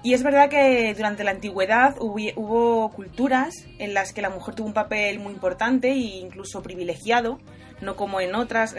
Y 0.03 0.13
es 0.13 0.21
verdad 0.21 0.49
que 0.49 0.93
durante 0.95 1.23
la 1.23 1.31
antigüedad 1.31 1.95
hubo, 1.99 2.91
culturas 2.91 3.53
en 3.79 3.93
las 3.93 4.13
que 4.13 4.21
la 4.21 4.29
mujer 4.29 4.53
tuvo 4.53 4.67
un 4.67 4.73
papel 4.73 5.19
muy 5.19 5.33
importante 5.33 5.91
e 5.91 5.97
incluso 5.97 6.61
privilegiado, 6.61 7.39
no 7.81 7.95
como 7.95 8.21
en 8.21 8.35
otras. 8.35 8.75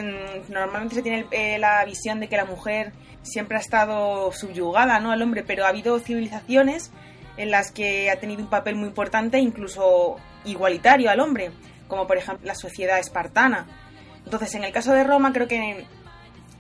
normalmente 0.49 0.97
se 0.97 1.03
tiene 1.03 1.27
eh, 1.31 1.59
la 1.59 1.85
visión 1.85 2.21
de 2.21 2.29
que 2.29 2.37
la 2.37 2.45
mujer 2.45 2.93
siempre 3.23 3.57
ha 3.57 3.61
estado 3.61 4.33
subyugada 4.33 5.01
¿no? 5.01 5.11
al 5.13 5.23
hombre, 5.23 5.45
pero 5.45 5.65
ha 5.65 5.69
habido 5.69 5.99
civilizaciones 5.99 6.91
en 7.37 7.51
las 7.51 7.71
que 7.71 8.11
ha 8.11 8.17
tenido 8.17 8.43
un 8.43 8.51
papel 8.51 8.75
muy 8.75 8.89
importante, 8.89 9.39
incluso 9.39 10.17
igualitario 10.45 11.11
al 11.11 11.21
hombre, 11.21 11.53
como 11.87 12.07
por 12.07 12.17
ejemplo 12.17 12.47
la 12.47 12.55
sociedad 12.55 12.99
espartana. 12.99 13.67
Entonces, 14.25 14.55
en 14.55 14.65
el 14.65 14.73
caso 14.73 14.93
de 14.93 15.05
Roma, 15.05 15.33
creo 15.33 15.47
que 15.47 15.87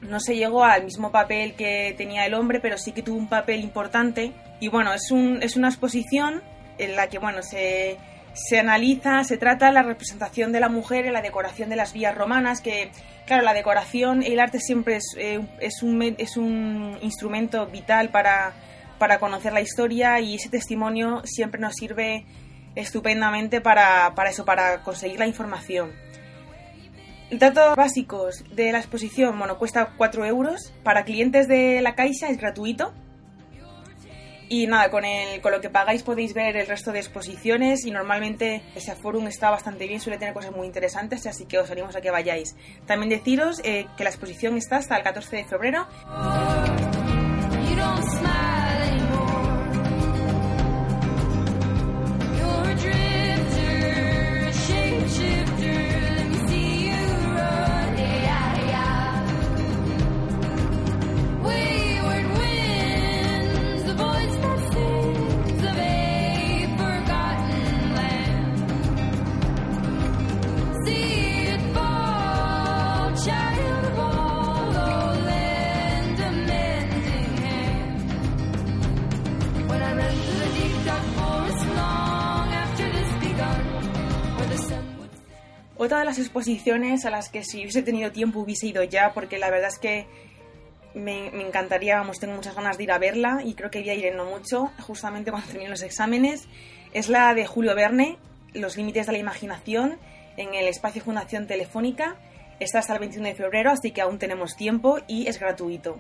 no 0.01 0.20
se 0.20 0.36
llegó 0.36 0.64
al 0.64 0.84
mismo 0.84 1.11
papel 1.11 1.55
que 1.55 1.95
tenía 1.99 2.24
el 2.26 2.34
hombre, 2.34 2.61
pero 2.61 2.78
sí 2.78 2.93
que 2.93 3.03
tuvo 3.03 3.18
un 3.18 3.28
papel 3.28 3.61
importante. 3.61 4.32
Y 4.61 4.68
bueno, 4.68 4.93
es, 4.95 5.11
un, 5.11 5.43
es 5.43 5.57
una 5.57 5.68
exposición 5.68 6.43
en 6.78 6.95
la 6.95 7.09
que 7.09 7.18
bueno, 7.18 7.43
se, 7.43 7.99
se 8.47 8.59
analiza, 8.59 9.24
se 9.24 9.36
trata 9.36 9.70
la 9.72 9.82
representación 9.82 10.53
de 10.53 10.61
la 10.61 10.68
mujer 10.68 11.07
en 11.07 11.12
la 11.12 11.22
decoración 11.22 11.68
de 11.70 11.76
las 11.76 11.93
vías 11.93 12.14
romanas, 12.14 12.61
que 12.61 12.91
claro, 13.26 13.43
la 13.43 13.55
decoración, 13.55 14.22
el 14.22 14.41
arte 14.41 14.61
siempre 14.61 14.97
es, 14.97 15.05
eh, 15.16 15.41
un, 15.82 16.14
es 16.18 16.36
un 16.36 16.99
instrumento 17.03 17.66
vital 17.66 18.11
para, 18.11 18.53
para 18.99 19.18
conocer 19.18 19.53
la 19.53 19.61
historia 19.61 20.20
y 20.20 20.36
ese 20.36 20.49
testimonio 20.49 21.22
siempre 21.24 21.61
nos 21.61 21.74
sirve 21.74 22.24
estupendamente 22.74 23.61
para, 23.61 24.14
para 24.14 24.30
eso, 24.30 24.45
para 24.45 24.82
conseguir 24.82 25.18
la 25.18 25.26
información. 25.26 25.93
Datos 27.30 27.76
básicos 27.76 28.45
de 28.55 28.72
la 28.72 28.78
exposición, 28.78 29.39
bueno, 29.39 29.59
cuesta 29.59 29.93
4 29.97 30.24
euros. 30.24 30.72
Para 30.82 31.05
clientes 31.05 31.47
de 31.47 31.82
la 31.82 31.95
Caixa 31.95 32.30
es 32.30 32.39
gratuito. 32.39 32.95
Y 34.49 34.66
nada, 34.66 34.90
con, 34.90 35.05
el, 35.05 35.40
con 35.40 35.53
lo 35.53 35.61
que 35.61 35.68
pagáis 35.70 36.03
podéis 36.03 36.32
ver 36.34 36.57
el 36.57 36.66
resto 36.66 36.92
de 36.92 37.01
exposiciones 37.01 37.84
y 37.84 37.90
normalmente 37.90 38.62
ese 38.74 38.94
forum 38.94 39.26
está 39.26 39.51
bastante 39.51 39.86
bien, 39.86 40.01
suele 40.01 40.18
tener 40.18 40.32
cosas 40.32 40.53
muy 40.53 40.66
interesantes, 40.66 41.26
así 41.26 41.44
que 41.44 41.59
os 41.59 41.70
animamos 41.70 41.96
a 41.96 42.01
que 42.01 42.11
vayáis. 42.11 42.57
También 42.86 43.11
deciros 43.11 43.61
eh, 43.64 43.86
que 43.96 44.05
la 44.05 44.11
exposición 44.11 44.57
está 44.57 44.76
hasta 44.76 44.96
el 44.96 45.03
14 45.03 45.36
de 45.36 45.44
febrero. 45.44 45.86
De 85.99 86.05
las 86.05 86.18
exposiciones 86.18 87.05
a 87.05 87.11
las 87.11 87.28
que 87.28 87.42
si 87.42 87.59
hubiese 87.59 87.82
tenido 87.82 88.12
tiempo 88.12 88.40
hubiese 88.40 88.66
ido 88.68 88.82
ya, 88.84 89.12
porque 89.14 89.38
la 89.38 89.51
verdad 89.51 89.68
es 89.68 89.78
que 89.78 90.07
me, 90.94 91.28
encantaría, 91.28 91.96
vamos, 91.96 92.18
tengo 92.18 92.34
muchas 92.34 92.55
ganas 92.55 92.78
de 92.78 92.84
ir 92.84 92.92
a 92.92 92.99
verla 92.99 93.40
y 93.44 93.55
creo 93.55 93.70
que 93.70 93.80
voy 93.80 93.90
a 93.90 93.94
ir 93.94 94.07
en 94.07 94.16
no 94.16 94.24
mucho, 94.24 94.70
justamente 94.80 95.30
cuando 95.30 95.49
termine 95.49 95.70
los 95.70 95.82
exámenes, 95.82 96.49
es 96.92 97.09
la 97.09 97.34
de 97.34 97.46
Julio 97.46 97.74
Verne, 97.74 98.18
Los 98.55 98.76
límites 98.76 99.07
de 99.07 99.12
la 99.12 99.18
imaginación, 99.18 99.99
en 100.36 100.55
el 100.55 100.68
espacio 100.68 101.03
Fundación 101.03 101.46
Telefónica. 101.46 102.16
Está 102.61 102.78
hasta 102.78 102.94
el 102.94 103.01
21 103.01 103.28
de 103.28 103.34
febrero, 103.34 103.70
así 103.70 103.90
que 103.90 104.01
aún 104.01 104.18
tenemos 104.18 104.57
tiempo 104.57 104.99
y 105.07 105.26
es 105.26 105.38
gratuito. 105.38 105.99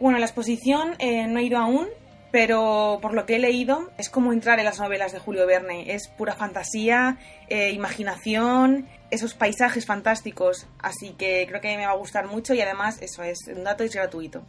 Bueno, 0.00 0.18
la 0.18 0.26
exposición 0.26 0.96
eh, 0.98 1.26
no 1.26 1.38
he 1.38 1.44
ido 1.44 1.58
aún, 1.58 1.86
pero 2.30 2.98
por 3.00 3.14
lo 3.14 3.26
que 3.26 3.36
he 3.36 3.38
leído 3.38 3.90
es 3.98 4.10
como 4.10 4.32
entrar 4.32 4.58
en 4.58 4.64
las 4.64 4.78
novelas 4.78 5.12
de 5.12 5.18
Julio 5.18 5.46
Verne. 5.46 5.94
Es 5.94 6.08
pura 6.08 6.34
fantasía, 6.34 7.18
eh, 7.48 7.70
imaginación, 7.70 8.88
esos 9.10 9.34
paisajes 9.34 9.86
fantásticos. 9.86 10.66
Así 10.78 11.10
que 11.10 11.46
creo 11.48 11.60
que 11.60 11.76
me 11.76 11.86
va 11.86 11.92
a 11.92 11.96
gustar 11.96 12.26
mucho 12.26 12.54
y 12.54 12.60
además 12.60 13.00
eso 13.00 13.22
es 13.22 13.38
un 13.48 13.64
dato 13.64 13.84
es 13.84 13.94
gratuito. 13.94 14.42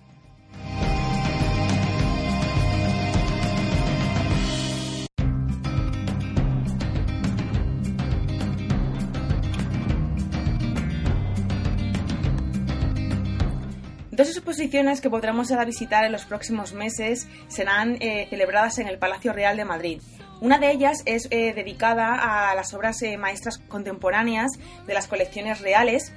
Dos 14.18 14.30
exposiciones 14.30 15.00
que 15.00 15.12
podremos 15.12 15.52
ir 15.52 15.60
a 15.60 15.64
visitar 15.64 16.04
en 16.04 16.12
los 16.12 16.26
próximos 16.26 16.74
meses 16.74 17.28
serán 17.50 17.98
eh, 18.00 18.26
celebradas 18.32 18.80
en 18.80 18.88
el 18.88 18.98
Palacio 18.98 19.32
Real 19.32 19.56
de 19.58 19.64
Madrid. 19.64 20.02
Una 20.42 20.58
de 20.58 20.72
ellas 20.72 21.04
es 21.06 21.28
eh, 21.30 21.54
dedicada 21.54 22.16
a 22.50 22.56
las 22.56 22.74
obras 22.74 23.00
eh, 23.04 23.16
maestras 23.18 23.60
contemporáneas 23.60 24.54
de 24.88 24.94
las 24.96 25.06
colecciones 25.06 25.62
reales. 25.62 26.14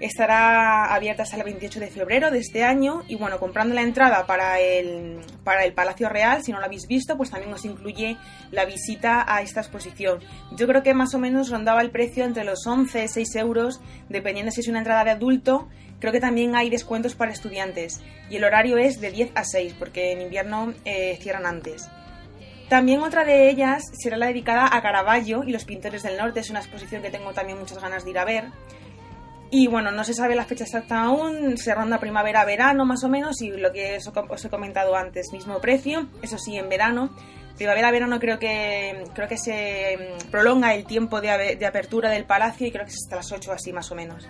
Estará 0.00 0.94
abierta 0.94 1.24
hasta 1.24 1.36
el 1.36 1.42
28 1.42 1.78
de 1.78 1.88
febrero 1.88 2.30
de 2.30 2.38
este 2.38 2.64
año 2.64 3.02
y 3.06 3.16
bueno, 3.16 3.38
comprando 3.38 3.74
la 3.74 3.82
entrada 3.82 4.24
para 4.26 4.58
el, 4.58 5.20
para 5.44 5.66
el 5.66 5.74
Palacio 5.74 6.08
Real, 6.08 6.42
si 6.42 6.52
no 6.52 6.58
lo 6.58 6.64
habéis 6.64 6.86
visto, 6.86 7.18
pues 7.18 7.28
también 7.28 7.52
os 7.52 7.66
incluye 7.66 8.16
la 8.50 8.64
visita 8.64 9.26
a 9.28 9.42
esta 9.42 9.60
exposición. 9.60 10.20
Yo 10.56 10.66
creo 10.66 10.82
que 10.82 10.94
más 10.94 11.14
o 11.14 11.18
menos 11.18 11.50
rondaba 11.50 11.82
el 11.82 11.90
precio 11.90 12.24
entre 12.24 12.44
los 12.44 12.66
11 12.66 13.04
y 13.04 13.08
6 13.08 13.36
euros, 13.36 13.82
dependiendo 14.08 14.50
si 14.52 14.62
es 14.62 14.68
una 14.68 14.78
entrada 14.78 15.04
de 15.04 15.10
adulto. 15.10 15.68
Creo 16.02 16.12
que 16.12 16.18
también 16.18 16.56
hay 16.56 16.68
descuentos 16.68 17.14
para 17.14 17.30
estudiantes 17.30 18.00
y 18.28 18.34
el 18.34 18.42
horario 18.42 18.76
es 18.76 19.00
de 19.00 19.12
10 19.12 19.30
a 19.36 19.44
6 19.44 19.76
porque 19.78 20.10
en 20.10 20.20
invierno 20.20 20.74
eh, 20.84 21.16
cierran 21.22 21.46
antes. 21.46 21.88
También 22.68 23.02
otra 23.02 23.24
de 23.24 23.48
ellas 23.48 23.84
será 23.92 24.16
la 24.16 24.26
dedicada 24.26 24.68
a 24.72 24.82
Caravaggio 24.82 25.44
y 25.46 25.52
los 25.52 25.64
pintores 25.64 26.02
del 26.02 26.16
norte. 26.16 26.40
Es 26.40 26.50
una 26.50 26.58
exposición 26.58 27.02
que 27.02 27.10
tengo 27.10 27.32
también 27.32 27.56
muchas 27.56 27.80
ganas 27.80 28.04
de 28.04 28.10
ir 28.10 28.18
a 28.18 28.24
ver. 28.24 28.46
Y 29.52 29.68
bueno, 29.68 29.92
no 29.92 30.02
se 30.02 30.12
sabe 30.12 30.34
la 30.34 30.44
fecha 30.44 30.64
exacta 30.64 31.02
aún, 31.02 31.56
se 31.56 31.72
ronda 31.72 32.00
primavera-verano 32.00 32.84
más 32.84 33.04
o 33.04 33.08
menos 33.08 33.40
y 33.40 33.52
lo 33.52 33.70
que 33.70 33.98
os, 34.28 34.44
he 34.44 34.50
comentado 34.50 34.96
antes, 34.96 35.32
mismo 35.32 35.60
precio, 35.60 36.08
eso 36.20 36.36
sí, 36.36 36.56
en 36.56 36.68
verano. 36.68 37.14
Primavera-verano 37.56 38.18
creo 38.18 38.40
que, 38.40 39.04
creo 39.14 39.28
que 39.28 39.36
se 39.36 40.16
mm, 40.18 40.30
prolonga 40.32 40.74
el 40.74 40.84
tiempo 40.84 41.20
de 41.20 41.64
apertura 41.64 42.10
del 42.10 42.24
palacio 42.24 42.66
y 42.66 42.72
creo 42.72 42.86
que 42.86 42.90
es 42.90 42.98
hasta 43.04 43.14
las 43.14 43.30
8 43.30 43.52
así 43.52 43.72
más 43.72 43.92
o 43.92 43.94
menos. 43.94 44.26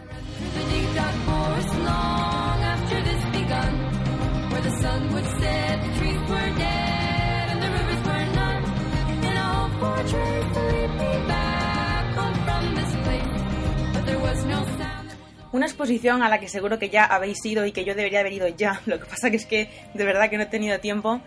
Una 15.52 15.66
exposición 15.66 16.22
a 16.22 16.30
la 16.30 16.40
que 16.40 16.48
seguro 16.48 16.78
que 16.78 16.88
ya 16.88 17.04
habéis 17.04 17.44
ido 17.44 17.66
y 17.66 17.72
que 17.72 17.84
yo 17.84 17.94
debería 17.94 18.20
haber 18.20 18.32
ido 18.32 18.48
ya, 18.48 18.80
lo 18.86 18.98
que 18.98 19.04
pasa 19.04 19.30
que 19.30 19.36
es 19.36 19.46
que 19.46 19.68
de 19.92 20.04
verdad 20.04 20.30
que 20.30 20.38
no 20.38 20.44
he 20.44 20.46
tenido 20.46 20.80
tiempo, 20.80 21.20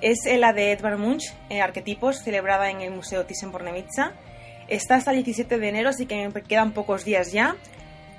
es 0.00 0.18
la 0.38 0.52
de 0.52 0.72
Edvard 0.72 0.98
Munch, 0.98 1.32
eh, 1.48 1.60
Arquetipos, 1.60 2.22
celebrada 2.22 2.70
en 2.70 2.80
el 2.80 2.90
Museo 2.90 3.24
Thyssen-Bornemisza. 3.26 4.12
Está 4.68 4.96
hasta 4.96 5.12
el 5.12 5.16
17 5.24 5.58
de 5.58 5.68
enero, 5.68 5.88
así 5.88 6.06
que 6.06 6.28
me 6.28 6.42
quedan 6.42 6.72
pocos 6.72 7.04
días 7.04 7.32
ya. 7.32 7.56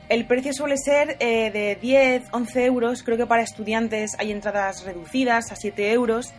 El 0.10 0.26
precio 0.26 0.51
suele 0.53 0.78
ser 0.78 1.18
eh, 1.20 1.51
de 1.51 1.78
10, 1.80 2.24
11 2.32 2.66
euros. 2.66 3.03
Creo 3.03 3.18
que 3.18 3.28
para 3.28 3.43
estudiantes 3.43 4.16
hay 4.18 4.32
entradas 4.32 4.84
reducidas 4.84 5.51
a 5.51 5.55
7 5.55 5.91
euros. 5.91 6.34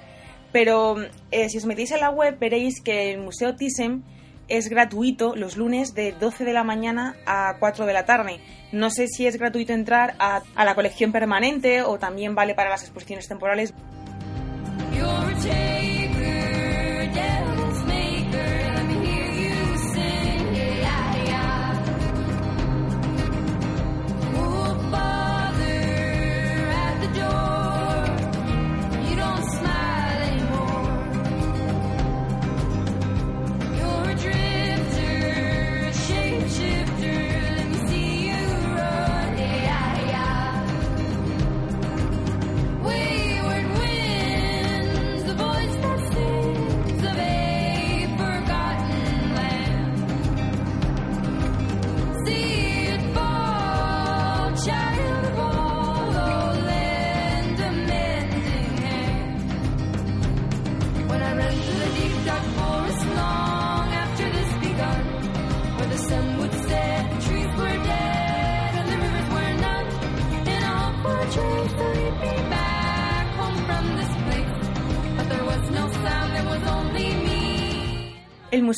Pero 0.52 0.96
eh, 1.30 1.48
si 1.48 1.58
os 1.58 1.66
metéis 1.66 1.92
en 1.92 2.00
la 2.00 2.10
web 2.10 2.38
veréis 2.38 2.80
que 2.80 3.12
el 3.12 3.20
Museo 3.20 3.54
Thyssen 3.54 4.02
es 4.48 4.68
gratuito 4.68 5.36
los 5.36 5.56
lunes 5.56 5.94
de 5.94 6.12
12 6.12 6.44
de 6.44 6.52
la 6.52 6.64
mañana 6.64 7.14
a 7.24 7.56
4 7.60 7.86
de 7.86 7.92
la 7.92 8.04
tarde. 8.04 8.40
No 8.72 8.90
sé 8.90 9.06
si 9.06 9.26
es 9.26 9.38
gratuito 9.38 9.72
entrar 9.72 10.14
a, 10.18 10.42
a 10.56 10.64
la 10.64 10.74
colección 10.74 11.12
permanente 11.12 11.82
o 11.82 11.98
también 11.98 12.34
vale 12.34 12.54
para 12.54 12.70
las 12.70 12.82
exposiciones 12.82 13.28
temporales. 13.28 13.72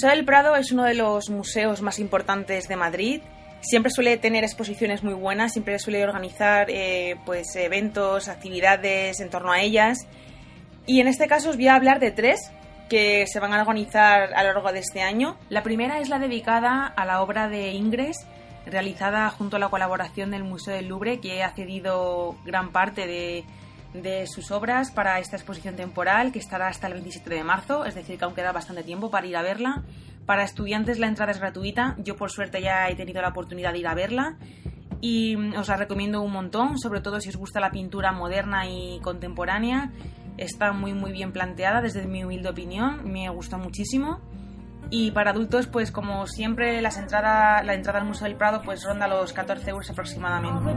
Museo 0.02 0.16
del 0.16 0.24
Prado 0.24 0.56
es 0.56 0.72
uno 0.72 0.82
de 0.82 0.94
los 0.94 1.30
museos 1.30 1.80
más 1.80 2.00
importantes 2.00 2.66
de 2.66 2.74
Madrid. 2.74 3.22
Siempre 3.60 3.92
suele 3.92 4.16
tener 4.16 4.42
exposiciones 4.42 5.04
muy 5.04 5.14
buenas, 5.14 5.52
siempre 5.52 5.78
suele 5.78 6.02
organizar 6.02 6.66
eh, 6.70 7.14
pues 7.24 7.54
eventos, 7.54 8.26
actividades 8.26 9.20
en 9.20 9.30
torno 9.30 9.52
a 9.52 9.60
ellas. 9.60 10.08
Y 10.86 10.98
en 10.98 11.06
este 11.06 11.28
caso 11.28 11.50
os 11.50 11.56
voy 11.56 11.68
a 11.68 11.76
hablar 11.76 12.00
de 12.00 12.10
tres 12.10 12.50
que 12.90 13.28
se 13.28 13.38
van 13.38 13.52
a 13.52 13.60
organizar 13.60 14.34
a 14.34 14.42
lo 14.42 14.54
largo 14.54 14.72
de 14.72 14.80
este 14.80 15.02
año. 15.02 15.36
La 15.48 15.62
primera 15.62 16.00
es 16.00 16.08
la 16.08 16.18
dedicada 16.18 16.84
a 16.84 17.06
la 17.06 17.22
obra 17.22 17.46
de 17.46 17.70
Ingres, 17.70 18.26
realizada 18.66 19.30
junto 19.30 19.54
a 19.54 19.60
la 19.60 19.68
colaboración 19.68 20.32
del 20.32 20.42
Museo 20.42 20.74
del 20.74 20.88
Louvre, 20.88 21.20
que 21.20 21.44
ha 21.44 21.54
cedido 21.54 22.34
gran 22.44 22.72
parte 22.72 23.06
de, 23.06 23.44
de 23.94 24.26
sus 24.26 24.50
obras 24.50 24.90
para 24.90 25.18
esta 25.18 25.36
exposición 25.36 25.76
temporal 25.76 26.32
que 26.32 26.38
estará 26.38 26.68
hasta 26.68 26.86
el 26.86 26.94
27 26.94 27.28
de 27.28 27.44
marzo, 27.44 27.84
es 27.84 27.94
decir, 27.94 28.18
que 28.18 28.24
aún 28.24 28.34
queda 28.34 28.52
bastante 28.52 28.82
tiempo 28.82 29.10
para 29.10 29.26
ir 29.26 29.36
a 29.36 29.42
verla. 29.42 29.82
Para 30.26 30.44
estudiantes 30.44 30.98
la 30.98 31.08
entrada 31.08 31.32
es 31.32 31.40
gratuita, 31.40 31.96
yo 31.98 32.16
por 32.16 32.30
suerte 32.30 32.62
ya 32.62 32.88
he 32.88 32.94
tenido 32.94 33.20
la 33.20 33.28
oportunidad 33.28 33.72
de 33.72 33.80
ir 33.80 33.88
a 33.88 33.94
verla 33.94 34.36
y 35.00 35.36
mm, 35.36 35.56
os 35.56 35.68
la 35.68 35.76
recomiendo 35.76 36.22
un 36.22 36.32
montón, 36.32 36.78
sobre 36.78 37.00
todo 37.00 37.20
si 37.20 37.28
os 37.28 37.36
gusta 37.36 37.60
la 37.60 37.70
pintura 37.70 38.12
moderna 38.12 38.66
y 38.66 39.00
contemporánea. 39.00 39.90
Está 40.38 40.72
muy 40.72 40.94
muy 40.94 41.12
bien 41.12 41.32
planteada 41.32 41.82
desde 41.82 42.06
mi 42.06 42.24
humilde 42.24 42.48
opinión, 42.48 43.12
me 43.12 43.28
gustó 43.28 43.58
muchísimo. 43.58 44.20
Y 44.94 45.10
para 45.10 45.30
adultos, 45.30 45.68
pues 45.68 45.90
como 45.90 46.26
siempre, 46.26 46.82
las 46.82 46.98
entradas, 46.98 47.64
la 47.64 47.72
entrada 47.72 48.00
al 48.00 48.06
Museo 48.06 48.28
del 48.28 48.36
Prado 48.36 48.60
pues 48.62 48.84
ronda 48.84 49.08
los 49.08 49.32
14 49.32 49.70
euros 49.70 49.88
aproximadamente. 49.88 50.70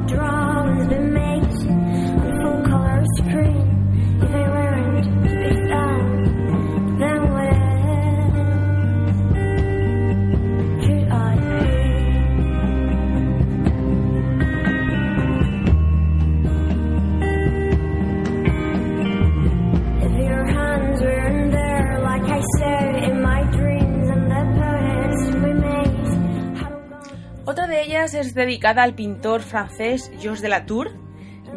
Es 28.13 28.35
dedicada 28.35 28.83
al 28.83 28.93
pintor 28.93 29.41
francés 29.41 30.11
Georges 30.19 30.43
de 30.43 30.47
la 30.47 30.67
Tour. 30.67 30.91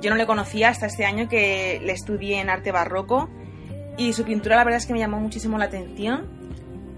Yo 0.00 0.08
no 0.08 0.16
le 0.16 0.24
conocía 0.24 0.70
hasta 0.70 0.86
este 0.86 1.04
año 1.04 1.28
que 1.28 1.78
le 1.84 1.92
estudié 1.92 2.40
en 2.40 2.48
arte 2.48 2.72
barroco 2.72 3.28
y 3.98 4.14
su 4.14 4.24
pintura 4.24 4.56
la 4.56 4.64
verdad 4.64 4.78
es 4.78 4.86
que 4.86 4.94
me 4.94 4.98
llamó 4.98 5.20
muchísimo 5.20 5.58
la 5.58 5.66
atención. 5.66 6.26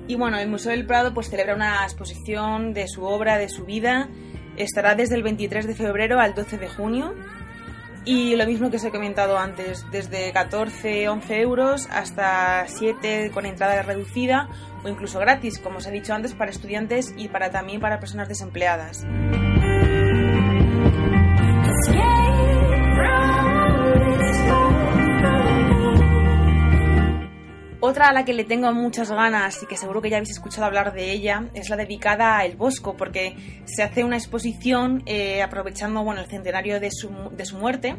Y 0.07 0.14
bueno, 0.14 0.38
el 0.38 0.48
Museo 0.48 0.70
del 0.70 0.86
Prado 0.86 1.12
pues 1.12 1.30
celebra 1.30 1.57
una 1.57 1.82
exposición 1.82 2.72
de 2.74 2.86
su 2.86 3.03
obra, 3.03 3.38
de 3.38 3.48
su 3.48 3.64
vida. 3.64 4.09
Estará 4.57 4.94
desde 4.94 5.16
el 5.16 5.24
23 5.24 5.66
de 5.66 5.74
febrero 5.74 6.20
al 6.20 6.32
12 6.32 6.57
de 6.57 6.68
junio. 6.68 7.12
Y 8.05 8.34
lo 8.34 8.46
mismo 8.46 8.70
que 8.70 8.78
os 8.78 8.84
he 8.84 8.90
comentado 8.90 9.38
antes, 9.38 9.84
desde 9.90 10.32
14, 10.32 11.09
11 11.09 11.40
euros 11.40 11.88
hasta 11.90 12.66
7 12.66 13.30
con 13.32 13.44
entrada 13.44 13.82
reducida 13.82 14.48
o 14.82 14.88
incluso 14.88 15.18
gratis, 15.18 15.59
como 15.59 15.78
os 15.78 15.86
he 15.86 15.90
dicho 15.90 16.14
antes, 16.14 16.32
para 16.32 16.51
estudiantes 16.51 17.12
y 17.16 17.28
para 17.28 17.51
también 17.51 17.80
para 17.80 18.01
personas 18.01 18.28
desempleadas. 18.28 19.05
Otra 27.83 28.09
a 28.09 28.12
la 28.12 28.26
que 28.26 28.35
le 28.35 28.45
tengo 28.45 28.70
muchas 28.74 29.11
ganas 29.11 29.62
y 29.62 29.66
que 29.66 29.76
seguro 29.76 30.03
que 30.03 30.11
ya 30.11 30.18
habéis 30.18 30.33
escuchado 30.33 30.66
hablar 30.66 30.93
de 30.93 31.12
ella 31.12 31.47
es 31.55 31.70
la 31.70 31.76
dedicada 31.76 32.37
a 32.37 32.45
El 32.45 32.57
Bosco, 32.57 32.95
porque 32.95 33.35
se 33.64 33.83
hace 33.83 34.05
una 34.05 34.18
exposición 34.18 35.03
eh, 35.07 35.43
aprovechando 35.43 36.05
bueno, 36.05 36.20
el 36.20 36.26
centenario 36.26 36.78
de 36.78 36.91
su, 36.91 37.09
de 37.33 37.45
su 37.47 37.57
muerte. 37.57 37.97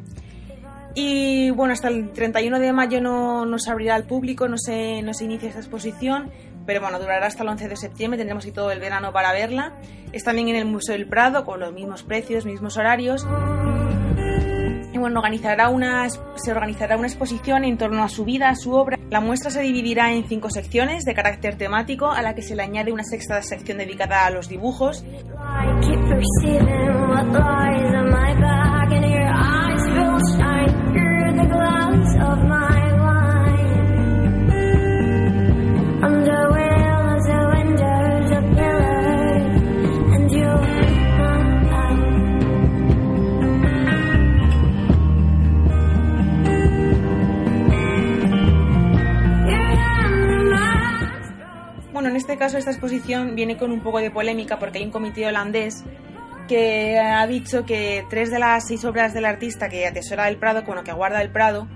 Y 0.94 1.50
bueno, 1.52 1.74
hasta 1.74 1.88
el 1.88 2.12
31 2.12 2.60
de 2.60 2.74
mayo 2.74 3.02
no, 3.02 3.46
no 3.46 3.58
se 3.58 3.72
abrirá 3.72 3.96
al 3.96 4.04
público, 4.04 4.48
no 4.48 4.58
se, 4.58 5.02
no 5.02 5.16
se 5.16 5.26
inicia 5.26 5.48
esta 5.48 5.62
exposición, 5.62 6.32
pero 6.68 6.82
bueno, 6.82 7.00
durará 7.00 7.26
hasta 7.26 7.42
el 7.42 7.50
11 7.50 7.70
de 7.70 7.76
septiembre, 7.76 8.18
tendremos 8.20 8.44
aquí 8.44 8.54
todo 8.54 8.70
el 8.72 8.80
verano 8.80 9.12
para 9.12 9.34
verla. 9.34 9.74
Es 10.12 10.24
también 10.24 10.50
en 10.50 10.58
el 10.58 10.66
Museo 10.66 10.94
del 10.94 11.08
Prado, 11.08 11.44
con 11.44 11.60
los 11.60 11.74
mismos 11.74 12.04
precios, 12.04 12.46
mismos 12.46 12.78
horarios. 12.78 13.26
Organizará 15.04 15.70
una, 15.70 16.10
se 16.10 16.52
organizará 16.52 16.98
una 16.98 17.08
exposición 17.08 17.64
en 17.64 17.78
torno 17.78 18.04
a 18.04 18.10
su 18.10 18.26
vida, 18.26 18.50
a 18.50 18.56
su 18.56 18.74
obra. 18.74 18.98
La 19.10 19.20
muestra 19.20 19.52
se 19.52 19.62
dividirá 19.62 20.12
en 20.14 20.28
cinco 20.28 20.50
secciones 20.50 21.04
de 21.04 21.14
carácter 21.14 21.58
temático, 21.58 22.12
a 22.12 22.22
la 22.22 22.36
que 22.36 22.42
se 22.42 22.56
le 22.56 22.64
añade 22.64 22.92
una 22.92 23.04
sexta 23.04 23.42
sección 23.42 23.78
dedicada 23.78 24.26
a 24.26 24.32
los 24.32 24.48
dibujos. 24.48 25.04
Bueno, 52.02 52.16
en 52.16 52.18
este 52.18 52.36
caso 52.36 52.58
esta 52.58 52.72
exposición 52.72 53.36
viene 53.36 53.58
con 53.58 53.72
un 53.72 53.82
poco 53.82 54.00
de 54.00 54.10
polémica 54.10 54.58
porque 54.58 54.80
hay 54.80 54.86
un 54.86 54.90
comité 54.90 55.28
holandés 55.28 55.84
que 56.48 56.98
ha 56.98 57.28
dicho 57.28 57.64
que 57.64 58.04
tres 58.10 58.32
de 58.32 58.40
las 58.40 58.66
seis 58.66 58.84
obras 58.86 59.14
del 59.14 59.24
artista 59.24 59.70
que 59.70 59.86
atesora 59.86 60.28
el 60.28 60.38
Prado, 60.38 60.64
bueno, 60.64 60.84
que 60.84 60.92
guarda 60.94 61.22
el 61.22 61.32
Prado, 61.32 61.68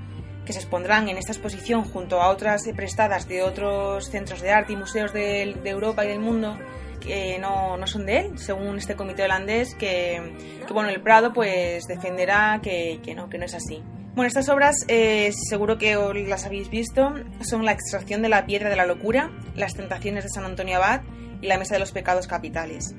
que 0.44 0.52
se 0.52 0.58
expondrán 0.58 1.10
en 1.10 1.18
esta 1.18 1.32
exposición 1.32 1.84
junto 1.84 2.24
a 2.24 2.30
otras 2.30 2.64
prestadas 2.76 3.28
de 3.28 3.44
otros 3.44 4.10
centros 4.10 4.42
de 4.42 4.50
arte 4.50 4.74
y 4.74 4.78
museos 4.78 5.14
de, 5.14 5.60
Europa 5.64 6.04
y 6.04 6.08
del 6.08 6.22
mundo, 6.22 6.58
que 7.02 7.38
no, 7.38 7.78
no 7.78 7.86
son 7.86 8.08
de 8.08 8.22
él, 8.22 8.40
según 8.40 8.80
este 8.80 8.96
comité 8.96 9.26
holandés, 9.26 9.76
que, 9.76 10.34
que, 10.66 10.74
bueno, 10.74 10.90
el 10.90 11.04
Prado 11.04 11.34
pues 11.34 11.86
defenderá 11.86 12.62
que, 12.64 13.00
que 13.04 13.14
no, 13.14 13.30
que 13.30 13.38
no 13.38 13.46
es 13.46 13.54
así. 13.54 13.84
Bueno, 14.16 14.30
estas 14.30 14.48
obras 14.48 14.78
eh, 14.88 15.34
seguro 15.50 15.78
que 15.78 15.94
las 16.26 16.46
habéis 16.46 16.70
visto, 16.70 17.14
son 17.42 17.66
La 17.66 17.74
extracción 17.74 18.22
de 18.22 18.30
la 18.30 18.46
piedra 18.46 18.70
de 18.70 18.78
la 18.78 18.86
locura, 18.86 19.30
Las 19.58 19.74
tentaciones 19.74 20.24
de 20.24 20.30
San 20.30 20.46
Antonio 20.46 20.78
Abad 20.78 21.02
y 21.42 21.48
La 21.48 21.58
mesa 21.58 21.74
de 21.74 21.82
los 21.82 21.92
pecados 21.92 22.26
capitales. 22.26 22.96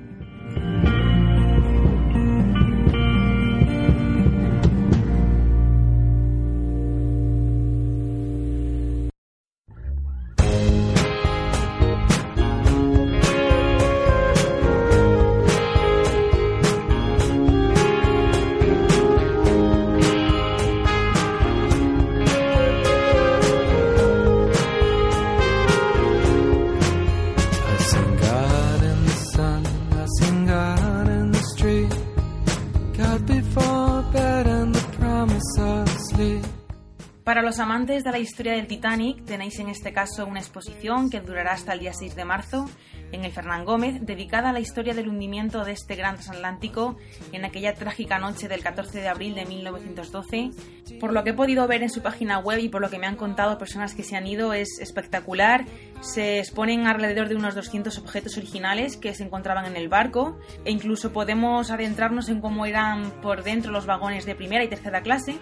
Los 37.47 37.61
amantes 37.61 38.03
de 38.03 38.11
la 38.11 38.19
historia 38.19 38.55
del 38.55 38.67
Titanic, 38.67 39.25
tenéis 39.25 39.61
en 39.61 39.69
este 39.69 39.93
caso 39.93 40.27
una 40.27 40.41
exposición 40.41 41.11
que 41.11 41.21
durará 41.21 41.53
hasta 41.53 41.75
el 41.75 41.79
día 41.79 41.93
6 41.93 42.17
de 42.17 42.25
marzo 42.25 42.69
en 43.13 43.25
el 43.25 43.31
Fernán 43.31 43.65
Gómez, 43.65 44.05
dedicada 44.05 44.51
a 44.51 44.53
la 44.53 44.59
historia 44.59 44.95
del 44.95 45.09
hundimiento 45.09 45.65
de 45.65 45.71
este 45.71 45.95
gran 45.95 46.17
transatlántico 46.17 46.97
en 47.31 47.45
aquella 47.45 47.75
trágica 47.75 48.19
noche 48.19 48.49
del 48.49 48.65
14 48.65 49.01
de 49.01 49.07
abril 49.07 49.37
de 49.37 49.47
1912. 49.47 50.51
Por 50.99 51.13
lo 51.13 51.23
que 51.23 51.31
he 51.31 51.35
podido 51.35 51.69
ver 51.69 51.85
en 51.85 51.89
su 51.91 52.03
página 52.03 52.41
web 52.41 52.59
y 52.59 52.69
por 52.69 52.81
lo 52.81 52.91
que 52.91 52.99
me 52.99 53.07
han 53.07 53.15
contado 53.15 53.59
personas 53.59 53.95
que 53.95 54.03
se 54.03 54.17
han 54.17 54.27
ido, 54.27 54.53
es 54.53 54.81
espectacular. 54.81 55.67
Se 56.01 56.41
exponen 56.41 56.89
alrededor 56.89 57.29
de 57.29 57.37
unos 57.37 57.55
200 57.55 57.97
objetos 57.99 58.37
originales 58.39 58.97
que 58.97 59.15
se 59.15 59.23
encontraban 59.23 59.67
en 59.67 59.77
el 59.77 59.89
barco 59.89 60.37
e 60.65 60.73
incluso 60.73 61.13
podemos 61.13 61.71
adentrarnos 61.71 62.29
en 62.29 62.41
cómo 62.41 62.67
eran 62.67 63.21
por 63.23 63.45
dentro 63.45 63.71
los 63.71 63.87
vagones 63.87 64.27
de 64.27 64.35
primera 64.35 64.65
y 64.65 64.69
tercera 64.69 65.03
clase. 65.03 65.39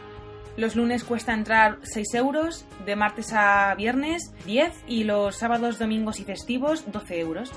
Los 0.57 0.77
lunes 0.77 1.05
cuesta 1.05 1.35
entrar 1.35 1.79
6 1.83 2.15
euros, 2.15 2.65
de 2.87 2.97
martes 2.97 3.33
a 3.33 3.75
viernes 3.75 4.33
10 4.47 4.73
y 4.87 5.05
los 5.05 5.37
sábados, 5.37 5.79
domingos 5.79 6.21
y 6.21 6.25
festivos 6.25 6.85
12 6.93 7.21
euros. 7.21 7.53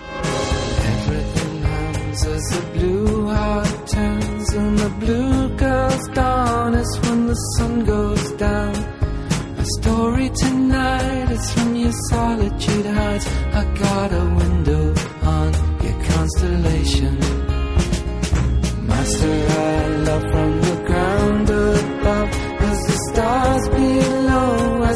Constellation. 16.27 16.76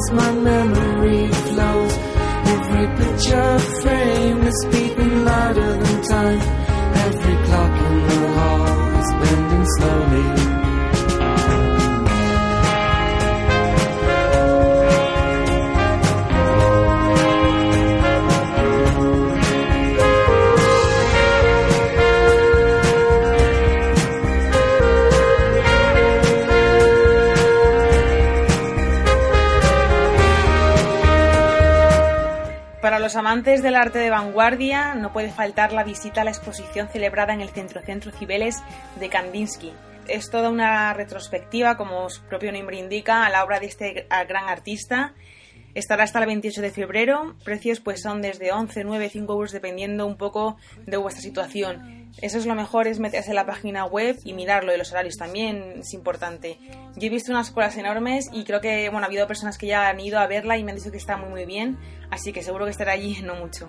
As 0.01 0.11
my 0.13 0.31
memory 0.31 1.27
flows. 1.27 1.93
Every 2.53 2.87
picture 2.99 3.59
frame 3.81 4.41
is 4.51 4.67
beating 4.71 5.25
louder 5.25 5.73
than 5.83 6.01
time. 6.03 6.41
Every 7.05 7.35
clock 7.45 7.75
in 7.87 8.07
the 8.07 8.27
hall 8.37 8.99
is 9.01 9.11
bending 9.21 9.65
slowly. 9.77 10.60
Amantes 33.31 33.63
del 33.63 33.75
arte 33.75 33.97
de 33.97 34.09
vanguardia, 34.09 34.93
no 34.93 35.13
puede 35.13 35.31
faltar 35.31 35.71
la 35.71 35.85
visita 35.85 36.19
a 36.19 36.23
la 36.25 36.31
exposición 36.31 36.89
celebrada 36.89 37.33
en 37.33 37.39
el 37.39 37.47
Centro 37.47 37.81
Centro 37.81 38.11
Cibeles 38.11 38.61
de 38.99 39.07
Kandinsky. 39.07 39.71
Es 40.09 40.29
toda 40.29 40.49
una 40.49 40.93
retrospectiva, 40.93 41.77
como 41.77 42.09
su 42.09 42.23
propio 42.23 42.51
nombre 42.51 42.77
indica, 42.77 43.25
a 43.25 43.29
la 43.29 43.45
obra 43.45 43.61
de 43.61 43.67
este 43.67 44.05
gran 44.27 44.49
artista. 44.49 45.13
Estará 45.73 46.03
hasta 46.03 46.19
el 46.19 46.25
28 46.27 46.61
de 46.61 46.71
febrero. 46.71 47.35
Precios 47.43 47.79
pues 47.79 48.01
son 48.01 48.21
desde 48.21 48.51
11, 48.51 48.83
9, 48.83 49.09
5 49.09 49.33
euros 49.33 49.51
dependiendo 49.51 50.05
un 50.05 50.17
poco 50.17 50.57
de 50.85 50.97
vuestra 50.97 51.21
situación. 51.21 52.11
Eso 52.21 52.37
es 52.37 52.45
lo 52.45 52.55
mejor, 52.55 52.87
es 52.87 52.99
meterse 52.99 53.29
en 53.29 53.35
la 53.35 53.45
página 53.45 53.85
web 53.85 54.19
y 54.25 54.33
mirarlo, 54.33 54.73
y 54.73 54.77
los 54.77 54.91
horarios 54.91 55.15
también 55.15 55.75
es 55.79 55.93
importante. 55.93 56.57
Yo 56.95 57.07
he 57.07 57.09
visto 57.09 57.31
unas 57.31 57.51
colas 57.51 57.77
enormes 57.77 58.29
y 58.33 58.43
creo 58.43 58.59
que 58.59 58.89
bueno, 58.89 59.05
ha 59.05 59.07
habido 59.07 59.27
personas 59.27 59.57
que 59.57 59.67
ya 59.67 59.87
han 59.87 59.99
ido 59.99 60.19
a 60.19 60.27
verla 60.27 60.57
y 60.57 60.63
me 60.63 60.71
han 60.71 60.77
dicho 60.77 60.91
que 60.91 60.97
está 60.97 61.15
muy 61.17 61.29
muy 61.29 61.45
bien, 61.45 61.77
así 62.09 62.33
que 62.33 62.43
seguro 62.43 62.65
que 62.65 62.71
estará 62.71 62.91
allí 62.91 63.21
no 63.23 63.35
mucho. 63.35 63.67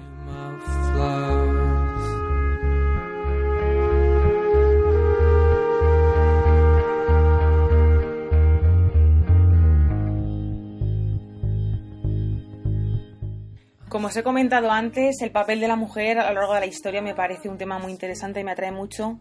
Como 13.93 14.07
os 14.09 14.17
he 14.17 14.23
comentado 14.23 14.71
antes, 14.71 15.21
el 15.21 15.31
papel 15.33 15.61
de 15.61 15.69
la 15.69 15.77
mujer 15.77 16.19
a 16.19 16.33
lo 16.33 16.41
largo 16.41 16.55
de 16.55 16.61
la 16.61 16.67
historia 16.67 17.03
me 17.03 17.15
parece 17.15 17.51
un 17.51 17.59
tema 17.59 17.79
muy 17.79 17.93
interesante 17.93 18.41
y 18.41 18.45
me 18.45 18.53
atrae 18.53 18.73
mucho. 18.73 19.19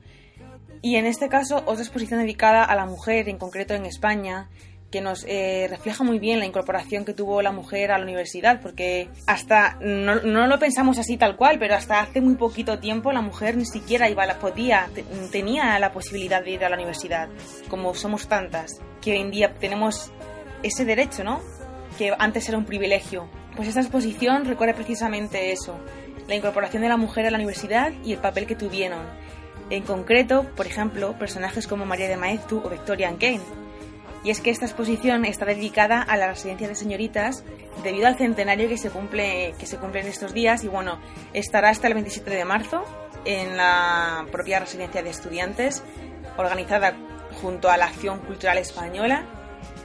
Y 0.82 0.96
en 0.96 1.06
este 1.06 1.28
caso, 1.28 1.58
otra 1.66 1.84
exposición 1.84 2.22
dedicada 2.22 2.64
a 2.64 2.74
la 2.76 2.86
mujer, 2.86 3.28
en 3.28 3.38
concreto 3.38 3.74
en 3.74 3.86
España, 3.86 4.48
que 4.90 5.02
nos 5.02 5.26
eh, 5.28 5.68
refleja 5.70 6.06
muy 6.06 6.20
bien 6.20 6.40
la 6.40 6.46
incorporación 6.46 7.04
que 7.04 7.14
tuvo 7.14 7.42
la 7.42 7.52
mujer 7.52 7.92
a 7.92 7.98
la 7.98 8.04
universidad, 8.06 8.62
porque 8.62 9.10
hasta, 9.28 9.78
no, 9.82 10.16
no 10.22 10.48
lo 10.48 10.58
pensamos 10.58 10.98
así 11.00 11.18
tal 11.18 11.36
cual, 11.36 11.60
pero 11.60 11.76
hasta 11.76 12.00
hace 12.00 12.22
muy 12.22 12.36
poquito 12.36 12.80
tiempo 12.80 13.12
la 13.12 13.22
mujer 13.22 13.58
ni 13.58 13.66
siquiera 13.66 14.10
iba, 14.10 14.26
podía, 14.40 14.90
te- 14.96 15.04
tenía 15.32 15.78
la 15.80 15.92
posibilidad 15.92 16.42
de 16.44 16.52
ir 16.52 16.64
a 16.66 16.70
la 16.70 16.76
universidad, 16.78 17.28
como 17.70 17.94
somos 17.94 18.28
tantas, 18.30 18.72
que 19.02 19.12
hoy 19.12 19.18
en 19.20 19.32
día 19.32 19.54
tenemos 19.54 20.12
ese 20.64 20.86
derecho, 20.86 21.24
¿no? 21.26 21.42
Que 21.98 22.14
antes 22.18 22.48
era 22.48 22.58
un 22.58 22.66
privilegio. 22.66 23.30
Pues 23.56 23.68
esta 23.68 23.82
exposición 23.82 24.46
recorre 24.46 24.74
precisamente 24.74 25.52
eso, 25.52 25.78
la 26.28 26.36
incorporación 26.36 26.84
de 26.84 26.90
la 26.90 26.98
mujer 26.98 27.26
a 27.26 27.32
la 27.32 27.38
universidad 27.38 27.92
y 28.04 28.14
el 28.14 28.20
papel 28.20 28.48
que 28.48 28.56
tuvieron. 28.56 29.02
En 29.70 29.84
concreto, 29.84 30.46
por 30.56 30.68
ejemplo, 30.68 31.18
personajes 31.18 31.68
como 31.68 31.86
María 31.86 32.08
de 32.08 32.18
Maeztu 32.18 32.62
o 32.64 32.70
Victoria 32.70 33.10
Kane. 33.10 33.42
Y 34.24 34.30
es 34.30 34.40
que 34.40 34.52
esta 34.52 34.66
exposición 34.66 35.26
está 35.26 35.46
dedicada 35.46 36.02
a 36.02 36.16
la 36.16 36.28
residencia 36.28 36.68
de 36.68 36.76
señoritas 36.76 37.44
debido 37.84 38.08
al 38.08 38.18
centenario 38.18 38.70
que 38.70 38.78
se 38.78 38.90
cumple, 38.90 39.56
que 39.58 39.66
se 39.66 39.78
cumple 39.78 40.02
en 40.02 40.08
estos 40.08 40.34
días 40.34 40.64
y 40.64 40.68
bueno, 40.68 41.00
estará 41.34 41.70
hasta 41.70 41.88
el 41.88 41.96
27 41.96 42.30
de 42.30 42.46
marzo 42.46 42.84
en 43.26 43.58
la 43.58 44.26
propia 44.32 44.60
residencia 44.60 45.02
de 45.02 45.10
estudiantes 45.10 45.84
organizada 46.38 46.94
junto 47.42 47.70
a 47.70 47.78
la 47.78 47.86
Acción 47.86 48.20
Cultural 48.20 48.58
Española 48.58 49.24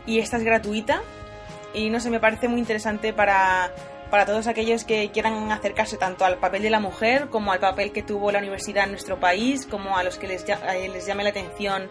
y 0.07 0.19
esta 0.19 0.37
es 0.37 0.43
gratuita 0.43 1.03
y 1.77 1.91
no 1.91 2.01
sé, 2.01 2.11
me 2.11 2.19
parece 2.19 2.49
muy 2.49 2.59
interesante 2.59 3.13
para, 3.13 3.71
para 4.11 4.25
todos 4.25 4.47
aquellos 4.47 4.85
que 4.85 5.11
quieran 5.11 5.53
acercarse 5.53 5.99
tanto 5.99 6.25
al 6.25 6.39
papel 6.39 6.63
de 6.63 6.71
la 6.71 6.81
mujer 6.81 7.29
como 7.29 7.53
al 7.53 7.61
papel 7.61 7.93
que 7.93 8.03
tuvo 8.03 8.33
la 8.33 8.39
universidad 8.39 8.85
en 8.85 8.93
nuestro 8.93 9.21
país, 9.21 9.67
como 9.67 9.97
a 9.97 10.03
los 10.03 10.17
que 10.17 10.27
les, 10.27 10.45
eh, 10.49 10.89
les 10.91 11.07
llame 11.07 11.23
la 11.23 11.31
atención 11.31 11.91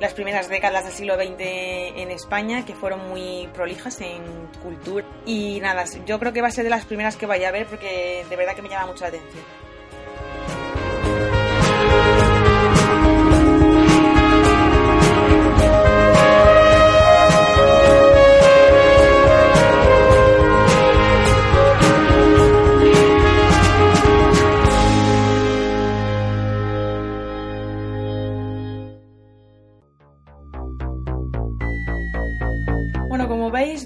las 0.00 0.14
primeras 0.14 0.48
décadas 0.48 0.84
del 0.84 0.92
siglo 0.92 1.16
XX 1.16 1.40
en 1.40 2.10
España, 2.10 2.64
que 2.64 2.74
fueron 2.74 3.08
muy 3.08 3.48
prolijas 3.52 4.00
en 4.00 4.22
cultura. 4.62 5.06
Y 5.24 5.58
nada, 5.60 5.84
yo 6.06 6.18
creo 6.20 6.32
que 6.32 6.42
va 6.42 6.48
a 6.48 6.52
ser 6.52 6.64
de 6.64 6.70
las 6.70 6.84
primeras 6.84 7.16
que 7.16 7.26
vaya 7.26 7.48
a 7.48 7.52
ver 7.52 7.66
porque 7.66 8.24
de 8.28 8.36
verdad 8.36 8.54
que 8.54 8.62
me 8.62 8.68
llama 8.68 8.86
mucho 8.86 9.00
la 9.02 9.08
atención. 9.08 9.42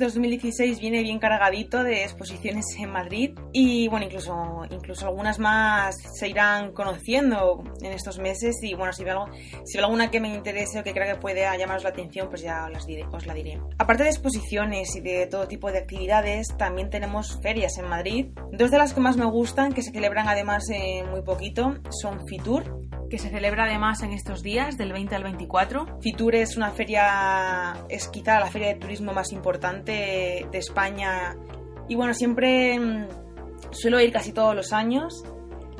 2016 0.00 0.80
viene 0.80 1.02
bien 1.02 1.18
cargadito 1.18 1.84
de 1.84 2.02
exposiciones 2.02 2.64
en 2.78 2.90
Madrid 2.90 3.38
y 3.52 3.88
bueno, 3.88 4.06
incluso, 4.06 4.34
incluso 4.70 5.06
algunas 5.06 5.38
más 5.38 5.94
se 6.18 6.28
irán 6.28 6.72
conociendo 6.72 7.62
en 7.82 7.92
estos 7.92 8.18
meses 8.18 8.56
y 8.62 8.74
bueno, 8.74 8.92
si 8.92 9.04
veo, 9.04 9.22
algo- 9.22 9.34
si 9.64 9.78
alguna 9.78 10.10
que 10.10 10.20
me 10.20 10.34
interese 10.34 10.80
o 10.80 10.82
que 10.82 10.92
crea 10.92 11.14
que 11.14 11.20
puede 11.20 11.42
llamaros 11.58 11.84
la 11.84 11.90
atención, 11.90 12.28
pues 12.28 12.42
ya 12.42 12.66
os 13.12 13.26
la 13.26 13.34
diré. 13.34 13.60
Aparte 13.78 14.02
de 14.04 14.10
exposiciones 14.10 14.94
y 14.96 15.00
de 15.00 15.26
todo 15.26 15.46
tipo 15.46 15.70
de 15.70 15.78
actividades, 15.78 16.48
también 16.56 16.90
tenemos 16.90 17.38
ferias 17.42 17.78
en 17.78 17.88
Madrid. 17.88 18.26
Dos 18.52 18.70
de 18.70 18.78
las 18.78 18.92
que 18.94 19.00
más 19.00 19.16
me 19.16 19.26
gustan, 19.26 19.72
que 19.72 19.82
se 19.82 19.90
celebran 19.92 20.28
además 20.28 20.68
en 20.70 21.08
muy 21.10 21.22
poquito, 21.22 21.74
son 21.90 22.26
Fitur, 22.26 22.79
que 23.10 23.18
se 23.18 23.28
celebra 23.28 23.64
además 23.64 24.02
en 24.02 24.12
estos 24.12 24.42
días, 24.42 24.78
del 24.78 24.92
20 24.92 25.14
al 25.16 25.24
24. 25.24 25.98
Fitur 26.00 26.36
es 26.36 26.56
una 26.56 26.70
feria, 26.70 27.84
es 27.88 28.08
quizá 28.08 28.38
la 28.38 28.46
feria 28.46 28.68
de 28.68 28.76
turismo 28.76 29.12
más 29.12 29.32
importante 29.32 30.46
de 30.50 30.58
España. 30.58 31.36
Y 31.88 31.96
bueno, 31.96 32.14
siempre 32.14 32.78
mm, 32.78 33.08
suelo 33.72 34.00
ir 34.00 34.12
casi 34.12 34.32
todos 34.32 34.54
los 34.54 34.72
años. 34.72 35.24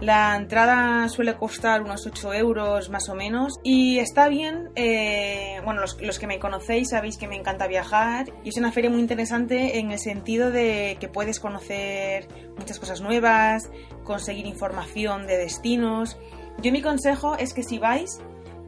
La 0.01 0.35
entrada 0.35 1.09
suele 1.11 1.37
costar 1.37 1.83
unos 1.83 2.07
8 2.07 2.33
euros 2.33 2.89
más 2.89 3.11
o 3.11 3.15
menos 3.15 3.61
y 3.63 3.99
está 3.99 4.29
bien, 4.29 4.71
eh, 4.75 5.61
bueno, 5.63 5.83
los, 5.83 6.01
los 6.01 6.19
que 6.19 6.27
me 6.27 6.39
conocéis 6.39 6.89
sabéis 6.89 7.19
que 7.19 7.29
me 7.29 7.37
encanta 7.37 7.67
viajar 7.67 8.25
y 8.43 8.49
es 8.49 8.57
una 8.57 8.73
feria 8.73 8.89
muy 8.89 9.01
interesante 9.01 9.79
en 9.79 9.91
el 9.91 9.99
sentido 9.99 10.51
de 10.51 10.97
que 10.99 11.09
puedes 11.09 11.39
conocer 11.39 12.29
muchas 12.57 12.79
cosas 12.79 13.03
nuevas, 13.03 13.71
conseguir 14.03 14.47
información 14.47 15.27
de 15.27 15.37
destinos. 15.37 16.19
Yo 16.63 16.73
mi 16.73 16.83
consejo 16.83 17.37
es 17.37 17.55
que 17.55 17.63
si 17.63 17.79
vais, 17.79 18.21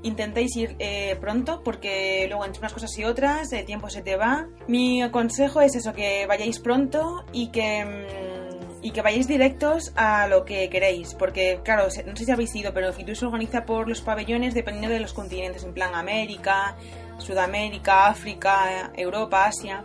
intentéis 0.03 0.57
ir 0.57 0.76
eh, 0.78 1.16
pronto 1.20 1.62
porque 1.62 2.26
luego 2.28 2.45
entre 2.45 2.61
unas 2.61 2.72
cosas 2.72 2.97
y 2.99 3.05
otras 3.05 3.53
el 3.53 3.64
tiempo 3.64 3.90
se 3.90 4.03
te 4.03 4.16
va. 4.16 4.49
Mi 4.66 5.09
consejo 5.11 5.61
es 5.61 5.74
eso, 5.74 5.93
que 5.93 6.26
vayáis 6.26 6.59
pronto 6.59 7.24
y 7.32 7.49
que, 7.49 7.84
mm, 7.84 8.82
y 8.82 8.90
que 8.93 9.03
vayáis 9.03 9.28
directos 9.28 9.93
a 9.95 10.26
lo 10.26 10.45
que 10.45 10.68
queréis. 10.70 11.14
Porque, 11.14 11.61
claro, 11.62 11.84
no 11.84 12.16
sé 12.16 12.24
si 12.24 12.30
habéis 12.30 12.55
ido, 12.55 12.72
pero 12.72 12.93
Fitur 12.93 13.16
se 13.16 13.26
organiza 13.26 13.64
por 13.64 13.88
los 13.88 14.01
pabellones 14.01 14.55
dependiendo 14.55 14.95
de 14.95 15.01
los 15.01 15.12
continentes, 15.12 15.62
en 15.64 15.74
plan 15.74 15.95
América, 15.95 16.76
Sudamérica, 17.18 18.07
África, 18.07 18.90
Europa, 18.97 19.47
Asia. 19.47 19.84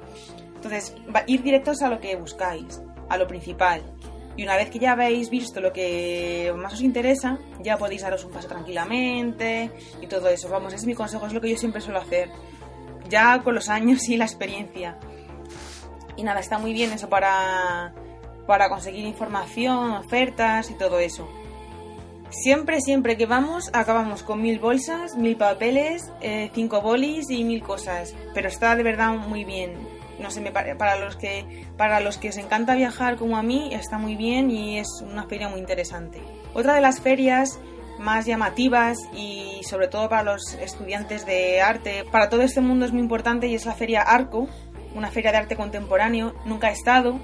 Entonces, 0.56 0.96
ir 1.28 1.44
directos 1.44 1.82
a 1.82 1.90
lo 1.90 2.00
que 2.00 2.16
buscáis, 2.16 2.82
a 3.10 3.18
lo 3.18 3.28
principal. 3.28 3.84
Y 4.38 4.44
una 4.44 4.56
vez 4.56 4.70
que 4.70 4.78
ya 4.78 4.92
habéis 4.92 5.32
visto 5.32 5.60
lo 5.60 5.74
que 5.74 6.54
más 6.56 6.74
os 6.74 6.82
interesa, 6.82 7.40
ya 7.64 7.78
podéis 7.78 8.04
daros 8.04 8.24
un 8.24 8.32
paso 8.32 8.48
tranquilamente 8.48 9.72
y 10.00 10.06
todo 10.06 10.30
eso. 10.30 10.48
Vamos, 10.48 10.74
es 10.74 10.86
mi 10.86 10.94
consejo, 10.94 11.26
es 11.26 11.34
lo 11.34 11.42
que 11.42 11.50
yo 11.50 11.58
siempre 11.58 11.82
suelo 11.82 12.00
hacer. 12.00 12.30
Ya 13.10 13.42
con 13.44 13.56
los 13.56 13.68
años 13.68 14.08
y 14.08 14.16
la 14.16 14.26
experiencia. 14.26 15.00
Y 16.16 16.24
nada, 16.24 16.40
está 16.40 16.60
muy 16.60 16.72
bien 16.72 16.94
eso 16.94 17.10
para, 17.10 17.94
para 18.46 18.70
conseguir 18.70 19.06
información, 19.06 19.92
ofertas 19.94 20.70
y 20.70 20.76
todo 20.76 21.00
eso. 21.00 21.28
Siempre, 22.30 22.82
siempre 22.82 23.18
que 23.18 23.26
vamos, 23.26 23.72
acabamos 23.74 24.22
con 24.22 24.42
mil 24.42 24.60
bolsas, 24.60 25.16
mil 25.16 25.36
papeles, 25.36 26.12
eh, 26.22 26.52
cinco 26.54 26.82
bolis 26.82 27.30
y 27.32 27.44
mil 27.44 27.64
cosas. 27.64 28.14
Pero 28.36 28.50
está 28.50 28.76
de 28.76 28.84
verdad 28.84 29.14
muy 29.14 29.46
bien. 29.46 29.97
No 30.20 30.32
sé, 30.32 30.42
me 30.42 30.52
para 30.52 30.98
los 30.98 31.16
que 31.16 31.66
para 31.78 32.00
los 32.00 32.18
que 32.18 32.30
os 32.30 32.38
encanta 32.38 32.76
viajar 32.76 33.18
como 33.18 33.38
a 33.38 33.44
mí, 33.44 33.70
está 33.74 33.98
muy 33.98 34.16
bien 34.16 34.50
y 34.50 34.80
es 34.80 34.88
una 35.02 35.26
feria 35.26 35.50
muy 35.50 35.60
interesante. 35.60 36.22
Otra 36.54 36.74
de 36.74 36.82
las 36.82 37.00
ferias 37.00 37.60
más 38.00 38.26
llamativas 38.26 38.98
y 39.14 39.62
sobre 39.64 39.88
todo 39.88 40.10
para 40.10 40.24
los 40.24 40.54
estudiantes 40.56 41.26
de 41.26 41.62
arte, 41.62 42.04
para 42.12 42.30
todo 42.30 42.42
este 42.42 42.62
mundo 42.62 42.86
es 42.86 42.92
muy 42.92 43.02
importante 43.02 43.48
y 43.48 43.56
es 43.56 43.66
la 43.66 43.74
feria 43.74 44.02
Arco, 44.02 44.48
una 44.96 45.12
feria 45.12 45.32
de 45.32 45.38
arte 45.38 45.56
contemporáneo. 45.56 46.34
Nunca 46.46 46.70
he 46.70 46.74
estado, 46.74 47.20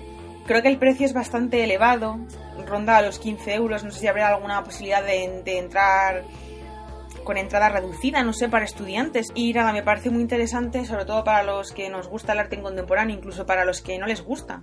Creo 0.45 0.61
que 0.61 0.67
el 0.67 0.77
precio 0.77 1.05
es 1.05 1.13
bastante 1.13 1.63
elevado, 1.63 2.19
ronda 2.65 3.01
los 3.01 3.17
15 3.17 3.53
euros. 3.53 3.83
No 3.83 3.91
sé 3.91 4.01
si 4.01 4.07
habrá 4.07 4.27
alguna 4.27 4.61
posibilidad 4.63 5.01
de, 5.01 5.41
de 5.43 5.57
entrar 5.57 6.23
con 7.23 7.37
entrada 7.37 7.69
reducida, 7.69 8.23
no 8.23 8.33
sé, 8.33 8.49
para 8.49 8.65
estudiantes. 8.65 9.27
Y 9.35 9.53
nada, 9.53 9.73
me 9.73 9.83
parece 9.83 10.09
muy 10.09 10.21
interesante, 10.21 10.85
sobre 10.85 11.05
todo 11.05 11.23
para 11.23 11.43
los 11.43 11.71
que 11.71 11.89
nos 11.89 12.07
gusta 12.07 12.33
el 12.33 12.39
arte 12.39 12.61
contemporáneo, 12.61 13.15
incluso 13.15 13.45
para 13.45 13.65
los 13.65 13.81
que 13.81 13.97
no 13.97 14.05
les 14.05 14.21
gusta. 14.21 14.61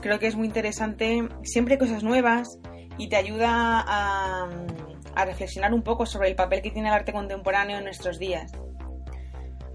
Creo 0.00 0.18
que 0.18 0.26
es 0.26 0.36
muy 0.36 0.46
interesante, 0.46 1.28
siempre 1.42 1.78
cosas 1.78 2.02
nuevas 2.02 2.58
y 2.98 3.08
te 3.08 3.16
ayuda 3.16 3.84
a 3.86 5.24
reflexionar 5.24 5.72
un 5.72 5.82
poco 5.82 6.06
sobre 6.06 6.28
el 6.28 6.36
papel 6.36 6.60
que 6.62 6.70
tiene 6.70 6.88
el 6.88 6.94
arte 6.94 7.12
contemporáneo 7.12 7.78
en 7.78 7.84
nuestros 7.84 8.18
días. 8.18 8.52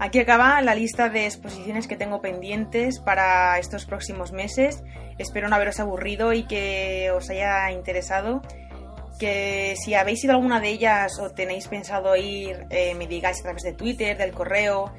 Aquí 0.02 0.18
acaba 0.18 0.62
la 0.62 0.74
lista 0.74 1.10
de 1.10 1.26
exposiciones 1.26 1.86
que 1.86 1.94
tengo 1.94 2.22
pendientes 2.22 3.00
para 3.00 3.58
estos 3.58 3.84
próximos 3.84 4.32
meses. 4.32 4.82
Espero 5.18 5.50
no 5.50 5.56
haberos 5.56 5.78
aburrido 5.78 6.32
y 6.32 6.44
que 6.44 7.10
os 7.14 7.28
haya 7.28 7.70
interesado. 7.70 8.40
Que 9.20 9.76
si 9.76 9.94
habéis 9.94 10.24
ido 10.24 10.32
a 10.32 10.36
alguna 10.36 10.58
de 10.60 10.70
ellas 10.70 11.20
o 11.20 11.30
tenéis 11.30 11.68
pensado 11.68 12.16
ir, 12.16 12.66
eh, 12.70 12.94
me 12.94 13.06
digáis 13.06 13.38
a 13.40 13.42
través 13.42 13.62
de 13.62 13.74
Twitter, 13.74 14.16
del 14.16 14.32
correo, 14.32 14.94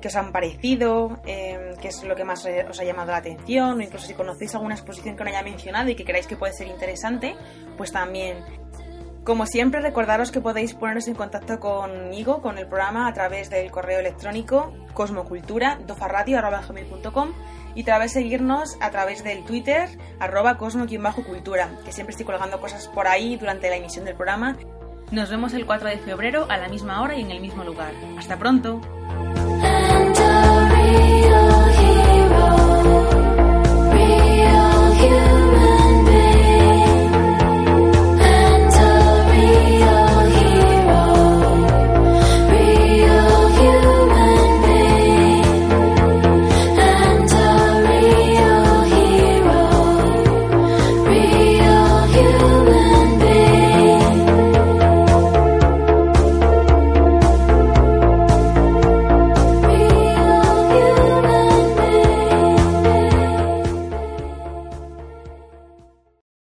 qué 0.00 0.08
os 0.08 0.16
han 0.16 0.32
parecido, 0.32 1.20
eh, 1.24 1.76
qué 1.80 1.86
es 1.88 2.02
lo 2.02 2.16
que 2.16 2.24
más 2.24 2.44
os 2.68 2.80
ha 2.80 2.84
llamado 2.84 3.12
la 3.12 3.18
atención, 3.18 3.78
o 3.78 3.80
incluso 3.80 4.08
si 4.08 4.14
conocéis 4.14 4.56
alguna 4.56 4.74
exposición 4.74 5.16
que 5.16 5.22
no 5.22 5.30
haya 5.30 5.44
mencionado 5.44 5.88
y 5.88 5.94
que 5.94 6.04
creáis 6.04 6.26
que 6.26 6.34
puede 6.36 6.52
ser 6.52 6.66
interesante, 6.66 7.36
pues 7.76 7.92
también. 7.92 8.38
Como 9.22 9.46
siempre, 9.46 9.80
recordaros 9.80 10.32
que 10.32 10.40
podéis 10.40 10.74
poneros 10.74 11.06
en 11.06 11.14
contacto 11.14 11.60
conmigo, 11.60 12.42
con 12.42 12.58
el 12.58 12.66
programa, 12.66 13.06
a 13.06 13.14
través 13.14 13.50
del 13.50 13.70
correo 13.70 14.00
electrónico 14.00 14.74
cosmocultura.dofarradio.com 14.94 17.34
y 17.74 17.84
través 17.84 18.14
de 18.14 18.20
seguirnos 18.20 18.76
a 18.80 18.90
través 18.90 19.24
del 19.24 19.44
Twitter, 19.44 19.88
arroba 20.18 20.56
cosmo-cultura, 20.58 21.70
que 21.84 21.92
siempre 21.92 22.12
estoy 22.12 22.26
colgando 22.26 22.60
cosas 22.60 22.88
por 22.88 23.08
ahí 23.08 23.36
durante 23.36 23.70
la 23.70 23.76
emisión 23.76 24.04
del 24.04 24.14
programa. 24.14 24.56
Nos 25.10 25.28
vemos 25.28 25.54
el 25.54 25.66
4 25.66 25.88
de 25.88 25.98
febrero 25.98 26.46
a 26.48 26.56
la 26.56 26.68
misma 26.68 27.02
hora 27.02 27.16
y 27.16 27.22
en 27.22 27.30
el 27.30 27.40
mismo 27.40 27.64
lugar. 27.64 27.92
¡Hasta 28.18 28.38
pronto! 28.38 28.80